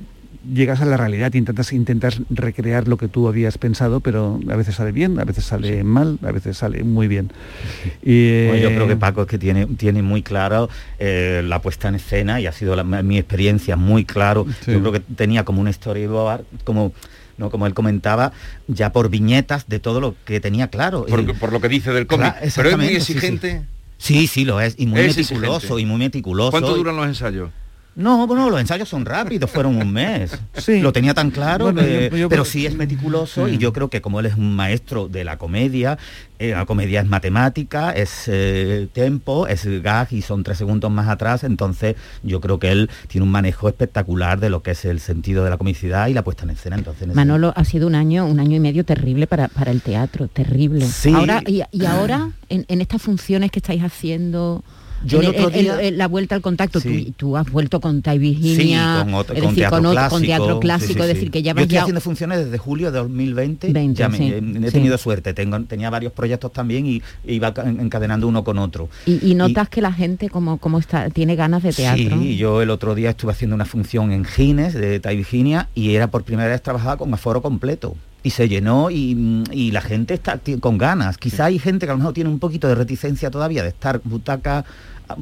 llegas 0.52 0.80
a 0.80 0.84
la 0.84 0.96
realidad, 0.96 1.32
intentas, 1.34 1.72
intentas 1.72 2.20
recrear 2.30 2.88
lo 2.88 2.96
que 2.96 3.08
tú 3.08 3.28
habías 3.28 3.56
pensado, 3.58 4.00
pero 4.00 4.40
a 4.50 4.56
veces 4.56 4.74
sale 4.74 4.92
bien, 4.92 5.18
a 5.18 5.24
veces 5.24 5.44
sale 5.44 5.82
mal, 5.84 6.18
a 6.22 6.32
veces 6.32 6.56
sale 6.58 6.82
muy 6.84 7.08
bien. 7.08 7.30
Y, 8.02 8.46
Bueno, 8.46 8.62
yo 8.62 8.70
eh, 8.70 8.74
creo 8.74 8.88
que 8.88 8.96
Paco 8.96 9.22
es 9.22 9.28
que 9.28 9.38
tiene, 9.38 9.66
tiene 9.66 10.02
muy 10.02 10.22
claro 10.22 10.68
eh, 10.98 11.42
la 11.44 11.60
puesta 11.62 11.88
en 11.88 11.94
escena 11.96 12.40
y 12.40 12.46
ha 12.46 12.52
sido 12.52 12.76
la- 12.76 12.84
mi 12.84 13.18
experiencia 13.18 13.76
muy 13.76 14.04
claro. 14.04 14.46
Yo 14.66 14.80
creo 14.80 14.92
que 14.92 15.00
tenía 15.00 15.44
como 15.44 15.60
una 15.60 15.72
storyboard, 15.72 16.42
como, 16.64 16.92
¿no? 17.38 17.50
como 17.50 17.66
él 17.66 17.74
comentaba, 17.74 18.32
ya 18.68 18.92
por 18.92 19.08
viñetas 19.08 19.68
de 19.68 19.78
todo 19.78 20.00
lo 20.00 20.14
que 20.24 20.40
tenía 20.40 20.68
claro. 20.68 21.06
Por, 21.06 21.20
Y- 21.20 21.32
por 21.34 21.52
lo 21.52 21.60
que 21.60 21.68
dice 21.68 21.92
del 21.92 22.06
cómic. 22.06 22.32
Claro, 22.34 22.36
Pero 22.56 22.68
es 22.70 22.76
muy 22.76 22.86
exactamente, 22.86 23.00
sí, 23.00 23.06
sí. 23.06 23.12
exigente. 23.18 23.62
Sí, 23.96 24.26
sí, 24.26 24.44
lo 24.44 24.60
es. 24.60 24.74
Y 24.76 24.86
muy 24.86 25.00
Es 25.00 25.16
meticuloso, 25.16 25.54
exigente. 25.56 25.82
y 25.82 25.86
muy 25.86 25.98
meticuloso. 25.98 26.50
¿Cuánto 26.50 26.74
duran 26.76 26.96
los 26.96 27.06
ensayos? 27.06 27.50
No, 27.96 28.26
bueno, 28.26 28.50
los 28.50 28.60
ensayos 28.60 28.88
son 28.88 29.04
rápidos, 29.04 29.50
fueron 29.50 29.76
un 29.76 29.92
mes. 29.92 30.36
Sí. 30.56 30.80
Lo 30.80 30.92
tenía 30.92 31.12
tan 31.14 31.30
claro, 31.30 31.66
Bueno, 31.66 31.82
que- 31.82 32.08
yo- 32.10 32.16
yo- 32.16 32.28
pero 32.28 32.44
sí 32.44 32.64
es 32.66 32.74
meticuloso 32.74 33.48
y 33.48 33.58
yo 33.58 33.72
creo 33.72 33.90
que 33.90 34.00
como 34.00 34.20
él 34.20 34.26
es 34.26 34.34
un 34.34 34.54
maestro 34.56 35.08
de 35.08 35.24
la 35.24 35.36
comedia, 35.36 35.98
eh, 36.38 36.50
la 36.52 36.64
comedia 36.64 37.00
es 37.00 37.06
matemática, 37.06 37.90
es 37.90 38.24
eh, 38.28 38.88
tempo, 38.92 39.46
es 39.46 39.64
gag 39.82 40.08
y 40.12 40.22
son 40.22 40.42
tres 40.42 40.58
segundos 40.58 40.90
más 40.90 41.08
atrás, 41.08 41.44
entonces 41.44 41.96
yo 42.22 42.40
creo 42.40 42.58
que 42.58 42.70
él 42.72 42.88
tiene 43.08 43.24
un 43.26 43.30
manejo 43.30 43.68
espectacular 43.68 44.40
de 44.40 44.48
lo 44.50 44.62
que 44.62 44.70
es 44.72 44.84
el 44.86 45.00
sentido 45.00 45.44
de 45.44 45.50
la 45.50 45.58
comicidad 45.58 46.06
y 46.08 46.14
la 46.14 46.22
puesta 46.24 46.44
en 46.44 46.50
escena. 46.50 46.76
Entonces, 46.76 47.02
en 47.02 47.10
ese- 47.10 47.16
Manolo, 47.16 47.52
ha 47.56 47.64
sido 47.64 47.86
un 47.86 47.94
año, 47.94 48.24
un 48.26 48.40
año 48.40 48.56
y 48.56 48.60
medio 48.60 48.84
terrible 48.84 49.26
para, 49.26 49.48
para 49.48 49.70
el 49.70 49.82
teatro, 49.82 50.28
terrible. 50.28 50.86
Sí. 50.86 51.12
Ahora, 51.12 51.42
y, 51.46 51.62
y 51.70 51.84
ahora, 51.84 52.30
en, 52.48 52.64
en 52.68 52.80
estas 52.80 53.02
funciones 53.02 53.50
que 53.50 53.58
estáis 53.58 53.82
haciendo, 53.82 54.64
Yo 55.04 55.20
el 55.20 55.26
otro 55.28 55.48
en- 55.50 55.52
día- 55.62 55.80
en 55.82 55.98
la 55.98 56.08
vuelta 56.08 56.34
al 56.34 56.40
contacto, 56.40 56.80
Sí. 56.80 57.06
tú, 57.16 57.28
tú 57.30 57.36
has 57.36 57.50
vuelto 57.50 57.80
con 57.80 58.02
Tai 58.02 58.18
Virginia, 58.18 58.96
Sí, 58.98 59.04
con, 59.04 59.14
otro- 59.14 59.34
es 59.34 59.40
con 59.42 59.50
decir, 59.50 59.62
teatro 59.62 59.82
con, 59.82 59.92
clásico. 59.92 60.10
con 60.10 60.22
teatro 60.22 60.54
sí, 60.54 60.60
clásico, 60.60 60.92
sí, 60.94 61.00
es 61.00 61.14
decir, 61.14 61.30
que 61.30 61.42
ya 61.42 61.54
Yo 61.54 61.60
estoy 61.62 61.74
ya- 61.74 61.82
haciendo 61.82 62.00
funciones 62.00 62.44
desde 62.44 62.58
julio 62.58 62.90
de 62.92 62.98
2020. 62.98 63.72
20, 63.72 63.98
ya 63.98 64.08
me- 64.08 64.28
eh, 64.28 64.42
he 64.66 64.70
tenido 64.70 64.98
suerte, 64.98 65.34
tengo, 65.34 65.60
tenía 65.64 65.90
varios 65.90 66.12
proyectos 66.12 66.52
también 66.52 66.86
y 66.86 67.02
iba 67.26 67.52
ca- 67.54 67.64
encadenando 67.68 68.26
uno 68.28 68.44
con 68.44 68.58
otro. 68.58 68.88
y, 69.06 69.30
y 69.30 69.34
notas 69.34 69.68
que 69.68 69.80
la 69.80 69.92
gente 69.92 70.28
como, 70.30 70.58
como 70.58 70.78
está, 70.78 71.10
tiene 71.10 71.36
ganas 71.36 71.62
de 71.62 71.72
teatro. 71.72 72.18
Sí, 72.18 72.36
yo 72.36 72.62
el 72.62 72.70
otro 72.70 72.94
día 72.94 73.10
estuve 73.10 73.32
haciendo 73.32 73.54
una 73.54 73.64
función 73.64 74.12
en 74.12 74.24
Gines, 74.24 74.74
de 74.74 75.00
Tai 75.00 75.16
Virginia, 75.16 75.68
y 75.74 75.94
era 75.94 76.08
por 76.10 76.22
primera 76.24 76.48
vez 76.48 76.62
trabajaba 76.62 76.96
con 76.96 77.12
aforo 77.14 77.42
completo. 77.42 77.94
Y 78.22 78.30
se 78.30 78.48
llenó 78.48 78.90
y, 78.90 79.44
y 79.52 79.70
la 79.70 79.82
gente 79.82 80.14
está 80.14 80.40
con 80.60 80.78
ganas. 80.78 81.18
Quizá 81.18 81.44
hay 81.44 81.58
gente 81.58 81.84
que 81.84 81.90
a 81.90 81.94
lo 81.94 81.98
mejor 81.98 82.14
tiene 82.14 82.30
un 82.30 82.38
poquito 82.38 82.66
de 82.68 82.74
reticencia 82.74 83.30
todavía 83.30 83.62
de 83.62 83.68
estar 83.68 84.00
butaca 84.02 84.64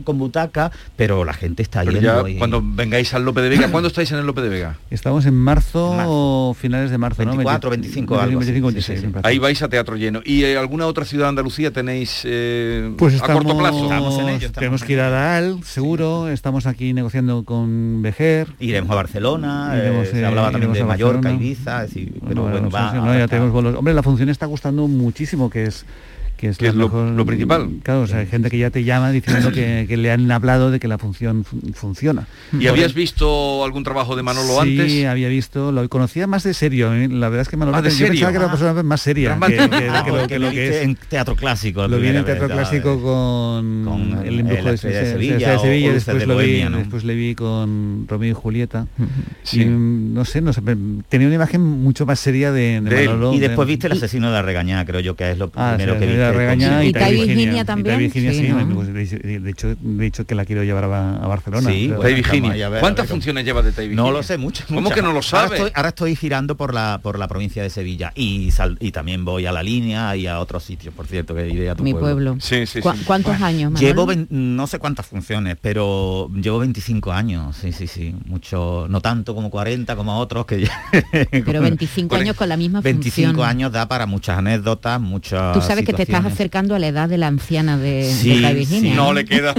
con 0.04 0.18
butaca, 0.18 0.70
pero 0.96 1.24
la 1.24 1.32
gente 1.32 1.62
está 1.62 1.80
Pero 1.80 1.92
yendo. 1.92 2.26
ya 2.26 2.30
y- 2.30 2.38
cuando 2.38 2.62
vengáis 2.64 3.12
al 3.14 3.24
Lope 3.24 3.40
de 3.42 3.48
Vega, 3.48 3.68
¿cuándo 3.68 3.88
estáis 3.88 4.10
en 4.12 4.18
el 4.18 4.26
Lope 4.26 4.40
de 4.42 4.48
Vega? 4.48 4.78
Estamos 4.90 5.26
en 5.26 5.34
marzo, 5.34 6.54
finales 6.58 6.90
de 6.90 6.98
marzo, 6.98 7.18
24, 7.24 7.68
¿no? 7.68 7.70
25, 7.70 8.14
algo 8.20 8.40
así, 8.40 8.52
25, 8.52 8.68
sí, 8.68 8.74
26, 8.74 9.00
sí, 9.00 9.06
me 9.06 9.12
parece. 9.12 9.28
Ahí 9.28 9.38
vais 9.38 9.60
a 9.62 9.68
teatro 9.68 9.96
lleno. 9.96 10.20
¿Y 10.24 10.44
eh, 10.44 10.56
alguna 10.56 10.86
otra 10.86 11.04
ciudad 11.04 11.26
de 11.26 11.28
Andalucía 11.30 11.70
tenéis 11.72 12.22
eh, 12.24 12.92
Pues 12.96 13.14
a 13.14 13.16
estamos, 13.16 13.44
corto 13.44 13.58
plazo? 13.58 13.88
tenemos 14.54 14.84
que 14.84 14.92
ir 14.92 15.00
a 15.00 15.10
Daal, 15.10 15.62
seguro. 15.64 16.28
Estamos 16.28 16.66
aquí 16.66 16.92
negociando 16.92 17.44
con 17.44 18.02
Bejer. 18.02 18.48
Iremos 18.60 18.90
a 18.90 18.94
Barcelona, 18.94 19.74
Iremos, 19.76 20.06
eh, 20.08 20.10
se 20.12 20.20
eh, 20.20 20.24
hablaba 20.26 20.50
también 20.52 20.72
de 20.72 20.80
a 20.80 20.84
Mallorca, 20.86 21.16
Barcelona. 21.28 21.44
Ibiza, 21.44 21.84
es 21.84 21.94
decir, 21.94 22.12
pero 22.12 22.24
Bueno, 22.26 22.42
bueno, 22.42 22.60
no 22.62 22.70
va 22.70 22.92
no, 22.92 23.18
ya 23.18 23.28
tenemos. 23.28 23.74
Hombre, 23.76 23.94
la 23.94 24.02
función 24.02 24.28
está 24.28 24.46
gustando 24.46 24.86
muchísimo, 24.88 25.50
que 25.50 25.64
es 25.64 25.84
que 26.42 26.48
es, 26.48 26.59
Que 26.59 26.64
la 26.64 26.70
es 26.70 26.74
lo- 26.74 26.87
mejor- 26.87 27.11
lo 27.12 27.24
principal. 27.24 27.68
Claro, 27.85 28.00
o 28.02 28.07
sea, 28.09 28.18
hay 28.18 28.26
gente 28.26 28.50
que 28.50 28.59
ya 28.59 28.70
te 28.70 28.83
llama 28.83 29.12
diciendo 29.12 29.52
que, 29.52 29.85
que 29.88 29.96
le 29.96 30.11
han 30.11 30.28
hablado 30.33 30.72
de 30.72 30.81
que 30.81 30.88
la 30.88 30.98
función 30.98 31.44
fun- 31.44 31.72
funciona. 31.72 32.26
¿Y 32.59 32.66
habías 32.66 32.94
visto 32.94 33.64
algún 33.64 33.85
trabajo 33.85 34.16
de 34.16 34.24
Manolo 34.24 34.61
sí, 34.64 34.81
antes? 34.81 35.05
había 35.07 35.28
visto, 35.28 35.70
lo 35.70 35.88
conocía 35.88 36.26
más 36.26 36.42
de 36.42 36.52
serio. 36.52 36.92
¿eh? 36.94 37.07
La 37.09 37.28
verdad 37.28 37.42
es 37.42 37.48
que 37.48 37.57
Manolo 37.57 37.76
Ah, 37.78 37.83
¿de 37.83 37.90
yo 37.90 37.96
serio? 37.96 38.11
pensaba 38.12 38.33
que 38.33 38.37
era 38.38 38.46
una 38.46 38.52
persona 38.55 38.83
más 38.83 39.00
seria 39.00 39.35
que, 39.35 39.38
más- 39.38 39.50
que- 39.50 39.57
que 39.57 40.11
lo, 40.11 40.26
que 40.26 40.38
lo 40.40 40.48
es. 40.50 40.83
en 40.83 40.96
teatro 40.96 41.37
clásico. 41.37 41.87
Lo 41.87 41.98
vi 42.00 42.09
en 42.09 42.16
el 42.16 42.24
teatro 42.24 42.48
vez, 42.48 42.57
clásico 42.57 43.00
con, 43.00 43.85
Con, 43.85 44.26
el 44.26 44.40
embrujo 44.40 44.68
de, 44.70 44.76
Se- 44.78 45.12
Sevilla 45.12 45.50
después 45.52 46.26
lo 46.26 46.37
vi, 46.38 46.68
después 46.72 47.05
le 47.05 47.14
vi 47.14 47.35
con 47.37 48.07
Romeo 48.09 48.31
y 48.31 48.35
Julieta. 48.35 48.88
Sí. 49.44 49.62
Y 49.62 49.64
no 49.66 50.24
sé, 50.24 50.40
no 50.40 50.52
sé, 50.52 50.61
tenía 51.09 51.28
una 51.28 51.37
imagen 51.37 51.61
mucho 51.62 52.05
más 52.05 52.18
seria 52.18 52.50
de, 52.50 52.81
de 52.81 52.90
De 52.90 53.02
él. 53.05 53.11
Manolo. 53.11 53.35
y 53.35 53.38
después 53.38 53.68
de- 53.68 53.72
viste 53.74 53.87
el 53.87 53.92
asesino 53.92 54.26
de 54.26 54.33
la 54.33 54.42
regañada, 54.42 54.85
creo 54.85 54.98
yo 55.00 55.14
que 55.14 55.31
es 55.31 55.38
lo 55.38 55.52
Ah, 55.55 55.74
primero 55.76 55.94
sí, 55.94 56.00
que 56.00 56.07
de 56.07 56.31
regañada 56.32 56.84
y, 56.84 56.88
Y 56.88 56.92
Tai 56.92 57.12
Virginia 57.14 57.64
también, 57.64 57.96
Tai 57.96 58.04
Virginia, 58.04 58.32
sí, 58.32 58.38
sí, 58.40 58.48
¿no? 58.48 58.82
de, 58.84 59.50
hecho, 59.50 59.74
de 59.80 60.06
hecho 60.06 60.24
que 60.26 60.34
la 60.34 60.44
quiero 60.44 60.62
llevar 60.64 60.84
a, 60.84 61.16
a 61.16 61.26
Barcelona. 61.26 61.70
Sí, 61.70 61.86
Pero- 61.88 62.00
bueno, 62.00 62.16
Virginia. 62.16 62.68
ver, 62.68 62.80
¿Cuántas 62.80 63.08
funciones 63.08 63.44
lleva 63.44 63.62
de 63.62 63.72
Tai 63.72 63.88
Virginia? 63.88 64.02
No 64.04 64.10
lo 64.12 64.22
sé 64.22 64.38
mucho. 64.38 64.64
¿Cómo 64.68 64.80
muchas. 64.82 64.96
que 64.96 65.02
no 65.02 65.08
lo 65.08 65.14
Ahora 65.18 65.22
sabe? 65.22 65.56
estoy, 65.56 65.70
ahora 65.74 65.88
estoy 65.90 66.16
girando 66.16 66.56
por 66.56 66.74
la 66.74 67.00
por 67.02 67.18
la 67.18 67.28
provincia 67.28 67.62
de 67.62 67.70
Sevilla 67.70 68.12
y 68.14 68.50
sal- 68.50 68.76
y 68.80 68.92
también 68.92 69.24
voy 69.24 69.46
a 69.46 69.52
la 69.52 69.62
línea 69.62 70.14
y 70.16 70.26
a 70.26 70.38
otros 70.40 70.64
sitios, 70.64 70.94
por 70.94 71.06
cierto, 71.06 71.34
que 71.34 71.48
iré 71.48 71.70
a 71.70 71.74
tu 71.74 71.82
Mi 71.84 71.92
pueblo. 71.94 72.36
Sí, 72.40 72.66
sí, 72.66 72.80
¿Cu- 72.80 72.92
sí. 72.92 73.04
¿Cuántos 73.04 73.40
años, 73.40 73.72
Manolo? 73.72 73.86
Llevo 73.86 74.26
no 74.30 74.66
sé 74.66 74.78
cuántas 74.78 75.06
funciones, 75.06 75.56
pero 75.60 76.30
llevo 76.34 76.58
25 76.58 77.12
años, 77.12 77.56
sí, 77.56 77.72
sí, 77.72 77.86
sí, 77.86 78.14
mucho, 78.26 78.86
no 78.88 79.00
tanto 79.00 79.34
como 79.34 79.50
40 79.50 79.96
como 79.96 80.18
otros 80.18 80.46
que 80.46 80.62
ya- 80.62 80.82
Pero 81.30 81.60
25 81.60 82.14
años 82.16 82.36
con 82.36 82.48
la 82.48 82.56
misma 82.56 82.80
25 82.80 83.28
función. 83.28 83.48
años 83.48 83.72
da 83.72 83.86
para 83.88 84.06
muchas 84.06 84.38
anécdotas, 84.38 85.00
muchas 85.00 85.52
Tú 85.54 85.60
sabes 85.60 85.84
que 85.84 85.92
te 85.92 86.02
estás 86.02 86.21
acercando 86.26 86.74
a 86.74 86.78
la 86.78 86.88
edad 86.88 87.08
de 87.08 87.18
la 87.18 87.26
anciana 87.28 87.76
de, 87.78 88.04
de 88.06 88.12
Sí, 88.12 88.40
Tai 88.42 88.54
Virginia. 88.54 88.80
sí. 88.80 88.88
¿eh? 88.88 88.94
No 88.96 89.12
le 89.12 89.24
queda. 89.24 89.54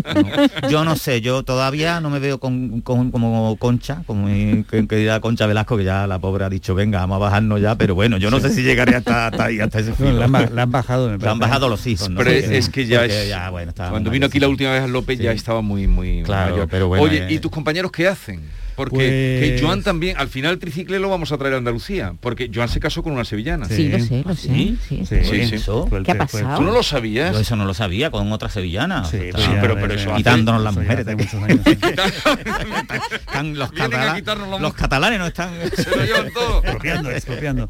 No, 0.61 0.69
yo 0.69 0.83
no 0.85 0.95
sé, 0.95 1.21
yo 1.21 1.43
todavía 1.43 1.99
no 2.01 2.09
me 2.09 2.19
veo 2.19 2.39
con, 2.39 2.81
con- 2.81 3.11
como 3.11 3.55
Concha, 3.57 4.03
como 4.05 4.27
mi 4.27 4.63
querida 4.63 5.19
Concha 5.19 5.45
Velasco, 5.47 5.77
que 5.77 5.83
ya 5.83 6.07
la 6.07 6.19
pobre 6.19 6.45
ha 6.45 6.49
dicho, 6.49 6.75
venga, 6.75 6.99
vamos 6.99 7.15
a 7.15 7.19
bajarnos 7.19 7.61
ya, 7.61 7.75
pero 7.75 7.95
bueno, 7.95 8.17
yo 8.17 8.29
no 8.31 8.39
sé 8.39 8.49
si 8.51 8.63
llegaré 8.63 8.95
hasta, 8.95 9.27
hasta 9.27 9.45
ahí, 9.45 9.59
hasta 9.59 9.79
ese 9.79 9.89
No, 9.91 9.95
filo. 9.95 10.13
la, 10.19 10.25
han, 10.25 10.31
ba- 10.31 10.49
la 10.53 10.61
han 10.63 10.71
bajado, 10.71 11.17
me 11.17 11.27
han 11.27 11.39
bajado 11.39 11.69
los 11.69 11.85
hijos, 11.87 12.09
¿no? 12.09 12.17
Pero 12.19 12.29
es 12.31 12.69
que 12.69 12.85
ya 12.85 13.05
es... 13.05 13.27
ya, 13.29 13.49
bueno, 13.49 13.69
estaba 13.69 13.91
cuando 13.91 14.09
vino 14.09 14.25
aquí 14.25 14.39
la 14.39 14.47
última 14.47 14.71
vez 14.71 14.89
López 14.89 15.19
ya 15.19 15.31
estaba 15.31 15.61
muy, 15.61 15.87
muy 15.87 16.23
Claro, 16.23 16.51
mayor. 16.51 16.67
pero 16.69 16.87
bueno, 16.87 17.03
Oye, 17.03 17.25
eh. 17.27 17.33
¿y 17.33 17.39
tus 17.39 17.51
compañeros 17.51 17.91
qué 17.91 18.07
hacen? 18.07 18.41
Porque 18.75 18.95
Pues- 18.95 19.59
que 19.61 19.65
Joan 19.65 19.83
también, 19.83 20.17
al 20.17 20.27
final 20.27 20.53
el 20.53 20.59
tricicle 20.59 20.99
lo 20.99 21.09
vamos 21.09 21.31
a 21.31 21.37
traer 21.37 21.53
a 21.53 21.57
Andalucía, 21.57 22.13
porque 22.19 22.49
Joan 22.53 22.69
se 22.69 22.79
casó 22.79 23.03
con 23.03 23.13
una 23.13 23.23
sevillana. 23.25 23.65
Sí, 23.65 23.89
lo 23.89 23.99
sé, 23.99 24.23
lo 24.25 24.35
sé. 24.35 24.47
¿Sí? 24.47 24.77
sí. 24.87 25.05
Sí, 25.05 25.17
Sí, 25.23 25.45
sí. 25.47 25.55
Eso. 25.55 25.87
¿Qué 26.03 26.11
ha 26.11 26.17
pasado? 26.17 26.57
¿Tú 26.57 26.63
no 26.63 26.71
lo 26.71 26.81
sabías? 26.83 27.33
Yo 27.33 27.39
eso 27.41 27.55
no 27.55 27.65
lo 27.65 27.73
sabía 27.73 28.09
con 28.11 28.31
otra 28.31 28.49
sevillana. 28.49 29.05
Sí, 29.05 29.17
pues 29.31 29.47
pero- 29.61 29.75
pero 29.75 29.93
eso 29.93 30.05
ya, 30.05 30.11
hace- 30.13 30.17
quitándonos 30.17 30.63
las 30.63 30.75
mujeres. 30.75 31.05
hace 31.07 31.15
muchos 31.15 31.33
años, 31.43 31.59
sí. 31.65 31.77
Están 33.13 33.57
los, 33.57 33.71
Vienen 33.71 33.93
a 33.93 33.97
catala- 33.97 34.15
quitarnos 34.15 34.49
la 34.49 34.59
los 34.59 34.73
catalanes 34.73 35.19
no 35.19 35.27
están... 35.27 35.51
Se 35.75 35.89
lo 35.95 36.03
llevan 36.05 36.31
todo. 36.33 36.59
expropiando, 36.63 37.11
expropiando. 37.11 37.69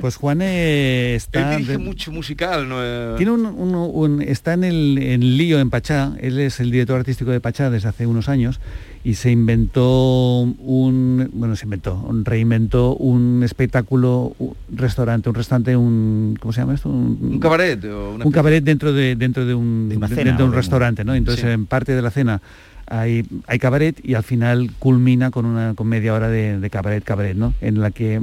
Pues 0.00 0.16
Juan 0.16 0.40
eh, 0.42 1.10
Él 1.10 1.16
está... 1.16 1.50
dirige 1.56 1.72
de- 1.72 1.78
mucho 1.78 2.12
musical, 2.12 2.68
¿no? 2.68 2.76
Eh, 2.82 3.14
Tiene 3.16 3.32
un, 3.32 3.46
un- 3.46 3.74
un- 3.74 4.22
está 4.22 4.54
en 4.54 4.64
el 4.64 4.98
en 4.98 5.36
lío 5.36 5.58
en 5.60 5.70
Pachá, 5.70 6.12
él 6.20 6.38
es 6.40 6.60
el 6.60 6.70
director 6.70 6.98
artístico 6.98 7.30
de 7.30 7.40
Pachá 7.40 7.70
desde 7.70 7.88
hace 7.88 8.06
unos 8.06 8.28
años 8.28 8.60
y 9.04 9.14
se 9.14 9.30
inventó 9.32 10.40
un, 10.42 11.28
bueno, 11.32 11.56
se 11.56 11.64
inventó, 11.66 11.96
un- 11.96 12.24
reinventó 12.24 12.94
un 12.94 13.42
espectáculo, 13.42 14.34
un 14.38 14.54
restaurante, 14.72 15.28
un 15.28 15.34
restaurante, 15.34 15.76
un, 15.76 16.36
¿cómo 16.40 16.52
se 16.52 16.60
llama 16.60 16.74
esto? 16.74 16.88
Un 16.88 17.38
cabaret. 17.40 17.84
o 17.86 18.14
una 18.14 18.24
un 18.24 18.30
cabaret 18.32 18.62
dentro 18.62 18.92
de 18.92 19.16
dentro 19.16 19.44
de 19.44 19.54
un, 19.54 19.88
De 19.88 19.94
cena 19.96 20.06
dentro 20.08 20.30
un 20.32 20.36
de 20.36 20.44
un- 20.44 20.52
restaurante, 20.54 21.04
¿no? 21.04 21.14
Entonces 21.14 21.44
Sí. 21.44 21.50
en 21.50 21.66
parte 21.66 21.92
de 21.94 22.02
la 22.02 22.10
cena 22.10 22.40
hay, 22.86 23.24
hay 23.46 23.58
cabaret 23.58 23.98
y 24.04 24.14
al 24.14 24.22
final 24.22 24.70
culmina 24.78 25.30
con 25.30 25.46
una 25.46 25.74
con 25.74 25.88
media 25.88 26.14
hora 26.14 26.28
de, 26.28 26.60
de 26.60 26.70
cabaret 26.70 27.02
cabaret, 27.02 27.36
¿no? 27.36 27.54
En 27.60 27.80
la 27.80 27.90
que 27.90 28.20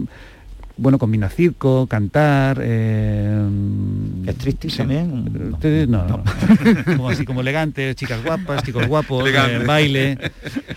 bueno, 0.79 0.97
combina 0.97 1.29
circo, 1.29 1.85
cantar, 1.87 2.59
eh, 2.61 3.37
¿Es 4.25 4.35
triste 4.35 4.69
sí. 4.69 4.77
también? 4.77 5.57
Eh, 5.61 5.85
No, 5.89 6.05
no, 6.07 6.17
no. 6.17 6.23
como 6.97 7.09
así 7.09 7.25
como 7.25 7.41
elegante, 7.41 7.93
chicas 7.95 8.23
guapas, 8.23 8.63
chicos 8.63 8.87
guapos, 8.87 9.27
eh, 9.29 9.63
baile. 9.65 10.17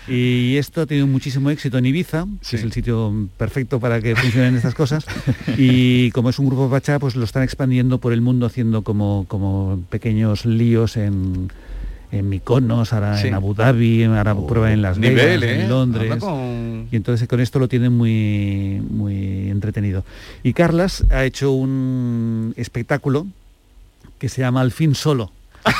Y 0.07 0.57
esto 0.57 0.81
ha 0.81 0.85
tenido 0.85 1.07
muchísimo 1.07 1.49
éxito 1.49 1.77
en 1.77 1.85
Ibiza, 1.85 2.25
Sí. 2.41 2.51
que 2.51 2.55
es 2.57 2.63
el 2.63 2.71
sitio 2.71 3.13
perfecto 3.37 3.79
para 3.79 4.01
que 4.01 4.15
funcionen 4.15 4.55
estas 4.55 4.75
cosas. 4.75 5.05
Y 5.57 6.11
como 6.11 6.29
es 6.29 6.39
un 6.39 6.47
grupo 6.47 6.69
Pachá, 6.69 6.99
pues 6.99 7.15
lo 7.15 7.23
están 7.23 7.43
expandiendo 7.43 7.99
por 7.99 8.13
el 8.13 8.21
mundo 8.21 8.45
haciendo 8.45 8.81
como, 8.83 9.25
como 9.27 9.81
pequeños 9.89 10.45
líos 10.45 10.97
en 10.97 11.49
en 12.11 12.29
Mykonos, 12.29 12.93
ahora 12.93 13.17
Sí. 13.17 13.29
en 13.29 13.33
Abu 13.33 13.55
Dhabi, 13.55 14.03
ahora 14.03 14.35
prueba 14.35 14.71
en 14.71 14.83
Las 14.83 14.99
Vegas, 14.99 15.15
nivel, 15.25 15.43
¿eh? 15.45 15.61
en 15.63 15.69
Londres. 15.69 16.15
Con- 16.17 16.87
Y 16.91 16.95
entonces 16.95 17.27
con 17.27 17.39
esto 17.39 17.57
lo 17.57 17.67
tienen 17.67 17.91
muy, 17.91 18.83
muy 18.87 19.42
entretenido. 19.53 20.03
Y 20.43 20.51
Carlas 20.53 21.05
ha 21.09 21.23
hecho 21.23 21.51
un 21.53 22.53
espectáculo 22.57 23.25
que 24.19 24.27
se 24.29 24.41
llama 24.41 24.59
Al 24.61 24.71
fin 24.71 24.93
solo. 24.95 25.31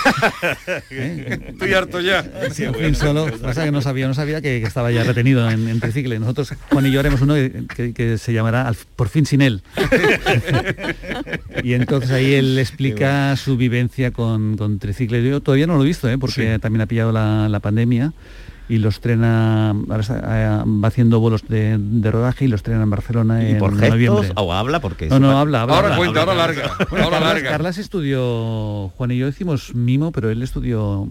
¿Eh? 0.91 1.39
Estoy 1.49 1.73
harto 1.73 1.99
ya. 1.99 2.23
Sí, 2.53 2.63
al 2.63 2.73
fin 2.75 2.95
solo. 2.95 3.27
Pasa 3.41 3.65
que 3.65 3.71
no 3.71 3.81
sabía, 3.81 4.07
no 4.07 4.13
sabía 4.13 4.41
que, 4.41 4.61
que 4.61 4.65
estaba 4.65 4.91
ya 4.91 5.03
retenido 5.03 5.49
en, 5.51 5.67
en 5.67 5.79
tricicle. 5.81 6.19
Nosotros, 6.19 6.53
Juan 6.71 6.85
y 6.85 6.91
yo, 6.91 7.01
haremos 7.01 7.19
uno 7.19 7.33
que, 7.35 7.65
que- 7.75 7.93
que 7.93 8.17
se 8.17 8.31
llamará 8.31 8.65
Al- 8.65 8.77
Por 8.95 9.09
fin 9.09 9.25
sin 9.25 9.41
él. 9.41 9.61
y 11.63 11.73
entonces 11.73 12.11
ahí 12.11 12.33
él 12.33 12.57
explica 12.59 13.35
su 13.35 13.57
vivencia 13.57 14.11
con, 14.11 14.57
con 14.57 14.79
tricicle. 14.79 15.23
Yo 15.27 15.41
todavía 15.41 15.67
no 15.67 15.75
lo 15.75 15.83
he 15.83 15.87
visto, 15.87 16.09
¿eh? 16.09 16.17
porque 16.17 16.59
también 16.59 16.81
ha 16.81 16.85
pillado 16.85 17.11
la, 17.11 17.49
la 17.49 17.59
pandemia. 17.59 18.13
Y 18.69 18.77
los 18.77 19.01
trena, 19.01 19.71
ahora 19.71 19.99
está, 19.99 20.15
eh, 20.19 20.63
va 20.65 20.87
haciendo 20.87 21.19
bolos 21.19 21.43
de, 21.47 21.77
de 21.77 22.11
rodaje 22.11 22.45
y 22.45 22.47
los 22.47 22.63
trena 22.63 22.83
en 22.83 22.89
Barcelona 22.89 23.43
¿Y 23.43 23.51
en 23.51 23.57
por 23.57 23.71
gestos 23.71 23.89
noviembre. 23.89 24.31
o 24.35 24.53
habla? 24.53 24.79
Porque 24.79 25.07
No, 25.09 25.19
no, 25.19 25.37
habla, 25.37 25.63
habla. 25.63 25.75
Ahora 25.75 25.87
habla, 25.89 25.97
cuenta, 25.97 26.21
habla. 26.21 26.33
ahora 26.33 26.47
larga, 26.53 26.71
Bueno, 26.89 27.03
ahora 27.05 27.17
Carlas, 27.19 27.33
larga. 27.33 27.49
Carlas 27.49 27.77
estudió, 27.77 28.89
Juan 28.95 29.11
y 29.11 29.17
yo 29.17 29.27
hicimos 29.27 29.75
mimo, 29.75 30.11
pero 30.11 30.29
él 30.29 30.41
estudió 30.41 31.07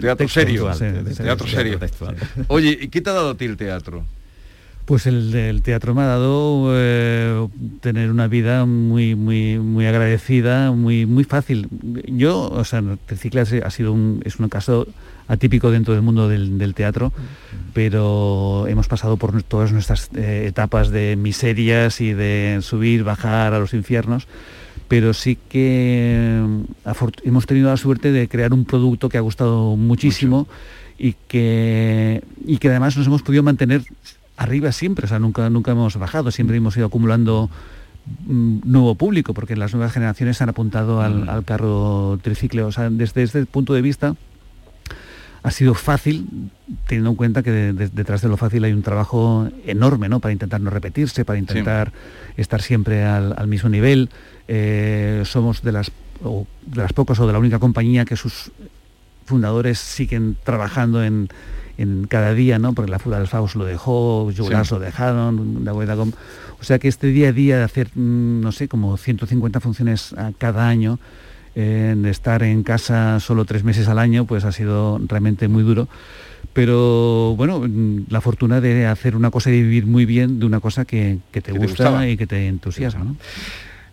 Teatro 0.00 0.16
texto, 0.26 0.40
serio. 0.40 0.74
sí, 0.74 0.84
Teatro 1.22 1.46
serio. 1.46 1.78
textual. 1.78 2.16
Oye, 2.48 2.76
¿y 2.80 2.88
qué 2.88 3.00
te 3.00 3.10
ha 3.10 3.12
dado 3.12 3.30
a 3.30 3.34
ti 3.36 3.44
el 3.44 3.56
teatro? 3.56 4.04
Pues 4.84 5.06
el, 5.06 5.32
el 5.32 5.62
teatro 5.62 5.94
me 5.94 6.02
ha 6.02 6.06
dado 6.06 6.70
eh, 6.74 7.48
tener 7.80 8.10
una 8.10 8.26
vida 8.26 8.66
muy 8.66 9.14
muy 9.14 9.60
muy 9.60 9.86
agradecida, 9.86 10.72
muy 10.72 11.06
muy 11.06 11.22
fácil. 11.22 11.68
Yo, 12.08 12.50
o 12.50 12.64
sea, 12.64 12.82
Triciclas 13.06 13.52
ha 13.52 13.70
sido 13.70 13.92
un 13.92 14.20
es 14.24 14.40
un 14.40 14.48
caso 14.48 14.88
atípico 15.28 15.70
dentro 15.70 15.94
del 15.94 16.02
mundo 16.02 16.28
del, 16.28 16.58
del 16.58 16.74
teatro, 16.74 17.12
pero 17.72 18.66
hemos 18.68 18.88
pasado 18.88 19.16
por 19.16 19.42
todas 19.42 19.72
nuestras 19.72 20.10
eh, 20.14 20.44
etapas 20.46 20.90
de 20.90 21.16
miserias 21.16 22.00
y 22.00 22.12
de 22.12 22.58
subir, 22.62 23.04
bajar 23.04 23.54
a 23.54 23.58
los 23.58 23.74
infiernos. 23.74 24.26
Pero 24.88 25.14
sí 25.14 25.38
que 25.48 26.42
mm, 26.44 26.62
hemos 27.24 27.46
tenido 27.46 27.70
la 27.70 27.76
suerte 27.76 28.12
de 28.12 28.28
crear 28.28 28.52
un 28.52 28.64
producto 28.64 29.08
que 29.08 29.18
ha 29.18 29.22
gustado 29.22 29.76
muchísimo 29.76 30.46
y 30.98 31.14
que, 31.28 32.22
y 32.46 32.58
que 32.58 32.68
además 32.68 32.96
nos 32.96 33.06
hemos 33.06 33.22
podido 33.22 33.42
mantener 33.42 33.82
arriba 34.36 34.72
siempre, 34.72 35.06
o 35.06 35.08
sea, 35.08 35.18
nunca, 35.18 35.48
nunca 35.50 35.72
hemos 35.72 35.96
bajado, 35.96 36.30
siempre 36.30 36.56
hemos 36.56 36.76
ido 36.76 36.86
acumulando 36.86 37.48
mm, 38.26 38.60
nuevo 38.64 38.94
público, 38.96 39.32
porque 39.32 39.56
las 39.56 39.72
nuevas 39.72 39.92
generaciones 39.92 40.36
se 40.36 40.44
han 40.44 40.50
apuntado 40.50 41.00
al, 41.00 41.28
al 41.28 41.44
carro 41.44 42.18
triciclo. 42.22 42.66
O 42.66 42.72
sea, 42.72 42.90
desde 42.90 43.22
este 43.22 43.46
punto 43.46 43.72
de 43.72 43.82
vista 43.82 44.14
ha 45.44 45.50
sido 45.50 45.74
fácil, 45.74 46.50
teniendo 46.86 47.10
en 47.10 47.16
cuenta 47.16 47.42
que 47.42 47.50
de- 47.50 47.72
de- 47.72 47.88
detrás 47.88 48.22
de 48.22 48.28
lo 48.28 48.36
fácil 48.36 48.62
hay 48.64 48.72
un 48.72 48.82
trabajo 48.82 49.48
enorme, 49.66 50.08
¿no? 50.08 50.20
Para 50.20 50.32
intentar 50.32 50.60
no 50.60 50.70
repetirse, 50.70 51.24
para 51.24 51.38
intentar 51.38 51.92
estar 52.36 52.62
siempre 52.62 53.04
al, 53.04 53.34
al 53.36 53.48
mismo 53.48 53.68
nivel. 53.68 54.08
Eh, 54.48 55.22
somos 55.24 55.62
de 55.62 55.72
las, 55.72 55.90
o 56.22 56.46
de 56.66 56.76
las 56.82 56.92
pocas 56.92 57.18
o 57.20 57.26
de 57.26 57.32
la 57.32 57.38
única 57.40 57.58
compañía 57.58 58.04
que 58.04 58.16
sus 58.16 58.52
fundadores 59.24 59.78
siguen 59.78 60.36
trabajando 60.44 61.02
en, 61.02 61.28
en 61.78 62.06
cada 62.08 62.34
día, 62.34 62.58
¿no? 62.58 62.72
Porque 62.72 62.90
la 62.90 62.98
Fuga 62.98 63.18
del 63.18 63.28
Faust 63.28 63.56
lo 63.56 63.64
dejó, 63.64 64.30
Jugulars 64.36 64.68
Sí. 64.68 64.74
lo 64.74 64.80
dejaron, 64.80 65.64
Dagom. 65.64 66.12
O 66.60 66.64
sea 66.64 66.78
que 66.78 66.86
este 66.88 67.08
día 67.08 67.28
a 67.30 67.32
día 67.32 67.56
de 67.58 67.64
hacer, 67.64 67.88
mm, 67.96 68.40
no 68.40 68.52
sé, 68.52 68.68
como 68.68 68.96
150 68.96 69.58
funciones 69.60 70.12
a 70.12 70.32
cada 70.38 70.68
año, 70.68 70.98
de 71.60 72.10
estar 72.10 72.42
en 72.42 72.62
casa 72.62 73.20
solo 73.20 73.44
tres 73.44 73.64
meses 73.64 73.88
al 73.88 73.98
año, 73.98 74.24
pues 74.26 74.44
ha 74.44 74.52
sido 74.52 75.00
realmente 75.06 75.48
muy 75.48 75.62
duro. 75.62 75.88
Pero 76.52 77.34
bueno, 77.36 77.66
la 78.08 78.20
fortuna 78.20 78.60
de 78.60 78.86
hacer 78.86 79.16
una 79.16 79.30
cosa 79.30 79.50
y 79.50 79.62
vivir 79.62 79.86
muy 79.86 80.04
bien 80.04 80.38
de 80.38 80.46
una 80.46 80.60
cosa 80.60 80.84
que, 80.84 81.18
que 81.30 81.40
te 81.40 81.52
Que 81.52 81.58
gusta 81.58 82.08
y 82.08 82.16
que 82.16 82.26
te 82.26 82.46
entusiasma. 82.48 83.04
¿no? 83.04 83.16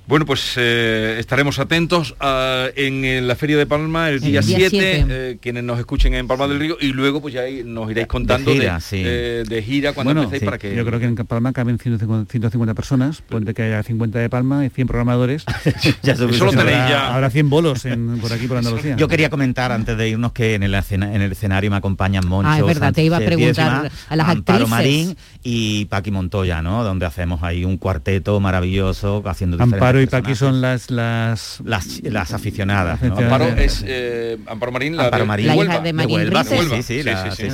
Bueno, 0.10 0.26
pues 0.26 0.54
eh, 0.58 1.18
estaremos 1.20 1.60
atentos 1.60 2.16
a- 2.20 2.66
en, 2.76 3.06
eh, 3.06 3.22
la 3.22 3.36
Feria 3.36 3.58
de 3.58 3.68
Palma 3.68 4.10
el 4.10 4.20
día 4.20 4.42
día 4.42 4.58
7, 4.58 4.70
siete. 4.72 5.06
eh, 5.08 5.38
quienes 5.40 5.64
nos 5.64 5.78
escuchen 5.78 6.16
en 6.16 6.28
Palma 6.28 6.48
del 6.48 6.60
Río, 6.60 6.78
y 6.82 6.88
luego 6.94 7.22
pues 7.22 7.36
ya 7.36 7.42
ahí 7.42 7.62
nos 7.64 7.92
iréis 7.92 8.08
contando 8.08 8.50
de 8.50 8.58
gira, 8.60 8.80
sí. 8.80 9.04
eh, 9.06 9.44
de 9.48 9.62
gira 9.62 9.94
cuando 9.94 10.10
Bueno, 10.10 10.24
empecéis 10.24 10.40
sí, 10.40 10.46
para 10.46 10.58
que... 10.58 10.76
Yo 10.76 10.84
creo 10.84 11.00
que 11.00 11.06
en 11.06 11.16
Palma 11.16 11.54
caben 11.54 11.78
150, 11.78 12.32
150 12.32 12.74
personas, 12.74 13.22
ponte 13.22 13.54
que 13.54 13.62
haya 13.62 13.84
50 13.84 14.18
de 14.18 14.30
Palma 14.32 14.66
y 14.66 14.70
100 14.70 14.88
programadores. 14.88 15.46
Ya 16.02 16.16
se 16.16 16.26
Eso 16.26 16.46
lo 16.46 16.52
tenéis 16.52 16.76
habrá, 16.76 16.90
ya. 16.90 17.14
habrá 17.14 17.30
100 17.30 17.48
bolos 17.52 17.86
en- 17.86 18.18
por 18.20 18.34
aquí, 18.34 18.48
por 18.48 18.58
Andalucía. 18.58 18.96
Yo 18.96 19.08
quería 19.08 19.30
comentar 19.30 19.72
antes 19.72 19.96
de 19.96 20.10
irnos 20.10 20.32
que 20.32 20.56
en 20.56 20.64
el, 20.64 20.74
escena- 20.74 21.14
en 21.14 21.22
el 21.22 21.32
escenario 21.34 21.70
me 21.70 21.78
acompañan 21.78 22.28
Moncho 22.28 22.50
Ah, 22.50 22.58
es 22.58 22.66
verdad, 22.66 22.94
te 22.94 23.04
iba 23.04 23.18
a 23.18 23.20
Sánchez 23.20 23.36
preguntar 23.38 23.82
Diezma, 23.84 24.00
a 24.10 24.16
las 24.16 24.28
Amparo 24.30 24.66
actrices. 24.66 24.70
Marín 24.72 25.18
y 25.44 25.86
Paqui 25.86 26.10
Montoya, 26.10 26.64
¿no? 26.64 26.84
Donde 26.84 27.06
hacemos 27.06 27.44
ahí 27.44 27.64
un 27.64 27.78
cuarteto 27.78 28.40
maravilloso 28.40 29.22
haciendo 29.28 29.58
diferentes 29.58 29.99
Amparo 30.04 30.20
y 30.20 30.22
Paqui 30.22 30.36
son 30.36 30.62
las... 30.62 30.90
las... 30.92 31.60
las, 31.64 32.02
las 32.04 32.34
aficionadas. 32.34 33.02
¿no? 33.02 33.18
Amparo 33.18 33.46
es 33.48 33.84
eh, 33.88 34.38
Amparo 34.48 34.72
Marín, 34.72 34.96
la, 34.98 35.06
Amparo 35.06 35.24
de- 35.24 35.28
Marín. 35.28 35.46
de 35.46 35.52
La 35.52 35.58
Huelva. 35.58 35.74
hija 35.74 35.84
de 35.84 35.94
Marín 35.94 36.16
Huelva, 36.16 36.44
sí, 36.44 36.56
sí, 36.58 36.84
sí, 36.84 37.04
la- 37.04 37.24
sí, 37.32 37.44
sí, 37.44 37.50
sí, 37.50 37.52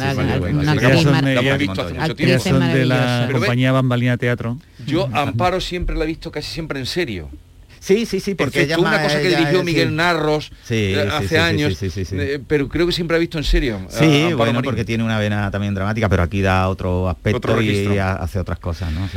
son- 2.44 2.74
de 2.74 2.86
la 2.86 3.30
compañía 3.32 3.72
Bambalina 3.72 4.18
Teatro. 4.18 4.58
Yo 4.86 5.10
a 5.14 5.22
Amparo 5.22 5.60
siempre 5.62 5.96
la 5.96 6.04
he 6.04 6.08
visto 6.08 6.32
casi 6.32 6.52
siempre 6.52 6.80
en 6.80 6.86
serio. 6.86 7.30
Sí, 7.80 8.08
sí, 8.08 8.20
sí, 8.20 8.34
porque 8.34 8.64
ella 8.64 8.80
una 8.80 9.00
cosa 9.04 9.22
que 9.22 9.28
ella 9.28 9.38
dirigió 9.38 9.60
es- 9.60 9.66
Miguel 9.66 9.90
sí. 9.90 9.94
Narros 9.96 10.52
Sí, 10.64 10.94
eh, 10.96 11.08
hace 11.12 11.22
sí, 11.28 11.30
sí, 11.30 11.36
años, 11.36 11.78
sí, 11.78 11.90
sí, 11.92 12.04
sí. 12.04 12.16
eh, 12.20 12.40
pero 12.48 12.68
creo 12.68 12.88
que 12.88 12.92
siempre 12.92 13.16
ha 13.16 13.20
visto 13.20 13.38
en 13.38 13.44
serio. 13.44 13.76
a 13.76 13.92
Sí, 13.92 14.06
Amparo 14.24 14.38
bueno, 14.38 14.54
Marín. 14.54 14.66
porque 14.72 14.86
tiene 14.86 15.04
una 15.04 15.20
vena 15.20 15.52
también 15.52 15.76
dramática, 15.76 16.10
pero 16.10 16.24
aquí 16.24 16.42
da 16.42 16.68
otro 16.68 17.08
aspecto 17.10 17.38
Otro 17.38 17.62
y 17.62 17.98
ha- 18.00 18.14
hace 18.14 18.40
otras 18.40 18.58
cosas, 18.58 18.92
¿no? 18.92 19.08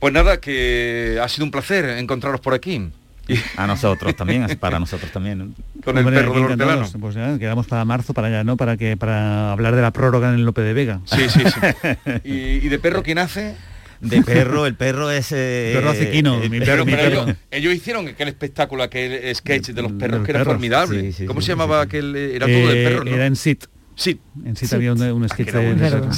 Pues 0.00 0.12
nada, 0.12 0.40
que 0.40 1.18
ha 1.22 1.28
sido 1.28 1.44
un 1.44 1.50
placer 1.50 1.84
encontraros 1.98 2.40
por 2.40 2.54
aquí. 2.54 2.88
A 3.56 3.66
nosotros 3.66 4.16
también, 4.16 4.46
para 4.58 4.80
nosotros 4.80 5.12
también. 5.12 5.54
con 5.84 5.96
el 5.96 6.04
perro 6.04 6.34
del 6.34 6.44
hortelano. 6.44 6.88
Pues 7.00 7.14
ya, 7.14 7.38
quedamos 7.38 7.66
para 7.66 7.84
marzo, 7.84 8.12
para 8.14 8.26
allá, 8.28 8.42
¿no? 8.44 8.56
Para 8.56 8.76
que 8.76 8.96
para 8.96 9.52
hablar 9.52 9.76
de 9.76 9.82
la 9.82 9.92
prórroga 9.92 10.30
en 10.30 10.36
el 10.36 10.44
Lope 10.44 10.62
de 10.62 10.72
Vega. 10.72 11.00
Sí, 11.04 11.28
sí, 11.28 11.40
sí. 11.44 12.00
¿Y, 12.24 12.32
y 12.66 12.68
de 12.68 12.78
perro 12.78 13.02
quién 13.02 13.18
hace? 13.18 13.54
De 14.00 14.22
perro, 14.22 14.64
el 14.64 14.74
perro 14.76 15.10
es... 15.10 15.30
eh, 15.30 15.72
Perro 15.74 15.90
hace 15.90 16.10
Quino, 16.10 16.42
eh, 16.42 16.48
mi 16.48 16.58
Pero, 16.60 16.64
perro, 16.72 16.84
mi 16.86 16.92
pero 16.92 17.02
perro. 17.10 17.22
ellos, 17.24 17.36
ellos 17.50 17.74
hicieron 17.74 18.08
aquel 18.08 18.28
espectáculo, 18.28 18.82
aquel 18.82 19.36
sketch 19.36 19.68
de 19.68 19.82
los 19.82 19.92
De 19.92 19.98
perros 19.98 20.18
los 20.20 20.24
que 20.26 20.32
era 20.32 20.38
perros. 20.40 20.52
formidable. 20.54 21.00
Sí, 21.02 21.12
sí, 21.12 21.26
¿Cómo 21.26 21.42
sí, 21.42 21.44
se 21.48 21.52
sí, 21.52 21.58
llamaba 21.58 21.82
sí. 21.82 21.86
aquel? 21.88 22.16
eh, 22.16 22.34
Era 22.36 22.46
todo 22.46 22.68
de 22.72 22.80
Eh, 22.82 22.88
perros, 22.88 23.04
¿no? 23.04 23.10
Era 23.14 23.26
en 23.26 23.36
SIT. 23.36 23.64
Sí. 24.00 24.18
En 24.46 24.56
Sí. 24.56 24.66
había 24.74 24.94
un, 24.94 25.02
un 25.02 25.28
sketch 25.28 25.48
era 25.48 25.60
de, 25.60 25.74
bueno. 25.74 26.10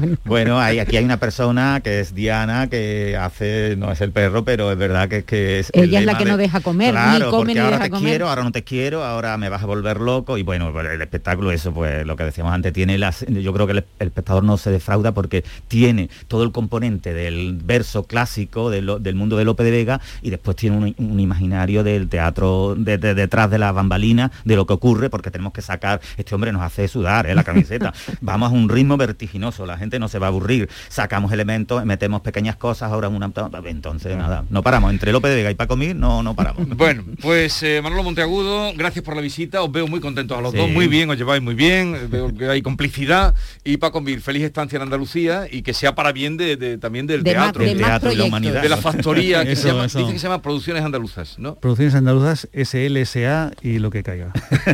bueno. 0.00 0.16
Bueno, 0.24 0.60
hay, 0.60 0.78
aquí 0.78 0.96
hay 0.96 1.04
una 1.04 1.18
persona 1.18 1.80
que 1.84 2.00
es 2.00 2.14
Diana 2.14 2.68
que 2.68 3.18
hace, 3.20 3.76
no 3.76 3.92
es 3.92 4.00
el 4.00 4.12
perro, 4.12 4.42
pero 4.42 4.72
es 4.72 4.78
verdad 4.78 5.08
que 5.10 5.18
es 5.18 5.24
que 5.24 5.58
es. 5.58 5.70
el 5.74 5.84
Ella 5.84 6.00
es 6.00 6.06
la 6.06 6.16
que 6.16 6.24
no 6.24 6.36
de- 6.38 6.44
deja 6.44 6.60
comer, 6.60 6.86
ni 6.94 7.00
Claro, 7.00 7.30
come 7.30 7.38
porque 7.40 7.54
ni 7.54 7.60
ahora 7.60 7.76
deja 7.76 7.84
te 7.84 7.90
comer. 7.90 8.08
quiero, 8.12 8.28
ahora 8.30 8.42
no 8.44 8.52
te 8.52 8.64
quiero, 8.64 9.04
ahora 9.04 9.36
me 9.36 9.48
vas 9.50 9.62
a 9.62 9.66
volver 9.66 10.00
loco 10.00 10.38
y 10.38 10.42
bueno, 10.42 10.72
pues 10.72 10.86
el 10.88 11.02
espectáculo 11.02 11.52
eso, 11.52 11.72
pues 11.74 12.06
lo 12.06 12.16
que 12.16 12.24
decíamos 12.24 12.52
antes 12.54 12.72
tiene 12.72 12.96
las, 12.96 13.26
yo 13.28 13.52
creo 13.52 13.66
que 13.66 13.72
el, 13.72 13.84
el 13.98 14.06
espectador 14.08 14.42
no 14.42 14.56
se 14.56 14.70
defrauda 14.70 15.12
porque 15.12 15.44
tiene 15.68 16.08
todo 16.28 16.44
el 16.44 16.52
componente 16.52 17.12
del 17.12 17.58
verso 17.62 18.04
clásico 18.04 18.70
de 18.70 18.80
lo- 18.80 18.98
del 18.98 19.16
mundo 19.16 19.36
de 19.36 19.44
Lope 19.44 19.64
de 19.64 19.70
Vega 19.70 20.00
y 20.22 20.30
después 20.30 20.56
tiene 20.56 20.78
un, 20.78 20.94
un 20.96 21.20
imaginario 21.20 21.84
del 21.84 22.08
teatro 22.08 22.74
de- 22.74 22.96
de- 22.96 23.14
detrás 23.14 23.50
de 23.50 23.58
las 23.58 23.74
bambalinas 23.74 24.30
de 24.46 24.56
lo 24.56 24.66
que 24.66 24.72
ocurre 24.72 25.10
porque 25.10 25.30
tenemos 25.30 25.52
que 25.52 25.60
sacar, 25.62 26.00
este 26.22 26.34
hombre 26.34 26.52
nos 26.52 26.62
hace 26.62 26.88
sudar 26.88 27.26
¿eh? 27.26 27.34
la 27.34 27.44
camiseta, 27.44 27.92
vamos 28.20 28.50
a 28.50 28.54
un 28.54 28.68
ritmo 28.68 28.96
vertiginoso, 28.96 29.66
la 29.66 29.76
gente 29.78 29.98
no 29.98 30.08
se 30.08 30.18
va 30.18 30.26
a 30.26 30.30
aburrir, 30.30 30.68
sacamos 30.88 31.30
elementos, 31.32 31.84
metemos 31.84 32.20
pequeñas 32.22 32.56
cosas, 32.56 32.90
ahora 32.90 33.08
una... 33.08 33.30
Entonces 33.66 34.16
nada, 34.16 34.44
no 34.50 34.62
paramos, 34.62 34.92
entre 34.92 35.12
Lope 35.12 35.28
de 35.28 35.36
Vega 35.36 35.50
y 35.50 35.54
Paco 35.54 35.76
Mir 35.76 35.94
no, 35.96 36.22
no 36.22 36.34
paramos. 36.34 36.66
Bueno, 36.76 37.04
pues 37.20 37.62
eh, 37.62 37.80
Manolo 37.82 38.02
Monteagudo, 38.02 38.72
gracias 38.76 39.04
por 39.04 39.14
la 39.14 39.22
visita, 39.22 39.62
os 39.62 39.70
veo 39.70 39.86
muy 39.86 40.00
contentos 40.00 40.36
a 40.36 40.40
los 40.40 40.52
Sí. 40.52 40.58
dos, 40.58 40.70
muy 40.70 40.86
bien, 40.88 41.08
os 41.10 41.16
lleváis 41.16 41.42
muy 41.42 41.54
bien, 41.54 41.94
eh, 41.94 42.06
veo 42.10 42.34
que 42.34 42.48
hay 42.48 42.60
complicidad 42.62 43.34
y 43.64 43.76
Paco 43.76 44.00
Mir, 44.00 44.20
feliz 44.20 44.42
estancia 44.42 44.76
en 44.76 44.82
Andalucía 44.82 45.46
y 45.50 45.62
que 45.62 45.72
sea 45.74 45.94
para 45.94 46.12
bien 46.12 46.36
de, 46.36 46.56
de- 46.56 46.78
también 46.78 47.06
del 47.06 47.22
De 47.22 47.34
más- 47.34 47.44
teatro, 47.52 47.64
de 47.64 47.74
más 47.74 47.84
teatro 47.88 48.12
y 48.12 48.16
la 48.16 48.24
humanidad. 48.24 48.62
de 48.62 48.68
la 48.68 48.76
factoría 48.76 49.44
que 49.44 49.52
Eso, 49.52 49.62
se 49.62 49.68
llama, 49.68 49.84
eso. 49.86 49.98
dicen 49.98 50.12
que 50.14 50.18
se 50.18 50.26
llama 50.28 50.42
Producciones 50.42 50.82
Andaluzas, 50.84 51.38
¿no? 51.38 51.54
Producciones 51.56 51.94
andaluzas, 51.94 52.48
SLSA 52.52 53.52
y 53.62 53.78
lo 53.78 53.90
que 53.90 54.02
caiga. 54.02 54.32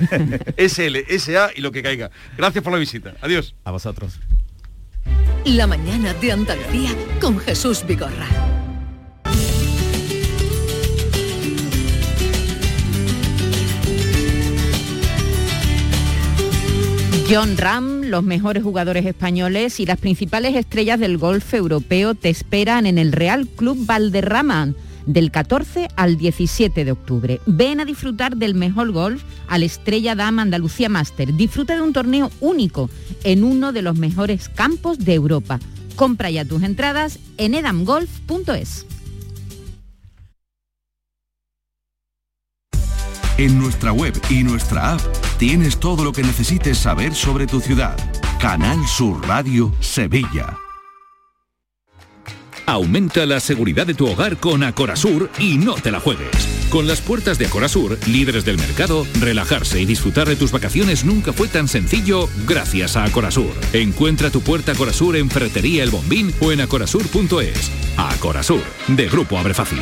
SL, 0.56 0.96
SA 1.28 1.50
y 1.54 1.60
lo 1.60 1.72
que 1.72 1.82
caiga. 1.82 2.10
Gracias 2.36 2.64
por 2.64 2.72
la 2.72 2.78
visita. 2.78 3.14
Adiós. 3.20 3.54
A 3.64 3.70
vosotros. 3.70 4.18
La 5.44 5.66
mañana 5.66 6.14
de 6.14 6.32
Andalucía 6.32 6.90
con 7.20 7.38
Jesús 7.38 7.84
Vigorra. 7.86 8.26
John 17.30 17.58
Ram, 17.58 18.04
los 18.04 18.22
mejores 18.22 18.62
jugadores 18.62 19.04
españoles 19.04 19.80
y 19.80 19.86
las 19.86 19.98
principales 19.98 20.56
estrellas 20.56 20.98
del 20.98 21.18
golf 21.18 21.52
europeo 21.52 22.14
te 22.14 22.30
esperan 22.30 22.86
en 22.86 22.96
el 22.96 23.12
Real 23.12 23.46
Club 23.46 23.84
Valderrama 23.84 24.72
del 25.08 25.32
14 25.32 25.88
al 25.96 26.16
17 26.16 26.84
de 26.84 26.92
octubre. 26.92 27.40
Ven 27.46 27.80
a 27.80 27.84
disfrutar 27.84 28.36
del 28.36 28.54
mejor 28.54 28.92
golf 28.92 29.22
al 29.48 29.64
Estrella 29.64 30.14
Dama 30.14 30.42
Andalucía 30.42 30.88
Master. 30.88 31.34
Disfruta 31.34 31.74
de 31.74 31.82
un 31.82 31.92
torneo 31.92 32.30
único 32.40 32.88
en 33.24 33.42
uno 33.42 33.72
de 33.72 33.82
los 33.82 33.98
mejores 33.98 34.48
campos 34.48 34.98
de 34.98 35.14
Europa. 35.14 35.58
Compra 35.96 36.30
ya 36.30 36.44
tus 36.44 36.62
entradas 36.62 37.18
en 37.38 37.54
edamgolf.es. 37.54 38.86
En 43.38 43.58
nuestra 43.58 43.92
web 43.92 44.14
y 44.30 44.42
nuestra 44.42 44.94
app 44.94 45.00
tienes 45.38 45.78
todo 45.78 46.04
lo 46.04 46.12
que 46.12 46.22
necesites 46.22 46.76
saber 46.76 47.14
sobre 47.14 47.46
tu 47.46 47.60
ciudad. 47.60 47.96
Canal 48.40 48.84
Sur 48.86 49.26
Radio 49.26 49.72
Sevilla. 49.80 50.67
Aumenta 52.68 53.24
la 53.24 53.40
seguridad 53.40 53.86
de 53.86 53.94
tu 53.94 54.06
hogar 54.06 54.36
con 54.36 54.62
Acorasur 54.62 55.30
y 55.38 55.56
no 55.56 55.76
te 55.76 55.90
la 55.90 56.00
juegues. 56.00 56.28
Con 56.68 56.86
las 56.86 57.00
puertas 57.00 57.38
de 57.38 57.46
Acorazur, 57.46 57.98
líderes 58.06 58.44
del 58.44 58.58
mercado, 58.58 59.06
relajarse 59.18 59.80
y 59.80 59.86
disfrutar 59.86 60.28
de 60.28 60.36
tus 60.36 60.52
vacaciones 60.52 61.02
nunca 61.02 61.32
fue 61.32 61.48
tan 61.48 61.66
sencillo 61.66 62.28
gracias 62.46 62.94
a 62.94 63.04
Acorazur. 63.04 63.54
Encuentra 63.72 64.28
tu 64.28 64.42
puerta 64.42 64.72
Acorazur 64.72 65.16
en 65.16 65.30
Ferretería 65.30 65.82
El 65.82 65.88
Bombín 65.88 66.30
o 66.42 66.52
en 66.52 66.60
acorazur.es. 66.60 67.70
Acorazur, 67.96 68.62
de 68.86 69.08
Grupo 69.08 69.38
Abre 69.38 69.54
Fácil. 69.54 69.80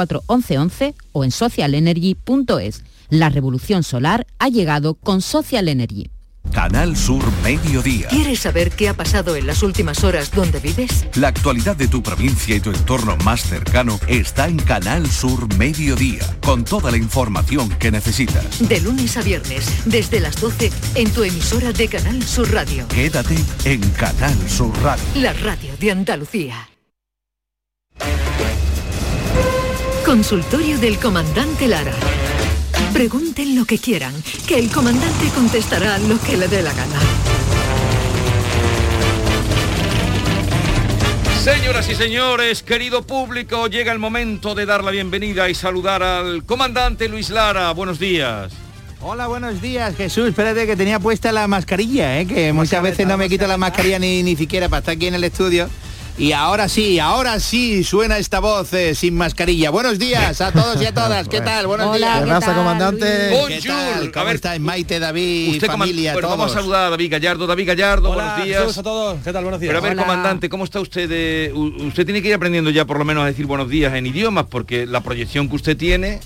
11 0.27 0.57
11 0.57 0.95
o 1.11 1.23
en 1.23 1.31
socialenergy.es. 1.31 2.83
La 3.09 3.29
revolución 3.29 3.83
solar 3.83 4.25
ha 4.39 4.49
llegado 4.49 4.95
con 4.95 5.21
Social 5.21 5.67
Energy. 5.67 6.09
Canal 6.51 6.97
Sur 6.97 7.23
Mediodía. 7.43 8.09
¿Quieres 8.09 8.39
saber 8.39 8.71
qué 8.71 8.89
ha 8.89 8.93
pasado 8.93 9.35
en 9.35 9.47
las 9.47 9.63
últimas 9.63 10.03
horas 10.03 10.31
donde 10.31 10.59
vives? 10.59 11.05
La 11.15 11.29
actualidad 11.29 11.77
de 11.77 11.87
tu 11.87 12.03
provincia 12.03 12.55
y 12.55 12.59
tu 12.59 12.71
entorno 12.71 13.15
más 13.17 13.41
cercano 13.41 13.99
está 14.07 14.47
en 14.47 14.57
Canal 14.57 15.09
Sur 15.09 15.53
Mediodía, 15.55 16.25
con 16.41 16.65
toda 16.65 16.91
la 16.91 16.97
información 16.97 17.69
que 17.79 17.91
necesitas. 17.91 18.67
De 18.67 18.81
lunes 18.81 19.15
a 19.15 19.21
viernes, 19.21 19.83
desde 19.85 20.19
las 20.19 20.41
12, 20.41 20.71
en 20.95 21.11
tu 21.11 21.23
emisora 21.23 21.71
de 21.71 21.87
Canal 21.87 22.21
Sur 22.23 22.51
Radio. 22.51 22.87
Quédate 22.89 23.35
en 23.63 23.81
Canal 23.91 24.35
Sur 24.49 24.73
Radio. 24.81 25.03
La 25.15 25.33
radio 25.33 25.73
de 25.79 25.91
Andalucía. 25.91 26.69
Consultorio 30.11 30.77
del 30.77 30.99
comandante 30.99 31.69
Lara. 31.69 31.93
Pregunten 32.91 33.55
lo 33.55 33.63
que 33.63 33.77
quieran, 33.77 34.13
que 34.45 34.59
el 34.59 34.69
comandante 34.69 35.29
contestará 35.33 35.97
lo 35.99 36.19
que 36.19 36.35
le 36.35 36.49
dé 36.49 36.61
la 36.61 36.73
gana. 36.73 36.99
Señoras 41.41 41.87
y 41.89 41.95
señores, 41.95 42.61
querido 42.61 43.03
público, 43.03 43.67
llega 43.67 43.93
el 43.93 43.99
momento 43.99 44.53
de 44.53 44.65
dar 44.65 44.83
la 44.83 44.91
bienvenida 44.91 45.49
y 45.49 45.55
saludar 45.55 46.03
al 46.03 46.43
comandante 46.43 47.07
Luis 47.07 47.29
Lara. 47.29 47.71
Buenos 47.71 47.97
días. 47.97 48.51
Hola, 48.99 49.27
buenos 49.27 49.61
días, 49.61 49.95
Jesús. 49.95 50.27
Espérate 50.27 50.67
que 50.67 50.75
tenía 50.75 50.99
puesta 50.99 51.31
la 51.31 51.47
mascarilla, 51.47 52.19
¿eh? 52.19 52.27
que 52.27 52.51
muchas 52.51 52.83
veces 52.83 53.07
no 53.07 53.17
me 53.17 53.29
quito 53.29 53.47
la 53.47 53.55
mascarilla 53.55 53.97
ni, 53.97 54.23
ni 54.23 54.35
siquiera 54.35 54.67
para 54.67 54.79
estar 54.79 54.93
aquí 54.93 55.07
en 55.07 55.13
el 55.13 55.23
estudio. 55.23 55.69
Y 56.17 56.33
ahora 56.33 56.69
sí, 56.69 56.99
ahora 56.99 57.39
sí 57.39 57.83
suena 57.83 58.17
esta 58.19 58.39
voz 58.39 58.71
eh, 58.73 58.93
sin 58.93 59.15
mascarilla. 59.15 59.71
Buenos 59.71 59.97
días 59.97 60.39
a 60.41 60.51
todos 60.51 60.79
y 60.79 60.85
a 60.85 60.93
todas. 60.93 61.27
¿Qué 61.27 61.41
tal? 61.41 61.65
Buenos 61.65 61.87
Hola, 61.87 62.21
días. 62.21 62.39
¿qué 62.39 62.45
tal, 62.45 62.55
comandante? 62.55 63.05
¿Qué 63.47 63.61
tal? 63.67 64.11
¿Cómo 64.11 64.29
estáis, 64.29 64.61
Maite, 64.61 64.99
David, 64.99 65.53
Usted, 65.53 65.67
familia, 65.67 66.13
bueno, 66.13 66.27
todos? 66.27 66.37
vamos 66.39 66.55
a 66.55 66.59
saludar 66.59 66.85
a 66.85 66.89
David 66.91 67.11
Gallardo. 67.11 67.47
David 67.47 67.67
Gallardo, 67.67 68.11
Hola, 68.11 68.23
buenos 68.25 68.45
días. 68.45 68.57
saludos 68.59 68.77
a 68.77 68.83
todos. 68.83 69.17
¿Qué 69.23 69.33
tal? 69.33 69.43
Buenos 69.43 69.59
días. 69.61 69.69
Pero 69.71 69.79
a 69.79 69.81
ver, 69.81 69.93
Hola. 69.93 70.01
comandante, 70.03 70.49
¿cómo 70.49 70.63
está 70.65 70.79
usted? 70.79 71.09
de- 71.09 71.51
usted 71.55 72.05
tiene 72.05 72.21
que 72.21 72.27
ir 72.27 72.33
aprendiendo 72.35 72.69
ya 72.69 72.85
por 72.85 72.99
lo 72.99 73.05
menos 73.05 73.23
a 73.23 73.27
decir 73.27 73.47
buenos 73.47 73.67
días 73.69 73.93
en 73.95 74.05
idiomas, 74.05 74.45
porque 74.47 74.85
la 74.85 75.01
proyección 75.01 75.49
que 75.49 75.55
usted 75.55 75.75
tiene... 75.77 76.19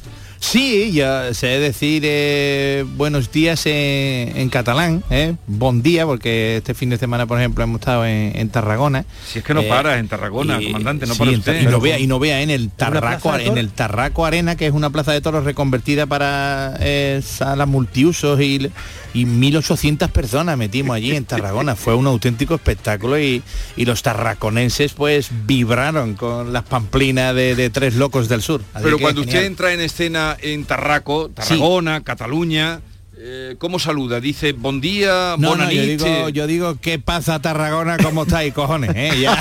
Sí, 0.47 0.91
ya 0.93 1.33
sé 1.33 1.47
decir 1.59 2.03
eh, 2.05 2.85
buenos 2.95 3.31
días 3.31 3.65
en, 3.65 4.37
en 4.37 4.49
catalán, 4.49 5.03
¿eh? 5.09 5.33
bon 5.47 5.81
día, 5.81 6.05
porque 6.05 6.57
este 6.57 6.75
fin 6.75 6.91
de 6.91 6.99
semana, 6.99 7.25
por 7.25 7.39
ejemplo, 7.39 7.63
hemos 7.63 7.79
estado 7.81 8.05
en, 8.05 8.31
en 8.37 8.49
Tarragona. 8.49 9.05
Si 9.25 9.39
es 9.39 9.45
que 9.45 9.55
no 9.55 9.61
Eh, 9.61 9.67
paras 9.67 9.97
en 9.99 10.07
Tarragona, 10.07 10.61
y- 10.61 10.67
comandante, 10.67 11.07
no 11.07 11.13
sí, 11.15 11.19
para 11.19 11.31
usted. 11.31 11.61
Y 11.63 11.65
no 11.65 11.79
vea, 11.81 11.97
y 11.97 12.05
no 12.05 12.19
vea 12.19 12.41
en 12.43 12.51
el 12.51 12.69
Tarraco, 12.69 13.35
en 13.35 13.57
el 13.57 13.71
Tarraco 13.71 14.23
Arena, 14.23 14.55
que 14.55 14.67
es 14.67 14.73
una 14.73 14.91
plaza 14.91 15.13
de 15.13 15.19
toros 15.21 15.45
reconvertida 15.45 16.05
para 16.05 16.75
eh, 16.79 17.21
sala 17.25 17.65
multiusos 17.65 18.39
y, 18.39 18.69
y 19.15 19.25
1.800 19.25 20.09
personas 20.09 20.57
metimos 20.57 20.95
allí 20.95 21.15
en 21.15 21.25
Tarragona. 21.25 21.75
Fue 21.75 21.95
un 21.95 22.05
auténtico 22.05 22.53
espectáculo 22.53 23.17
y, 23.17 23.41
y 23.75 23.85
los 23.85 24.03
tarraconenses 24.03 24.93
pues 24.93 25.29
vibraron 25.45 26.13
con 26.15 26.51
las 26.53 26.63
pamplinas 26.63 27.33
de, 27.33 27.55
de 27.55 27.69
tres 27.69 27.95
locos 27.95 28.27
del 28.29 28.41
sur. 28.41 28.61
Así 28.73 28.83
Pero 28.83 28.97
que 28.97 29.03
cuando 29.03 29.21
usted 29.21 29.45
entra 29.45 29.71
en 29.73 29.79
escena 29.79 30.35
en 30.41 30.65
Tarraco, 30.65 31.29
Tarragona, 31.29 32.03
Cataluña, 32.03 32.81
eh, 33.17 33.55
¿cómo 33.57 33.79
saluda? 33.79 34.19
Dice, 34.19 34.51
bon 34.51 34.81
día, 34.81 35.35
No, 35.39 35.55
no, 35.55 35.71
yo 35.71 35.81
digo, 35.81 36.29
yo 36.29 36.45
digo, 36.47 36.75
¿qué 36.81 36.99
pasa 36.99 37.41
Tarragona? 37.41 37.95
¿Cómo 37.97 38.23
estáis, 38.23 38.53
cojones? 38.53 38.91
eh? 38.95 39.11
Ya. 39.21 39.39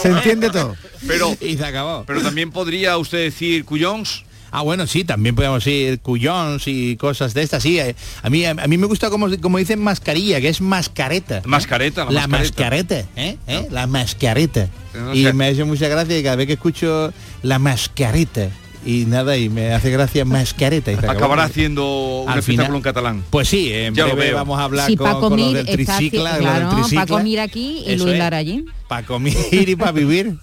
Se 0.00 0.08
entiende 0.08 0.50
todo. 0.50 0.74
Pero, 1.06 1.36
y 1.40 1.56
se 1.56 1.64
acabó. 1.64 2.04
Pero 2.06 2.22
también 2.22 2.50
podría 2.50 2.96
usted 2.98 3.18
decir 3.18 3.64
cuyons. 3.64 4.24
Ah, 4.52 4.60
bueno, 4.62 4.86
sí, 4.86 5.02
también 5.02 5.34
podemos 5.34 5.64
decir 5.64 5.98
cuyons 6.00 6.68
y 6.68 6.96
cosas 6.96 7.32
de 7.34 7.42
estas, 7.42 7.62
sí. 7.62 7.78
eh, 7.80 7.96
A 8.22 8.28
mí, 8.30 8.44
a 8.44 8.54
mí 8.54 8.76
me 8.78 8.86
gusta 8.86 9.08
como, 9.10 9.26
como 9.40 9.56
dicen 9.58 9.80
mascarilla, 9.82 10.40
que 10.42 10.48
es 10.48 10.60
mascareta. 10.60 11.38
¿eh? 11.38 11.42
Mascareta, 11.46 12.04
la 12.04 12.10
la 12.12 12.26
mascareta. 12.28 12.96
mascareta, 12.96 13.08
¿eh? 13.16 13.38
¿Eh? 13.46 13.68
La 13.70 13.86
mascareta. 13.86 14.68
No 14.94 15.14
y 15.14 15.32
me 15.32 15.48
hace 15.48 15.64
mucha 15.64 15.88
gracia 15.88 16.22
cada 16.22 16.36
vez 16.36 16.46
que 16.46 16.52
escucho 16.52 17.12
la 17.42 17.58
mascareta 17.58 18.50
y 18.84 19.04
nada, 19.06 19.36
y 19.36 19.48
me 19.48 19.72
hace 19.72 19.90
gracia 19.90 20.24
mascareta. 20.24 20.92
y. 20.92 20.94
Acabará 20.96 21.44
haciendo 21.44 22.22
un 22.22 22.28
Al 22.30 22.38
espectáculo 22.40 22.66
final- 22.66 22.76
en 22.76 22.82
catalán. 22.82 23.24
Pues 23.30 23.48
sí, 23.48 23.72
en 23.72 23.94
Ya 23.94 24.06
lo 24.06 24.16
veo. 24.16 24.34
vamos 24.34 24.58
a 24.58 24.64
hablar 24.64 24.86
Sí, 24.88 24.96
con, 24.96 25.20
con 25.20 25.38
los 25.38 25.52
del 25.54 25.66
tricicla, 25.66 26.22
los 26.22 26.32
del 26.38 26.42
claro, 26.42 26.68
tricicla. 26.76 27.06
Paco 27.06 27.22
Mir 27.22 27.40
aquí 27.40 27.84
y 27.86 27.92
Eso 27.92 28.04
Luis 28.04 28.14
es. 28.14 28.18
Lara 28.18 28.36
allí. 28.38 28.64
Para 28.88 29.06
comer 29.06 29.34
y 29.50 29.76
para 29.76 29.92
vivir. 29.92 30.36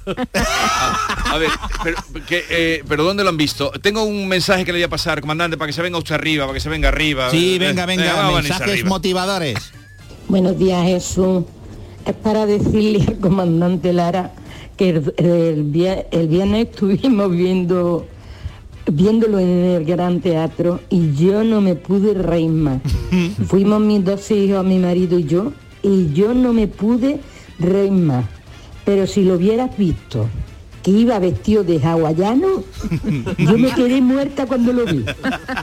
A 1.25 1.37
ver, 1.37 1.49
pero, 1.83 1.97
que, 2.27 2.43
eh, 2.49 2.83
pero 2.87 3.03
¿dónde 3.03 3.23
lo 3.23 3.29
han 3.29 3.37
visto? 3.37 3.71
Tengo 3.81 4.03
un 4.03 4.27
mensaje 4.27 4.65
que 4.65 4.71
le 4.71 4.79
voy 4.79 4.83
a 4.83 4.89
pasar, 4.89 5.21
comandante, 5.21 5.55
para 5.57 5.67
que 5.67 5.73
se 5.73 5.81
venga 5.81 5.97
usted 5.99 6.15
arriba, 6.15 6.45
para 6.45 6.55
que 6.55 6.59
se 6.61 6.69
venga 6.69 6.87
arriba. 6.89 7.29
Sí, 7.29 7.55
Eh, 7.55 7.59
venga, 7.59 7.83
eh, 7.83 7.85
venga, 7.85 8.11
a 8.27 8.29
venirse 8.31 8.49
mensajes 8.49 8.85
motivadores. 8.85 9.71
Buenos 10.27 10.57
días, 10.57 10.83
Jesús. 10.85 11.43
Es 12.05 12.15
para 12.15 12.45
decirle 12.45 13.03
al 13.07 13.17
comandante 13.19 13.93
Lara 13.93 14.31
que 14.77 14.89
el, 14.89 15.13
el 15.17 16.07
el 16.11 16.27
viernes 16.27 16.67
estuvimos 16.71 17.31
viendo 17.31 18.07
viéndolo 18.91 19.39
en 19.39 19.47
el 19.49 19.85
Gran 19.85 20.21
Teatro 20.21 20.79
y 20.89 21.13
yo 21.13 21.43
no 21.43 21.61
me 21.61 21.75
pude 21.75 22.13
reír 22.13 22.51
más. 22.51 22.81
Fuimos 23.47 23.81
mis 23.81 24.03
dos 24.03 24.29
hijos, 24.31 24.65
mi 24.65 24.79
marido 24.79 25.19
y 25.19 25.23
yo, 25.25 25.53
y 25.81 26.11
yo 26.13 26.33
no 26.33 26.53
me 26.53 26.67
pude 26.67 27.19
reír 27.59 27.91
más. 27.91 28.25
Pero 28.85 29.07
si 29.07 29.23
lo 29.23 29.35
hubieras 29.35 29.77
visto, 29.77 30.27
que 30.83 30.91
iba 30.91 31.19
vestido 31.19 31.63
de 31.63 31.83
hawaiano, 31.83 32.63
yo 33.37 33.57
me 33.57 33.71
quedé 33.71 34.01
muerta 34.01 34.45
cuando 34.45 34.73
lo 34.73 34.85
vi, 34.85 35.05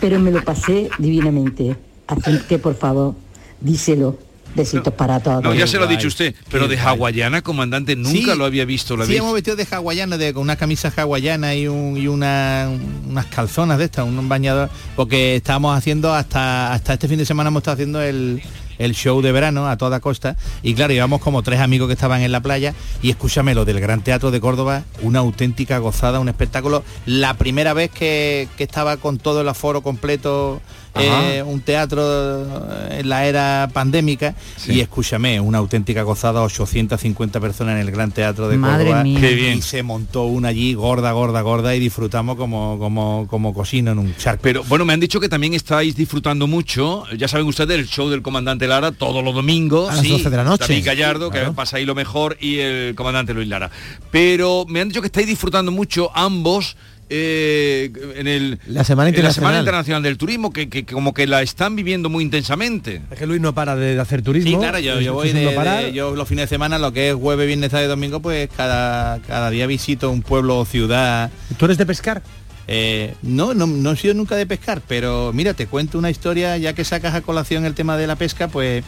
pero 0.00 0.18
me 0.18 0.30
lo 0.30 0.42
pasé 0.44 0.90
divinamente. 0.98 1.76
Así 2.06 2.38
que 2.48 2.58
por 2.58 2.74
favor, 2.74 3.14
díselo. 3.60 4.16
Besitos 4.56 4.92
para 4.94 5.20
todos. 5.20 5.42
No, 5.42 5.54
ya 5.54 5.66
se 5.66 5.76
lo 5.78 5.84
ha 5.84 5.86
dicho 5.86 6.08
usted, 6.08 6.34
pero 6.50 6.66
de 6.66 6.78
hawaiana, 6.78 7.42
comandante, 7.42 7.94
nunca 7.94 8.32
Sí. 8.32 8.38
lo 8.38 8.44
había 8.44 8.64
visto. 8.64 8.96
¿lo 8.96 9.04
Sí, 9.06 9.16
hemos 9.16 9.34
vestido 9.34 9.56
de 9.56 9.66
hawaiana, 9.70 10.16
de, 10.16 10.32
con 10.32 10.42
una 10.42 10.56
camisa 10.56 10.92
hawaiana 10.96 11.54
y, 11.54 11.68
un, 11.68 11.96
y 11.96 12.08
una, 12.08 12.68
unas 13.08 13.26
calzonas 13.26 13.78
de 13.78 13.84
estas, 13.84 14.06
un 14.06 14.28
bañador, 14.28 14.70
porque 14.96 15.36
estábamos 15.36 15.76
haciendo 15.76 16.12
hasta, 16.14 16.72
hasta 16.72 16.94
este 16.94 17.06
fin 17.08 17.18
de 17.18 17.26
semana 17.26 17.48
hemos 17.48 17.60
estado 17.60 17.74
haciendo 17.74 18.00
el, 18.02 18.42
el 18.78 18.94
show 18.94 19.20
de 19.22 19.32
verano 19.32 19.68
a 19.68 19.76
toda 19.76 20.00
costa 20.00 20.36
y 20.62 20.74
claro, 20.74 20.92
íbamos 20.92 21.20
como 21.20 21.42
tres 21.42 21.60
amigos 21.60 21.86
que 21.88 21.94
estaban 21.94 22.22
en 22.22 22.32
la 22.32 22.40
playa 22.40 22.74
y 23.02 23.10
escúchame 23.10 23.54
lo 23.54 23.64
del 23.64 23.80
Gran 23.80 24.02
Teatro 24.02 24.30
de 24.30 24.40
Córdoba, 24.40 24.84
una 25.02 25.20
auténtica 25.20 25.78
gozada, 25.78 26.20
un 26.20 26.28
espectáculo. 26.28 26.82
La 27.06 27.34
primera 27.34 27.72
vez 27.74 27.90
que, 27.90 28.48
que 28.56 28.64
estaba 28.64 28.96
con 28.96 29.18
todo 29.18 29.40
el 29.42 29.48
aforo 29.48 29.82
completo. 29.82 30.60
Eh, 30.98 31.42
un 31.44 31.60
teatro 31.60 32.46
en 32.90 33.08
la 33.08 33.26
era 33.26 33.68
pandémica 33.72 34.34
y 34.68 34.80
escúchame, 34.80 35.40
una 35.40 35.58
auténtica 35.58 36.02
gozada, 36.02 36.42
850 36.42 37.40
personas 37.40 37.74
en 37.74 37.80
el 37.86 37.90
Gran 37.90 38.10
Teatro 38.12 38.48
de 38.48 38.56
Madre 38.56 38.84
Córdoba. 38.86 39.02
mía. 39.04 39.20
Qué 39.20 39.34
bien. 39.34 39.58
Y 39.58 39.62
se 39.62 39.82
montó 39.82 40.24
una 40.24 40.48
allí 40.48 40.74
gorda, 40.74 41.12
gorda, 41.12 41.40
gorda 41.42 41.74
y 41.74 41.80
disfrutamos 41.80 42.36
como, 42.36 42.78
como, 42.78 43.26
como 43.28 43.52
cocina 43.54 43.92
en 43.92 43.98
un 43.98 44.16
charco. 44.16 44.42
Pero 44.42 44.64
bueno, 44.64 44.84
me 44.84 44.92
han 44.92 45.00
dicho 45.00 45.20
que 45.20 45.28
también 45.28 45.54
estáis 45.54 45.96
disfrutando 45.96 46.46
mucho, 46.46 47.04
ya 47.16 47.28
saben 47.28 47.46
ustedes, 47.46 47.78
el 47.78 47.86
show 47.88 48.08
del 48.08 48.22
comandante 48.22 48.66
Lara 48.66 48.92
todos 48.92 49.22
los 49.24 49.34
domingos. 49.34 49.90
A 49.90 49.96
las 49.96 50.08
12 50.08 50.30
de 50.30 50.36
la 50.36 50.44
noche. 50.44 50.64
David 50.68 50.84
Gallardo, 50.86 51.30
que 51.30 51.38
Claro. 51.38 51.54
pasa 51.54 51.76
ahí 51.76 51.84
lo 51.84 51.94
mejor, 51.94 52.36
y 52.40 52.58
el 52.58 52.94
comandante 52.94 53.34
Luis 53.34 53.48
Lara. 53.48 53.70
Pero 54.10 54.64
me 54.68 54.80
han 54.80 54.88
dicho 54.88 55.00
que 55.00 55.06
estáis 55.06 55.26
disfrutando 55.26 55.70
mucho 55.70 56.10
ambos 56.14 56.76
eh, 57.08 57.92
en, 58.16 58.26
el, 58.26 58.58
La 58.66 58.84
Semana 58.84 59.10
en 59.10 59.22
la 59.22 59.32
Semana 59.32 59.58
Internacional. 59.58 60.02
Del 60.02 60.18
Turismo, 60.18 60.52
que, 60.52 60.68
que- 60.68 60.84
que 60.84 60.92
como 60.94 61.14
que 61.14 61.26
la 61.26 61.42
están 61.42 61.76
viviendo 61.76 62.08
muy 62.08 62.24
intensamente. 62.24 63.00
Es 63.10 63.18
que 63.18 63.26
Luis 63.26 63.40
no 63.40 63.54
para 63.54 63.76
de 63.76 63.98
hacer 64.00 64.22
turismo. 64.22 64.50
Sí, 64.50 64.56
claro, 64.56 64.78
yo, 64.78 65.14
voy 65.14 65.32
de, 65.32 65.40
de- 65.86 65.92
yo 65.92 66.14
los 66.14 66.28
fines 66.28 66.44
de 66.44 66.48
semana, 66.48 66.78
lo 66.78 66.92
que 66.92 67.10
es 67.10 67.14
jueves, 67.14 67.46
viernes, 67.46 67.70
sábado 67.70 67.86
y 67.86 67.88
domingo, 67.90 68.20
pues 68.20 68.48
cada, 68.56 69.20
cada 69.20 69.50
día 69.50 69.66
visito 69.66 70.10
un 70.10 70.22
pueblo 70.22 70.58
o 70.58 70.64
ciudad. 70.64 71.30
¿Tú 71.56 71.64
eres 71.66 71.78
de 71.78 71.86
pescar? 71.86 72.22
Eh, 72.68 73.14
no, 73.22 73.54
no, 73.54 73.66
no 73.68 73.92
he 73.92 73.96
sido 73.96 74.14
nunca 74.14 74.34
de 74.34 74.44
pescar, 74.44 74.82
pero 74.88 75.30
mira, 75.32 75.54
te 75.54 75.66
cuento 75.68 75.98
una 75.98 76.10
historia, 76.10 76.56
ya 76.58 76.72
que 76.72 76.84
sacas 76.84 77.14
a 77.14 77.20
colación 77.20 77.64
el 77.64 77.74
tema 77.74 77.96
de 77.96 78.08
la 78.08 78.16
pesca, 78.16 78.48
pues 78.48 78.82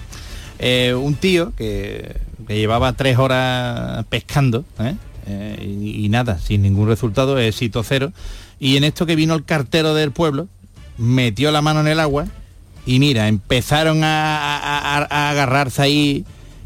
eh, 0.58 0.94
un 1.00 1.14
tío 1.14 1.52
que, 1.56 2.16
que 2.48 2.56
llevaba 2.56 2.92
tres 2.94 3.16
horas 3.18 4.04
pescando, 4.08 4.64
¿eh? 4.80 4.94
Eh, 5.30 5.78
y, 5.82 6.06
y 6.06 6.08
nada, 6.08 6.38
sin 6.38 6.62
ningún 6.62 6.88
resultado, 6.88 7.38
éxito 7.38 7.82
cero. 7.82 8.12
Y 8.58 8.76
en 8.78 8.84
esto 8.84 9.04
que 9.04 9.14
vino 9.14 9.34
el 9.34 9.44
cartero 9.44 9.94
del 9.94 10.10
pueblo, 10.12 10.48
metió 10.96 11.50
la 11.52 11.60
mano 11.62 11.80
en 11.80 11.88
el 11.88 12.00
agua 12.00 12.26
y 12.86 12.98
mira, 12.98 13.28
empezaron 13.28 14.02
a, 14.04 14.38
a- 14.38 14.98
a- 15.02 15.06
a 15.10 15.30
agarrarse 15.30 15.82
ahí 15.82 16.24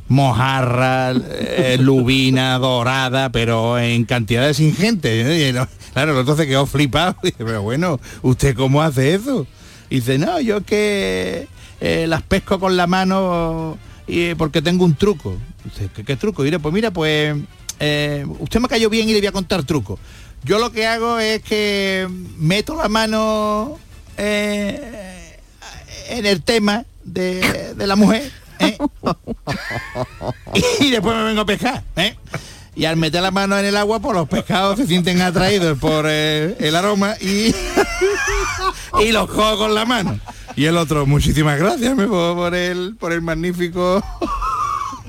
mojarra, 0.09 1.13
eh, 1.13 1.77
lubina, 1.81 2.59
dorada, 2.59 3.31
pero 3.33 3.79
en 3.79 4.05
cantidades 4.05 4.61
ingentes. 4.61 5.53
no- 5.55 5.67
claro, 5.93 6.13
el 6.13 6.19
otro 6.19 6.37
se 6.37 6.47
quedó 6.47 6.67
flipado. 6.67 7.17
Dice, 7.23 7.37
pero 7.39 7.63
bueno, 7.63 7.99
¿usted 8.23 8.55
cómo 8.55 8.83
hace 8.83 9.15
eso? 9.15 9.47
Y 9.91 9.97
dice, 9.97 10.19
no, 10.19 10.41
yo 10.41 10.63
que 10.63 11.49
eh, 11.81 12.07
las 12.09 12.23
pesco 12.23 12.59
con 12.61 12.77
la 12.77 12.87
mano 12.87 13.77
y, 14.07 14.35
porque 14.37 14.63
tengo 14.63 14.85
un 14.85 14.95
truco. 14.95 15.37
Dice, 15.65 15.89
¿qué, 15.95 16.05
qué 16.05 16.17
truco? 16.17 16.43
Y 16.43 16.47
diré, 16.47 16.59
pues 16.59 16.73
mira, 16.75 16.91
pues 16.91 17.37
eh, 17.81 18.25
usted 18.39 18.61
me 18.61 18.69
cayó 18.69 18.89
bien 18.91 19.09
y 19.09 19.13
le 19.13 19.21
voy 19.21 19.27
a 19.27 19.33
contar 19.33 19.65
truco. 19.65 19.99
Yo 20.45 20.59
lo 20.59 20.73
que 20.73 20.87
hago 20.87 21.19
es 21.19 21.43
que 21.43 22.09
meto 22.39 22.75
la 22.75 22.89
mano 22.89 23.79
eh, 24.17 25.39
en 26.09 26.27
el 26.27 26.43
tema 26.43 26.85
de, 27.05 27.75
la 27.77 27.97
mujer 27.97 28.31
¿eh? 28.59 28.77
y 30.81 30.91
después 30.91 31.17
me 31.17 31.25
vengo 31.25 31.43
a 31.43 31.47
pescar. 31.47 31.83
Y 32.75 32.87
al 32.87 32.97
meter 32.97 33.23
la 33.23 33.31
mano 33.31 33.59
en 33.59 33.67
el 33.67 33.77
agua, 33.77 34.01
pues 34.01 34.17
los 34.17 34.29
pescados 34.29 34.79
se 34.79 34.87
sienten 34.87 35.21
atraídos 35.21 35.79
por 35.79 36.07
el 36.07 36.75
aroma 36.75 37.15
y, 37.21 37.53
los 39.13 39.29
cojo 39.29 39.59
con 39.59 39.75
la 39.75 39.85
mano. 39.85 40.19
Y 40.57 40.65
el 40.65 40.77
otro, 40.77 41.07
muchísimas 41.07 41.59
gracias 41.59 41.95
por 41.95 42.55
el, 42.55 42.97
por 42.99 43.13
el 43.13 43.23
magnífico 43.23 44.03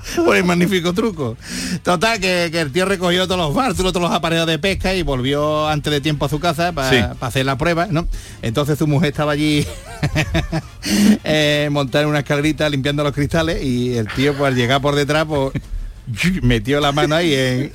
por 0.26 0.36
el 0.36 0.44
magnífico 0.44 0.94
truco. 0.94 1.38
Total, 1.84 2.20
que, 2.20 2.50
que 2.52 2.62
el 2.62 2.72
tío 2.72 2.86
recogió 2.86 3.26
todos 3.28 3.40
los 3.40 3.54
bártulos, 3.54 3.94
todos 3.94 4.08
los 4.08 4.16
aparejos 4.16 4.48
de 4.48 4.60
pesca 4.60 4.94
y 4.94 5.04
volvió 5.04 5.68
antes 5.68 5.92
de 5.92 6.02
tiempo 6.02 6.26
a 6.26 6.30
su 6.30 6.40
casa 6.40 6.72
para 6.72 6.90
Sí. 6.90 6.98
hacer 7.22 7.46
la 7.46 7.58
prueba, 7.58 7.88
¿no? 7.90 8.08
Entonces 8.42 8.78
su 8.78 8.88
mujer 8.88 9.10
estaba 9.12 9.32
allí 9.34 9.66
eh, 11.24 11.70
montada 11.72 12.04
en 12.04 12.10
una 12.10 12.20
escalerita 12.20 12.70
limpiando 12.70 13.04
los 13.04 13.14
cristales 13.14 13.64
y 13.64 13.96
el 13.98 14.08
tío 14.10 14.34
pues 14.36 14.48
al 14.50 14.56
llegar 14.56 14.82
por 14.82 14.96
detrás 14.96 15.26
pues 15.26 15.52
metió 16.42 16.80
la 16.82 16.92
mano 16.92 17.16
ahí 17.16 17.34
en 17.34 17.72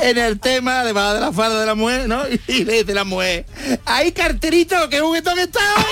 en 0.00 0.18
el 0.18 0.38
tema 0.38 0.84
debajo 0.84 1.14
de 1.14 1.20
la 1.20 1.32
falda 1.32 1.60
de 1.60 1.66
la 1.66 1.74
mujer, 1.74 2.08
¿no? 2.08 2.22
Y 2.46 2.64
le 2.64 2.74
dice 2.74 2.94
la 2.94 3.04
mujer, 3.04 3.44
¡ay 3.84 4.12
carterito, 4.12 4.76
qué 4.88 5.00
juguetón 5.00 5.38
está 5.38 5.58
hoy! 5.76 5.84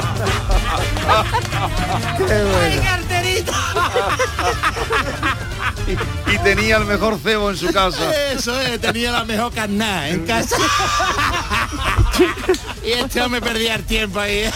Y 5.86 6.38
tenía 6.38 6.76
el 6.76 6.84
mejor 6.84 7.18
cebo 7.18 7.50
en 7.50 7.56
su 7.56 7.72
casa. 7.72 8.12
Eso 8.32 8.60
es, 8.60 8.80
tenía 8.80 9.12
la 9.12 9.24
mejor 9.24 9.52
carná 9.52 10.08
en 10.08 10.26
casa. 10.26 10.56
y 12.84 12.92
este 12.92 13.22
hombre 13.22 13.40
perdía 13.40 13.76
el 13.76 13.84
tiempo 13.84 14.20
ahí. 14.20 14.50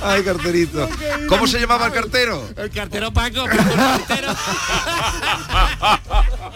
Ay, 0.00 0.22
carterito. 0.22 0.88
¿Cómo 1.28 1.46
se 1.46 1.58
llamaba 1.58 1.86
el 1.86 1.92
cartero? 1.92 2.48
El 2.56 2.70
cartero 2.70 3.12
Paco, 3.12 3.44
Paco 3.44 3.44
el 3.44 3.58
cartero. 3.58 4.34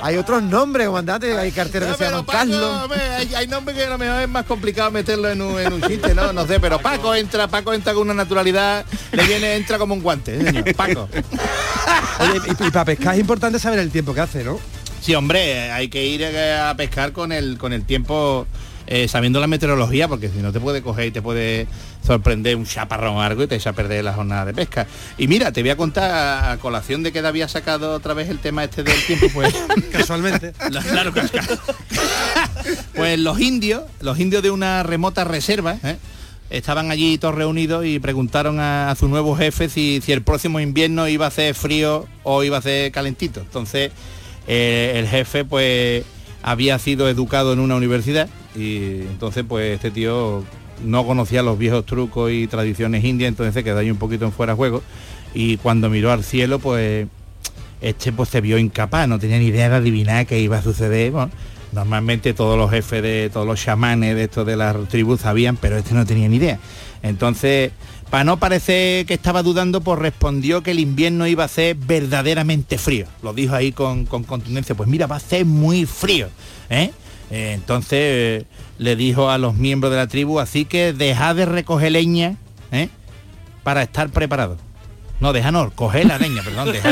Hay 0.03 0.17
otros 0.17 0.43
nombres, 0.43 0.87
comandante. 0.87 1.37
Hay 1.39 1.53
carteros 1.53 1.91
que 1.91 1.97
se 1.97 2.11
llaman 2.11 2.25
Paco, 2.27 2.39
Carlos. 2.39 2.83
hombre, 2.83 3.01
hay, 3.01 3.35
hay 3.35 3.47
nombres 3.47 3.77
que 3.77 3.85
a 3.85 3.91
lo 3.91 3.99
mejor 3.99 4.21
es 4.23 4.29
más 4.29 4.45
complicado 4.45 4.91
meterlo 4.91 5.31
en 5.31 5.41
un, 5.41 5.61
en 5.61 5.73
un 5.73 5.83
chiste, 5.83 6.15
¿no? 6.15 6.33
No 6.33 6.47
sé, 6.47 6.59
pero 6.61 6.79
Paco 6.81 7.15
entra, 7.15 7.49
Paco 7.49 7.73
entra 7.73 7.95
con 7.95 8.03
una 8.03 8.15
naturalidad, 8.15 8.85
le 9.13 9.25
viene, 9.25 9.55
entra 9.55 9.79
como 9.79 9.95
un 9.95 10.03
guante, 10.03 10.37
¿eh, 10.37 10.45
señor? 10.45 10.75
Paco. 10.75 11.09
Oye, 12.21 12.41
y, 12.47 12.51
y 12.67 12.71
para 12.71 12.85
pescar 12.85 13.15
es 13.15 13.21
importante 13.21 13.59
saber 13.59 13.79
el 13.79 13.91
tiempo 13.91 14.13
que 14.13 14.21
hace, 14.21 14.45
¿no? 14.45 14.59
Sí, 15.01 15.15
hombre, 15.15 15.71
hay 15.73 15.89
que 15.89 16.05
ir 16.05 16.25
a 16.25 16.75
pescar 16.77 17.13
con 17.13 17.33
el 17.33 17.59
con 17.59 17.73
el 17.73 17.85
tiempo 17.85 18.47
eh, 18.95 19.09
sabiendo 19.09 19.41
la 19.41 19.47
meteorología, 19.47 20.07
porque 20.07 20.29
si 20.29 20.41
no 20.41 20.53
te 20.53 20.61
puede 20.61 20.83
coger 20.83 21.07
y 21.07 21.11
te 21.13 21.23
puede 21.23 21.67
sorprender 22.07 22.57
un 22.57 22.67
chaparrón 22.67 23.23
algo 23.23 23.43
y 23.43 23.47
te 23.47 23.55
echa 23.55 23.71
a 23.71 23.73
perder 23.73 24.05
la 24.05 24.13
jornada 24.13 24.45
de 24.45 24.53
pesca. 24.53 24.87
Y 25.17 25.29
mira, 25.29 25.51
te 25.51 25.63
voy 25.63 25.71
a 25.71 25.79
contar 25.79 26.51
a, 26.51 26.59
colación 26.59 27.03
de 27.03 27.11
que 27.11 27.21
había 27.21 27.49
sacado 27.49 27.95
otra 27.95 28.13
vez 28.13 28.29
el 28.29 28.39
tema 28.39 28.65
este 28.65 28.83
del 28.83 29.03
tiempo, 29.07 29.29
pues 29.33 29.55
Casualmente. 29.93 30.53
La- 30.71 30.83
claro. 30.83 31.11
Pues 32.95 33.19
los 33.19 33.41
indios, 33.41 33.85
los 34.03 34.21
indios 34.21 34.43
de 34.43 34.51
una 34.51 34.83
remota 34.83 35.25
reserva, 35.25 35.79
¿eh? 35.83 35.97
estaban 36.51 36.91
allí 36.91 37.17
todos 37.17 37.35
reunidos 37.35 37.87
y 37.87 37.99
preguntaron 37.99 38.61
a, 38.61 38.91
a 38.91 38.95
su 38.95 39.09
nuevo 39.09 39.35
jefe 39.35 39.71
si, 39.71 40.03
si 40.05 40.13
el 40.13 40.21
próximo 40.21 40.61
invierno 40.61 41.09
iba 41.09 41.25
a 41.25 41.29
hacer 41.29 41.55
frío 41.55 42.07
o 42.25 42.45
iba 42.45 42.57
a 42.57 42.59
hacer 42.59 42.93
calentito. 42.93 43.41
Entonces 43.41 43.91
eh, 44.47 44.97
el 44.97 45.09
jefe 45.09 45.47
pues 45.47 46.05
había 46.43 46.79
sido 46.79 47.09
educado 47.09 47.55
en 47.55 47.59
una 47.59 47.75
universidad 47.77 48.29
y 48.55 49.03
entonces 49.03 49.45
pues 49.49 49.75
este 49.75 49.91
tío 49.91 50.45
no 50.85 51.07
conocía 51.07 51.43
los 51.43 51.59
viejos 51.59 51.87
trucos 51.87 52.31
y 52.33 52.47
tradiciones 52.47 53.05
indias, 53.05 53.29
entonces 53.29 53.55
se 53.55 53.65
quedó 53.65 53.79
ahí 53.79 53.91
un 53.91 53.99
poquito 53.99 54.25
en 54.25 54.33
fuera 54.33 54.53
de 54.53 54.57
juego 54.57 54.83
y 55.35 55.57
cuando 55.59 55.89
miró 55.89 56.13
al 56.13 56.25
cielo 56.25 56.59
pues 56.59 57.07
este 57.81 58.13
pues 58.13 58.29
se 58.29 58.41
vio 58.41 58.59
incapaz, 58.59 59.09
no 59.09 59.19
tenía 59.19 59.39
ni 59.39 59.47
idea 59.47 59.69
de 59.69 59.77
adivinar 59.77 60.27
qué 60.27 60.41
iba 60.41 60.59
a 60.59 60.63
suceder. 60.63 61.13
Normalmente 61.73 62.35
todos 62.35 62.59
los 62.59 62.71
jefes 62.71 63.03
de 63.03 63.31
todos 63.33 63.47
los 63.47 63.61
chamanes 63.61 64.15
de 64.15 64.25
estos 64.25 64.47
de 64.47 64.57
las 64.57 64.77
tribus 64.89 65.23
sabían, 65.23 65.57
pero 65.57 65.79
este 65.79 65.95
no 65.95 66.05
tenía 66.05 66.29
ni 66.29 66.37
idea. 66.37 66.59
Entonces, 67.03 67.73
para 68.11 68.25
no 68.25 68.37
parecer 68.39 69.07
que 69.07 69.15
estaba 69.15 69.43
dudando, 69.43 69.81
pues 69.81 69.99
respondió 69.99 70.63
que 70.63 70.73
el 70.73 70.81
invierno 70.81 71.27
iba 71.27 71.45
a 71.45 71.49
ser 71.49 71.75
verdaderamente 71.75 72.77
frío. 72.77 73.07
Lo 73.23 73.33
dijo 73.33 73.55
ahí 73.55 73.73
con, 73.73 74.05
con 74.05 74.23
contundencia, 74.23 74.75
pues 74.75 74.89
mira, 74.89 75.07
va 75.07 75.17
a 75.17 75.21
ser 75.21 75.47
muy 75.47 75.87
frío. 75.87 76.29
¿eh? 76.69 76.93
Eh, 77.33 77.53
entonces 77.55 77.99
eh, 77.99 78.45
le 78.77 78.95
dijo 78.95 79.31
a 79.31 79.39
los 79.39 79.55
miembros 79.55 79.91
de 79.91 79.97
la 79.97 80.07
tribu, 80.07 80.39
así 80.39 80.67
que 80.67 80.93
dejad 80.93 81.35
de 81.35 81.47
recoger 81.47 81.91
leña 81.93 82.37
¿eh? 82.71 82.91
para 83.63 83.83
estar 83.83 84.11
preparados. 84.11 84.59
No, 85.19 85.33
deja 85.33 85.51
no, 85.51 85.71
coger 85.71 86.05
la 86.05 86.19
leña, 86.19 86.43
perdón, 86.43 86.73
deja, 86.73 86.91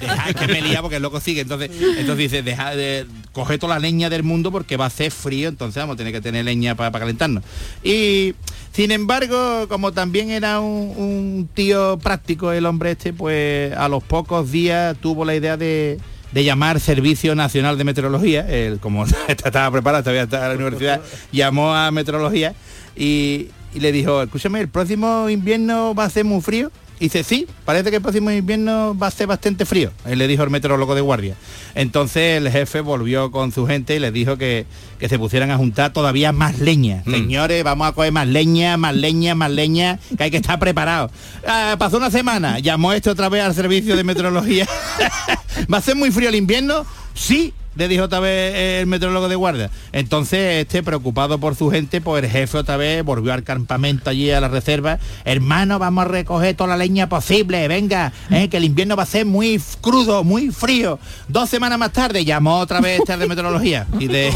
deja, 0.00 0.28
es 0.30 0.36
que 0.36 0.46
me 0.46 0.62
lía 0.62 0.80
porque 0.80 0.96
el 0.96 1.02
loco 1.02 1.20
sigue. 1.20 1.42
Entonces, 1.42 1.70
entonces 1.98 2.16
dice, 2.16 2.42
deja 2.42 2.74
de, 2.74 3.04
coge 3.32 3.58
toda 3.58 3.74
la 3.74 3.80
leña 3.80 4.08
del 4.08 4.22
mundo 4.22 4.50
porque 4.50 4.78
va 4.78 4.84
a 4.84 4.88
hacer 4.88 5.10
frío, 5.10 5.50
entonces 5.50 5.82
vamos 5.82 5.94
a 5.94 5.96
tener 5.98 6.14
que 6.14 6.22
tener 6.22 6.46
leña 6.46 6.76
para, 6.76 6.90
calentarnos. 6.90 7.44
Y 7.82 8.34
sin 8.72 8.90
embargo, 8.90 9.68
como 9.68 9.92
también 9.92 10.30
era 10.30 10.60
un, 10.60 10.94
un 10.96 11.48
tío 11.52 11.98
práctico 11.98 12.52
el 12.52 12.64
hombre 12.64 12.92
este, 12.92 13.12
pues 13.12 13.76
a 13.76 13.88
los 13.88 14.02
pocos 14.02 14.50
días 14.50 14.96
tuvo 14.98 15.26
la 15.26 15.34
idea 15.34 15.58
de, 15.58 15.98
de 16.34 16.42
llamar 16.42 16.80
Servicio 16.80 17.36
Nacional 17.36 17.78
de 17.78 17.84
Meteorología, 17.84 18.44
él, 18.48 18.80
como 18.80 19.04
estaba 19.28 19.70
preparado, 19.70 20.02
todavía 20.02 20.24
estaba 20.24 20.46
en 20.46 20.50
la 20.50 20.56
universidad, 20.56 21.00
llamó 21.30 21.72
a 21.72 21.92
Meteorología 21.92 22.54
y, 22.96 23.46
y 23.72 23.80
le 23.80 23.92
dijo, 23.92 24.20
escúchame, 24.20 24.60
el 24.60 24.68
próximo 24.68 25.30
invierno 25.30 25.94
va 25.94 26.04
a 26.04 26.10
ser 26.10 26.24
muy 26.24 26.40
frío. 26.40 26.72
Y 27.00 27.06
dice, 27.06 27.24
sí, 27.24 27.46
parece 27.64 27.90
que 27.90 27.96
el 27.96 28.02
próximo 28.02 28.30
invierno 28.30 28.96
va 28.96 29.08
a 29.08 29.10
ser 29.10 29.26
bastante 29.26 29.66
frío, 29.66 29.90
le 30.06 30.28
dijo 30.28 30.44
el 30.44 30.50
meteorólogo 30.50 30.94
de 30.94 31.00
guardia. 31.00 31.34
Entonces 31.74 32.38
el 32.38 32.50
jefe 32.50 32.80
volvió 32.80 33.32
con 33.32 33.50
su 33.50 33.66
gente 33.66 33.96
y 33.96 33.98
les 33.98 34.12
dijo 34.12 34.38
que, 34.38 34.64
que 34.98 35.08
se 35.08 35.18
pusieran 35.18 35.50
a 35.50 35.56
juntar 35.56 35.92
todavía 35.92 36.30
más 36.32 36.60
leña. 36.60 37.02
Señores, 37.04 37.64
vamos 37.64 37.88
a 37.88 37.92
coger 37.92 38.12
más 38.12 38.28
leña, 38.28 38.76
más 38.76 38.94
leña, 38.94 39.34
más 39.34 39.50
leña, 39.50 39.98
que 40.16 40.24
hay 40.24 40.30
que 40.30 40.36
estar 40.36 40.58
preparados. 40.60 41.10
Ah, 41.46 41.74
pasó 41.78 41.96
una 41.96 42.12
semana, 42.12 42.60
llamó 42.60 42.92
este 42.92 43.10
otra 43.10 43.28
vez 43.28 43.42
al 43.42 43.54
servicio 43.54 43.96
de 43.96 44.04
meteorología. 44.04 44.66
¿Va 45.72 45.78
a 45.78 45.82
ser 45.82 45.96
muy 45.96 46.12
frío 46.12 46.28
el 46.28 46.36
invierno? 46.36 46.86
Sí, 47.14 47.52
le 47.76 47.88
dijo 47.88 48.04
otra 48.04 48.20
vez 48.20 48.54
el 48.80 48.86
meteorólogo 48.86 49.28
de 49.28 49.36
guardia. 49.36 49.70
Entonces, 49.92 50.62
este, 50.62 50.82
preocupado 50.82 51.38
por 51.38 51.56
su 51.56 51.70
gente, 51.70 52.00
pues 52.00 52.24
el 52.24 52.30
jefe 52.30 52.58
otra 52.58 52.76
vez 52.76 53.04
volvió 53.04 53.32
al 53.32 53.42
campamento 53.42 54.10
allí 54.10 54.30
a 54.30 54.40
la 54.40 54.48
reserva. 54.48 54.98
Hermano, 55.24 55.78
vamos 55.78 56.04
a 56.04 56.08
recoger 56.08 56.56
toda 56.56 56.70
la 56.70 56.76
leña 56.76 57.08
posible, 57.08 57.66
venga, 57.68 58.12
eh, 58.30 58.48
que 58.48 58.56
el 58.56 58.64
invierno 58.64 58.96
va 58.96 59.04
a 59.04 59.06
ser 59.06 59.26
muy 59.26 59.60
crudo, 59.80 60.24
muy 60.24 60.50
frío. 60.50 60.98
Dos 61.28 61.50
semanas 61.50 61.78
más 61.78 61.92
tarde 61.92 62.24
llamó 62.24 62.58
otra 62.58 62.80
vez 62.80 63.00
este 63.00 63.16
de 63.16 63.26
meteorología 63.26 63.86
y, 63.98 64.08
de, 64.08 64.32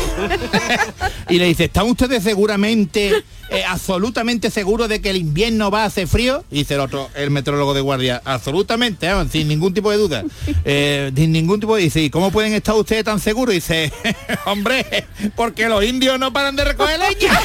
y 1.28 1.38
le 1.38 1.46
dice, 1.46 1.64
¿están 1.64 1.86
ustedes 1.86 2.22
seguramente, 2.22 3.24
eh, 3.50 3.64
absolutamente 3.66 4.50
seguros 4.50 4.88
de 4.88 5.00
que 5.00 5.10
el 5.10 5.16
invierno 5.16 5.70
va 5.70 5.82
a 5.82 5.86
hacer 5.86 6.06
frío? 6.06 6.44
Dice 6.50 6.74
el 6.74 6.80
otro, 6.80 7.08
el 7.14 7.30
meteorólogo 7.30 7.74
de 7.74 7.80
guardia, 7.80 8.22
absolutamente, 8.24 9.08
sin 9.30 9.48
ningún 9.48 9.74
tipo 9.74 9.90
de 9.90 9.96
duda. 9.96 10.24
Eh, 10.64 11.12
sin 11.14 11.32
ningún 11.32 11.60
tipo 11.60 11.76
de... 11.76 11.82
Dice, 11.82 12.02
¿y 12.02 12.10
cómo 12.10 12.30
pueden 12.30 12.52
estar 12.52 12.74
ustedes 12.74 13.04
tan? 13.04 13.18
Y 13.30 13.46
dice, 13.46 13.92
hombre, 14.46 15.06
porque 15.36 15.68
los 15.68 15.84
indios 15.84 16.18
no 16.18 16.32
paran 16.32 16.56
de 16.56 16.64
recoger 16.64 16.98
leña. 16.98 17.38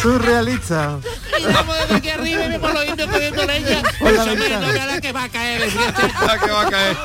Surrealista. 0.00 0.98
Y 1.38 1.44
vamos 1.52 1.76
desde 1.78 1.94
aquí 1.96 2.08
arriba 2.10 2.44
y 2.44 2.48
vemos 2.48 2.72
los 2.74 2.86
indios 2.86 3.08
cogiendo 3.10 3.44
leña. 3.44 3.82
Por 3.98 4.12
la 4.12 4.22
Eso 4.22 4.30
me- 4.34 4.36
ventana. 4.40 4.66
no 4.66 4.72
vea 4.72 4.86
la 4.86 5.00
que 5.00 5.12
va 5.12 5.24
a 5.24 5.28
caer. 5.28 5.62
La 6.26 6.38
que 6.38 6.50
va 6.50 6.62
a 6.62 6.70
caer. 6.70 6.96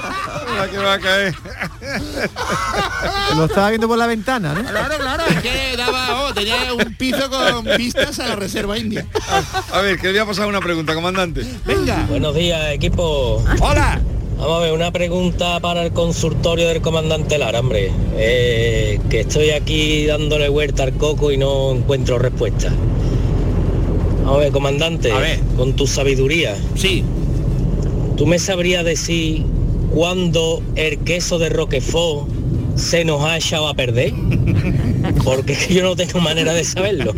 La 0.57 0.67
que 0.69 0.77
va 0.77 0.93
a 0.93 0.99
caer. 0.99 1.35
Lo 3.35 3.45
estaba 3.45 3.69
viendo 3.69 3.87
por 3.87 3.97
la 3.97 4.07
ventana, 4.07 4.53
¿no? 4.53 4.63
Claro, 4.69 4.97
claro, 4.97 5.23
es 5.27 5.41
que 5.41 5.75
daba, 5.77 6.23
oh, 6.23 6.33
tenía 6.33 6.73
un 6.73 6.95
piso 6.95 7.29
con 7.29 7.65
vistas 7.77 8.19
a 8.19 8.27
la 8.27 8.35
reserva 8.35 8.77
india. 8.77 9.05
A 9.71 9.81
ver, 9.81 9.97
que 9.97 10.07
le 10.07 10.13
voy 10.13 10.19
a 10.19 10.25
pasar 10.25 10.47
una 10.47 10.59
pregunta, 10.61 10.93
comandante. 10.93 11.45
Venga. 11.65 12.05
Buenos 12.09 12.35
días, 12.35 12.71
equipo. 12.71 13.43
Hola. 13.61 13.99
Vamos 14.37 14.59
a 14.59 14.63
ver, 14.65 14.73
una 14.73 14.91
pregunta 14.91 15.59
para 15.59 15.83
el 15.83 15.91
consultorio 15.93 16.67
del 16.67 16.79
comandante 16.81 17.39
Lara, 17.39 17.59
hombre. 17.59 17.91
Eh, 18.17 18.99
que 19.09 19.21
estoy 19.21 19.49
aquí 19.49 20.05
dándole 20.05 20.47
vuelta 20.49 20.83
al 20.83 20.93
coco 20.93 21.31
y 21.31 21.37
no 21.37 21.71
encuentro 21.71 22.19
respuesta. 22.19 22.71
A 24.27 24.37
ver, 24.37 24.51
comandante, 24.51 25.11
con 25.55 25.73
tu 25.73 25.87
sabiduría. 25.87 26.55
Sí. 26.75 27.03
¿Tú 28.17 28.25
me 28.27 28.39
sabrías 28.39 28.83
decir 28.83 29.45
cuándo 29.93 30.61
el 30.75 30.99
queso 30.99 31.39
de 31.39 31.49
Roquefort 31.49 32.27
se 32.75 33.05
nos 33.05 33.23
ha 33.23 33.37
echado 33.37 33.67
a 33.67 33.73
perder? 33.73 34.13
Porque 35.23 35.53
es 35.53 35.67
que 35.67 35.73
yo 35.75 35.83
no 35.83 35.95
tengo 35.95 36.19
manera 36.19 36.53
de 36.53 36.63
saberlo. 36.63 37.13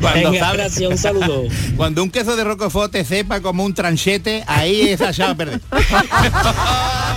Cuando 0.00 0.30
Venga, 0.32 0.52
gracias, 0.52 0.90
un 0.90 0.98
saludo. 0.98 1.44
Cuando 1.76 2.02
un 2.02 2.10
queso 2.10 2.34
de 2.36 2.44
roquefort 2.44 2.90
te 2.90 3.04
sepa 3.04 3.40
como 3.40 3.64
un 3.64 3.74
tranchete, 3.74 4.42
ahí 4.46 4.88
es 4.88 5.00
allá 5.00 5.30
a 5.30 5.34
perder. 5.36 5.60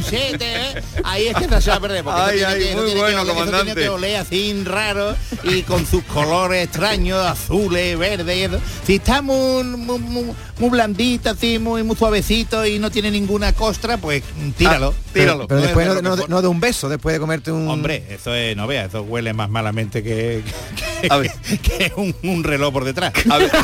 Tranchete, 0.00 0.44
¿eh? 0.44 0.82
Ahí 1.04 1.26
es 1.28 1.36
que 1.36 1.46
te 1.46 1.54
allá 1.54 1.74
a 1.76 1.80
perder. 1.80 2.04
Porque 2.04 2.20
Ay, 2.20 2.40
ay, 2.42 2.58
tiene 2.58 2.70
que- 2.70 2.76
muy 2.76 2.84
tiene 2.86 3.00
bueno, 3.00 3.16
que 3.18 3.22
oler- 3.30 3.34
comandante. 3.34 3.64
tiene 3.74 3.80
que 3.82 3.88
oler 3.88 4.16
así 4.16 4.64
raro 4.64 5.16
y 5.44 5.62
con 5.62 5.86
sus 5.86 6.02
colores 6.04 6.64
extraños, 6.64 7.24
azules, 7.24 7.98
verdes 7.98 8.36
y 8.36 8.42
eso. 8.42 8.60
Si 8.86 8.94
está 8.96 9.22
muy, 9.22 9.62
muy, 9.64 9.98
muy- 9.98 10.34
muy 10.58 10.70
blandito, 10.70 11.30
así, 11.30 11.58
muy, 11.58 11.82
muy 11.82 11.96
suavecito 11.96 12.66
y 12.66 12.78
no 12.78 12.90
tiene 12.90 13.10
ninguna 13.10 13.52
costra, 13.52 13.96
pues 13.96 14.22
mm, 14.36 14.50
tíralo, 14.52 14.94
Ah, 14.96 15.02
pero- 15.12 15.24
tíralo. 15.24 15.48
Pero, 15.48 15.60
es 15.60 15.66
después 15.66 15.88
de 15.94 16.02
no, 16.02 16.16
no- 16.16 16.26
no 16.26 16.42
de 16.42 16.48
un 16.48 16.60
beso, 16.60 16.88
después 16.88 17.14
de 17.14 17.20
comerte 17.20 17.50
un... 17.52 17.68
Hombre, 17.68 18.04
eso 18.10 18.34
es, 18.34 18.56
no 18.56 18.66
veas, 18.66 18.88
eso 18.88 19.02
huele 19.02 19.32
más 19.32 19.48
malamente 19.50 20.02
que, 20.02 20.42
que, 21.02 21.58
que 21.58 21.92
un, 21.96 22.14
un 22.22 22.44
reloj 22.44 22.72
por 22.72 22.84
detrás. 22.84 23.12
A 23.30 23.38
ver. 23.38 23.50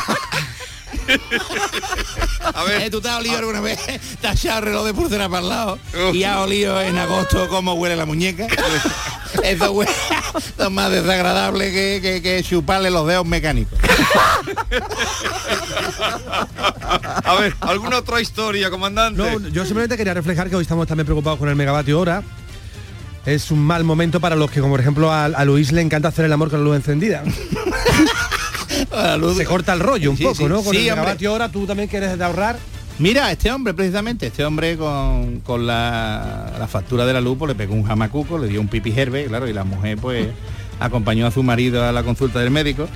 A 2.55 2.64
ver. 2.64 2.91
¿Tú 2.91 3.01
te 3.01 3.09
has 3.09 3.16
olido 3.18 3.39
alguna 3.39 3.61
vez? 3.61 3.78
¿Te 4.20 4.28
has 4.28 4.37
echado 4.45 4.59
el 4.61 4.64
reloj 4.66 4.87
de 4.87 4.95
pulsera 4.95 5.28
para 5.28 5.43
el 5.43 5.49
lado? 5.49 5.78
¿Y 6.12 6.22
has 6.24 6.37
olido 6.39 6.80
en 6.80 6.97
agosto 6.99 7.49
cómo 7.49 7.74
huele 7.74 7.97
la 7.97 8.07
muñeca? 8.07 8.47
Eso 9.43 9.72
huele 9.72 9.91
es 10.59 10.70
más 10.70 10.91
desagradable 10.91 11.70
que, 11.72 12.01
que- 12.03 12.22
que 12.22 12.43
chuparle 12.43 12.91
los 12.91 13.07
dedos 13.07 13.26
mecánicos. 13.26 13.78
A 17.24 17.34
ver, 17.39 17.55
¿alguna 17.61 17.99
otra 17.99 18.20
historia, 18.20 18.70
comandante? 18.70 19.20
No, 19.20 19.49
yo 19.49 19.64
simplemente 19.64 19.97
quería 19.97 20.14
reflejar 20.14 20.49
que 20.49 20.57
hoy 20.57 20.62
estamos 20.62 20.87
también 20.87 21.07
preocupados 21.07 21.39
con 21.39 21.49
el 21.49 21.57
megavatio 21.57 21.99
hora. 22.01 22.22
Es 23.24 23.51
un 23.51 23.59
mal 23.59 23.82
momento 23.82 24.20
para 24.20 24.37
los 24.37 24.51
que, 24.51 24.61
como 24.61 24.74
por 24.74 24.80
ejemplo 24.80 25.12
a, 25.12 25.24
a 25.24 25.45
Luis 25.45 25.72
le 25.72 25.80
encanta 25.82 26.09
hacer 26.09 26.24
el 26.26 26.32
amor 26.32 26.49
con 26.49 26.61
la 26.61 26.64
luz 26.64 26.76
encendida. 26.76 27.24
Se 29.37 29.45
corta 29.45 29.72
el 29.72 29.80
rollo 29.80 30.11
un 30.11 30.16
Sí, 30.16 30.22
poco, 30.24 30.34
sí. 30.37 30.45
¿no? 30.45 30.62
Con 30.62 30.74
Sí, 30.74 30.89
el 30.89 30.95
megavatio 30.97 31.32
hora 31.32 31.49
tú 31.51 31.66
también 31.66 31.89
quieres 31.89 32.16
de 32.18 32.24
ahorrar. 32.24 32.59
Mira, 32.99 33.30
este 33.30 33.53
hombre 33.53 33.74
precisamente, 33.74 34.28
este 34.28 34.45
hombre 34.45 34.76
con, 34.78 35.41
con 35.41 35.66
la, 35.66 36.53
la 36.59 36.66
factura 36.66 37.05
de 37.05 37.12
la 37.12 37.20
luz, 37.20 37.37
pues 37.39 37.51
le 37.51 37.55
pegó 37.55 37.74
un 37.74 37.84
jamacuco, 37.84 38.39
le 38.39 38.49
dio 38.49 38.61
un 38.61 38.68
pipi 38.68 38.93
herbe, 38.99 39.26
claro, 39.26 39.47
y 39.49 39.53
la 39.53 39.64
mujer 39.64 39.99
pues 39.99 40.28
acompañó 40.80 41.26
a 41.26 41.30
su 41.30 41.43
marido 41.43 41.84
a 41.84 41.93
la 41.93 42.03
consulta 42.03 42.39
del 42.41 42.51
médico 42.51 42.89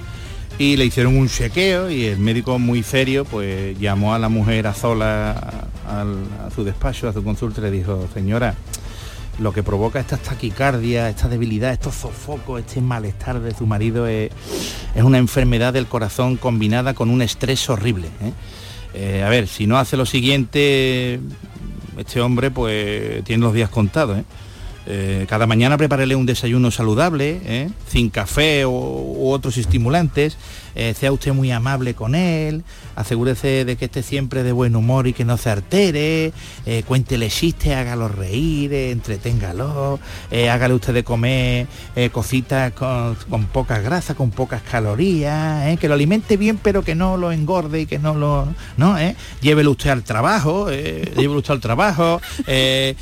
y 0.59 0.77
le 0.77 0.85
hicieron 0.87 1.17
un 1.17 1.29
chequeo 1.29 1.91
y 1.91 2.05
el 2.05 2.19
médico 2.19 2.59
muy 2.59 2.83
serio 2.83 3.25
pues 3.25 3.79
llamó 3.79 4.15
a 4.15 4.19
la 4.19 4.29
mujer 4.29 4.67
a 4.67 4.75
sola 4.75 5.31
a, 5.87 6.47
a 6.47 6.51
su 6.55 6.65
despacho, 6.65 7.09
a 7.09 7.13
su 7.13 7.23
consulta 7.25 7.61
y 7.61 7.65
le 7.65 7.71
dijo, 7.71 8.07
señora, 8.15 8.55
lo 9.41 9.53
que 9.53 9.63
provoca 9.63 9.99
esta 9.99 10.19
taquicardia, 10.19 11.09
esta 11.09 11.29
debilidad, 11.29 11.73
estos 11.73 11.95
sofocos, 11.95 12.61
este 12.61 12.81
malestar 12.81 13.41
de 13.41 13.55
su 13.55 13.67
marido 13.67 14.07
es, 14.07 14.31
es 14.95 15.03
una 15.03 15.19
enfermedad 15.19 15.73
del 15.73 15.87
corazón 15.87 16.37
combinada 16.37 16.93
con 16.95 17.09
un 17.09 17.23
estrés 17.23 17.69
horrible. 17.71 18.09
¿eh? 18.09 18.33
Eh, 18.93 19.23
a 19.25 19.29
ver, 19.31 19.49
si 19.49 19.67
no 19.67 19.79
hace 19.79 19.97
lo 19.97 20.05
siguiente, 20.05 21.21
este 21.97 22.21
hombre 22.21 22.51
pues 22.51 23.25
tiene 23.25 23.43
los 23.43 23.55
días 23.55 23.71
contados. 23.71 24.19
¿eh? 24.19 24.25
Eh, 24.93 25.27
cada 25.29 25.47
mañana 25.47 25.79
prepárele 25.79 26.17
un 26.17 26.27
desayuno 26.27 26.73
saludable, 26.73 27.41
¿eh? 27.45 27.71
sin 27.87 28.11
café 28.11 28.65
o, 28.65 28.71
u 28.71 29.31
otros 29.31 29.57
estimulantes. 29.57 30.37
Eh, 30.75 30.95
sea 30.99 31.13
usted 31.13 31.33
muy 31.33 31.51
amable 31.51 31.95
con 31.95 32.15
él, 32.15 32.65
asegúrese 32.95 33.65
de 33.65 33.77
que 33.77 33.87
esté 33.87 34.03
siempre 34.03 34.43
de 34.45 34.53
buen 34.53 34.77
humor 34.77 35.09
y 35.09 35.13
que 35.13 35.25
no 35.25 35.37
se 35.37 35.51
altere, 35.51 36.33
cuéntele 36.87 37.29
chistes, 37.29 37.75
hágalo 37.75 38.07
reír, 38.07 38.73
entreténgalo, 38.73 39.99
hágale 40.31 40.75
usted 40.75 40.95
de 40.95 41.03
comer 41.03 41.67
cositas 42.13 42.73
con, 42.73 43.17
con 43.29 43.47
poca 43.47 43.81
grasa, 43.81 44.15
con 44.15 44.31
pocas 44.31 44.63
calorías, 44.63 45.77
que 45.81 45.89
lo 45.89 45.95
alimente 45.95 46.37
bien 46.37 46.57
pero 46.63 46.85
que 46.85 46.95
no 46.95 47.17
lo 47.17 47.33
engorde 47.33 47.81
y 47.81 47.87
que 47.87 47.99
no 47.99 48.15
lo... 48.15 48.47
¿no? 48.77 48.97
usted 49.71 49.91
al 49.91 50.05
trabajo, 50.05 50.71
llévelo 50.71 51.39
usted 51.39 51.55
al 51.55 51.61
trabajo, 51.61 52.21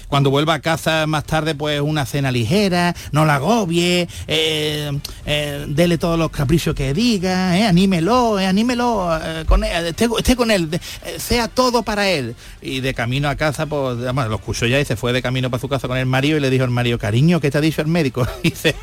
cuando 0.08 0.30
vuelva 0.30 0.54
a 0.54 0.60
casa 0.60 1.06
más 1.06 1.24
tarde 1.24 1.54
pues 1.54 1.77
una 1.80 2.06
cena 2.06 2.30
ligera, 2.32 2.94
no 3.12 3.24
la 3.24 3.36
agobie, 3.36 4.08
eh, 4.26 4.90
eh, 5.26 5.64
dele 5.68 5.98
todos 5.98 6.18
los 6.18 6.30
caprichos 6.30 6.74
que 6.74 6.94
diga, 6.94 7.56
eh, 7.58 7.66
anímelo, 7.66 8.36
anímelo, 8.38 9.10
con 9.46 9.64
él, 9.64 9.86
esté, 9.86 10.36
con 10.36 10.50
él, 10.50 10.70
de- 10.70 10.80
sea 11.18 11.48
todo 11.48 11.82
para 11.82 12.08
él. 12.08 12.34
Y 12.62 12.80
de 12.80 12.94
camino 12.94 13.28
a 13.28 13.36
casa, 13.36 13.66
pues, 13.66 13.98
además, 13.98 14.28
lo 14.28 14.36
escuchó 14.36 14.66
ya 14.66 14.80
y 14.80 14.84
se 14.84 14.96
fue 14.96 15.12
de 15.12 15.22
camino 15.22 15.50
para 15.50 15.60
su 15.60 15.68
casa 15.68 15.88
con 15.88 15.96
el 15.96 16.06
marido 16.06 16.36
y 16.36 16.40
le 16.40 16.50
dijo 16.50 16.64
al 16.64 16.70
marido, 16.70 16.98
cariño, 16.98 17.40
¿qué 17.40 17.50
te 17.50 17.58
ha 17.58 17.60
dicho 17.60 17.80
el 17.82 17.88
médico? 17.88 18.26
Y 18.42 18.50
dice, 18.50 18.74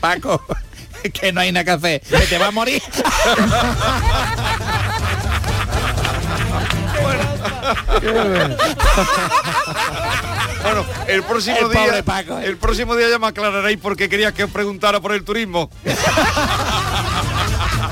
Paco, 0.00 0.42
que 1.12 1.32
no 1.32 1.40
hay 1.40 1.52
nada 1.52 1.64
que 1.64 1.70
hacer, 1.70 2.00
que 2.02 2.18
te 2.26 2.38
va 2.38 2.48
a 2.48 2.50
morir. 2.50 2.82
Bueno, 10.62 10.84
el 11.08 11.22
próximo 11.22 11.56
El 11.58 11.70
día, 11.70 12.02
Paco, 12.04 12.38
¿eh? 12.38 12.44
el 12.46 12.56
próximo 12.58 12.94
día 12.94 13.08
ya 13.08 13.18
me 13.18 13.28
aclararéis 13.28 13.78
por 13.78 13.96
qué 13.96 14.08
querías 14.08 14.32
que 14.32 14.44
os 14.44 14.50
preguntara 14.50 15.00
por 15.00 15.12
el 15.12 15.24
turismo. 15.24 15.70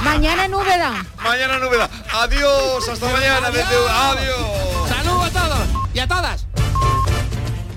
Mañana 0.03 0.47
Úbeda. 0.57 1.05
Mañana 1.23 1.67
Úbeda. 1.67 1.89
Adiós, 2.13 2.89
hasta 2.89 3.07
mañana. 3.11 3.51
desde- 3.51 3.89
Adiós. 3.91 4.89
¡Salud 4.89 5.23
a 5.25 5.31
todos 5.31 5.59
y 5.95 5.99
a 5.99 6.07
todas! 6.07 6.47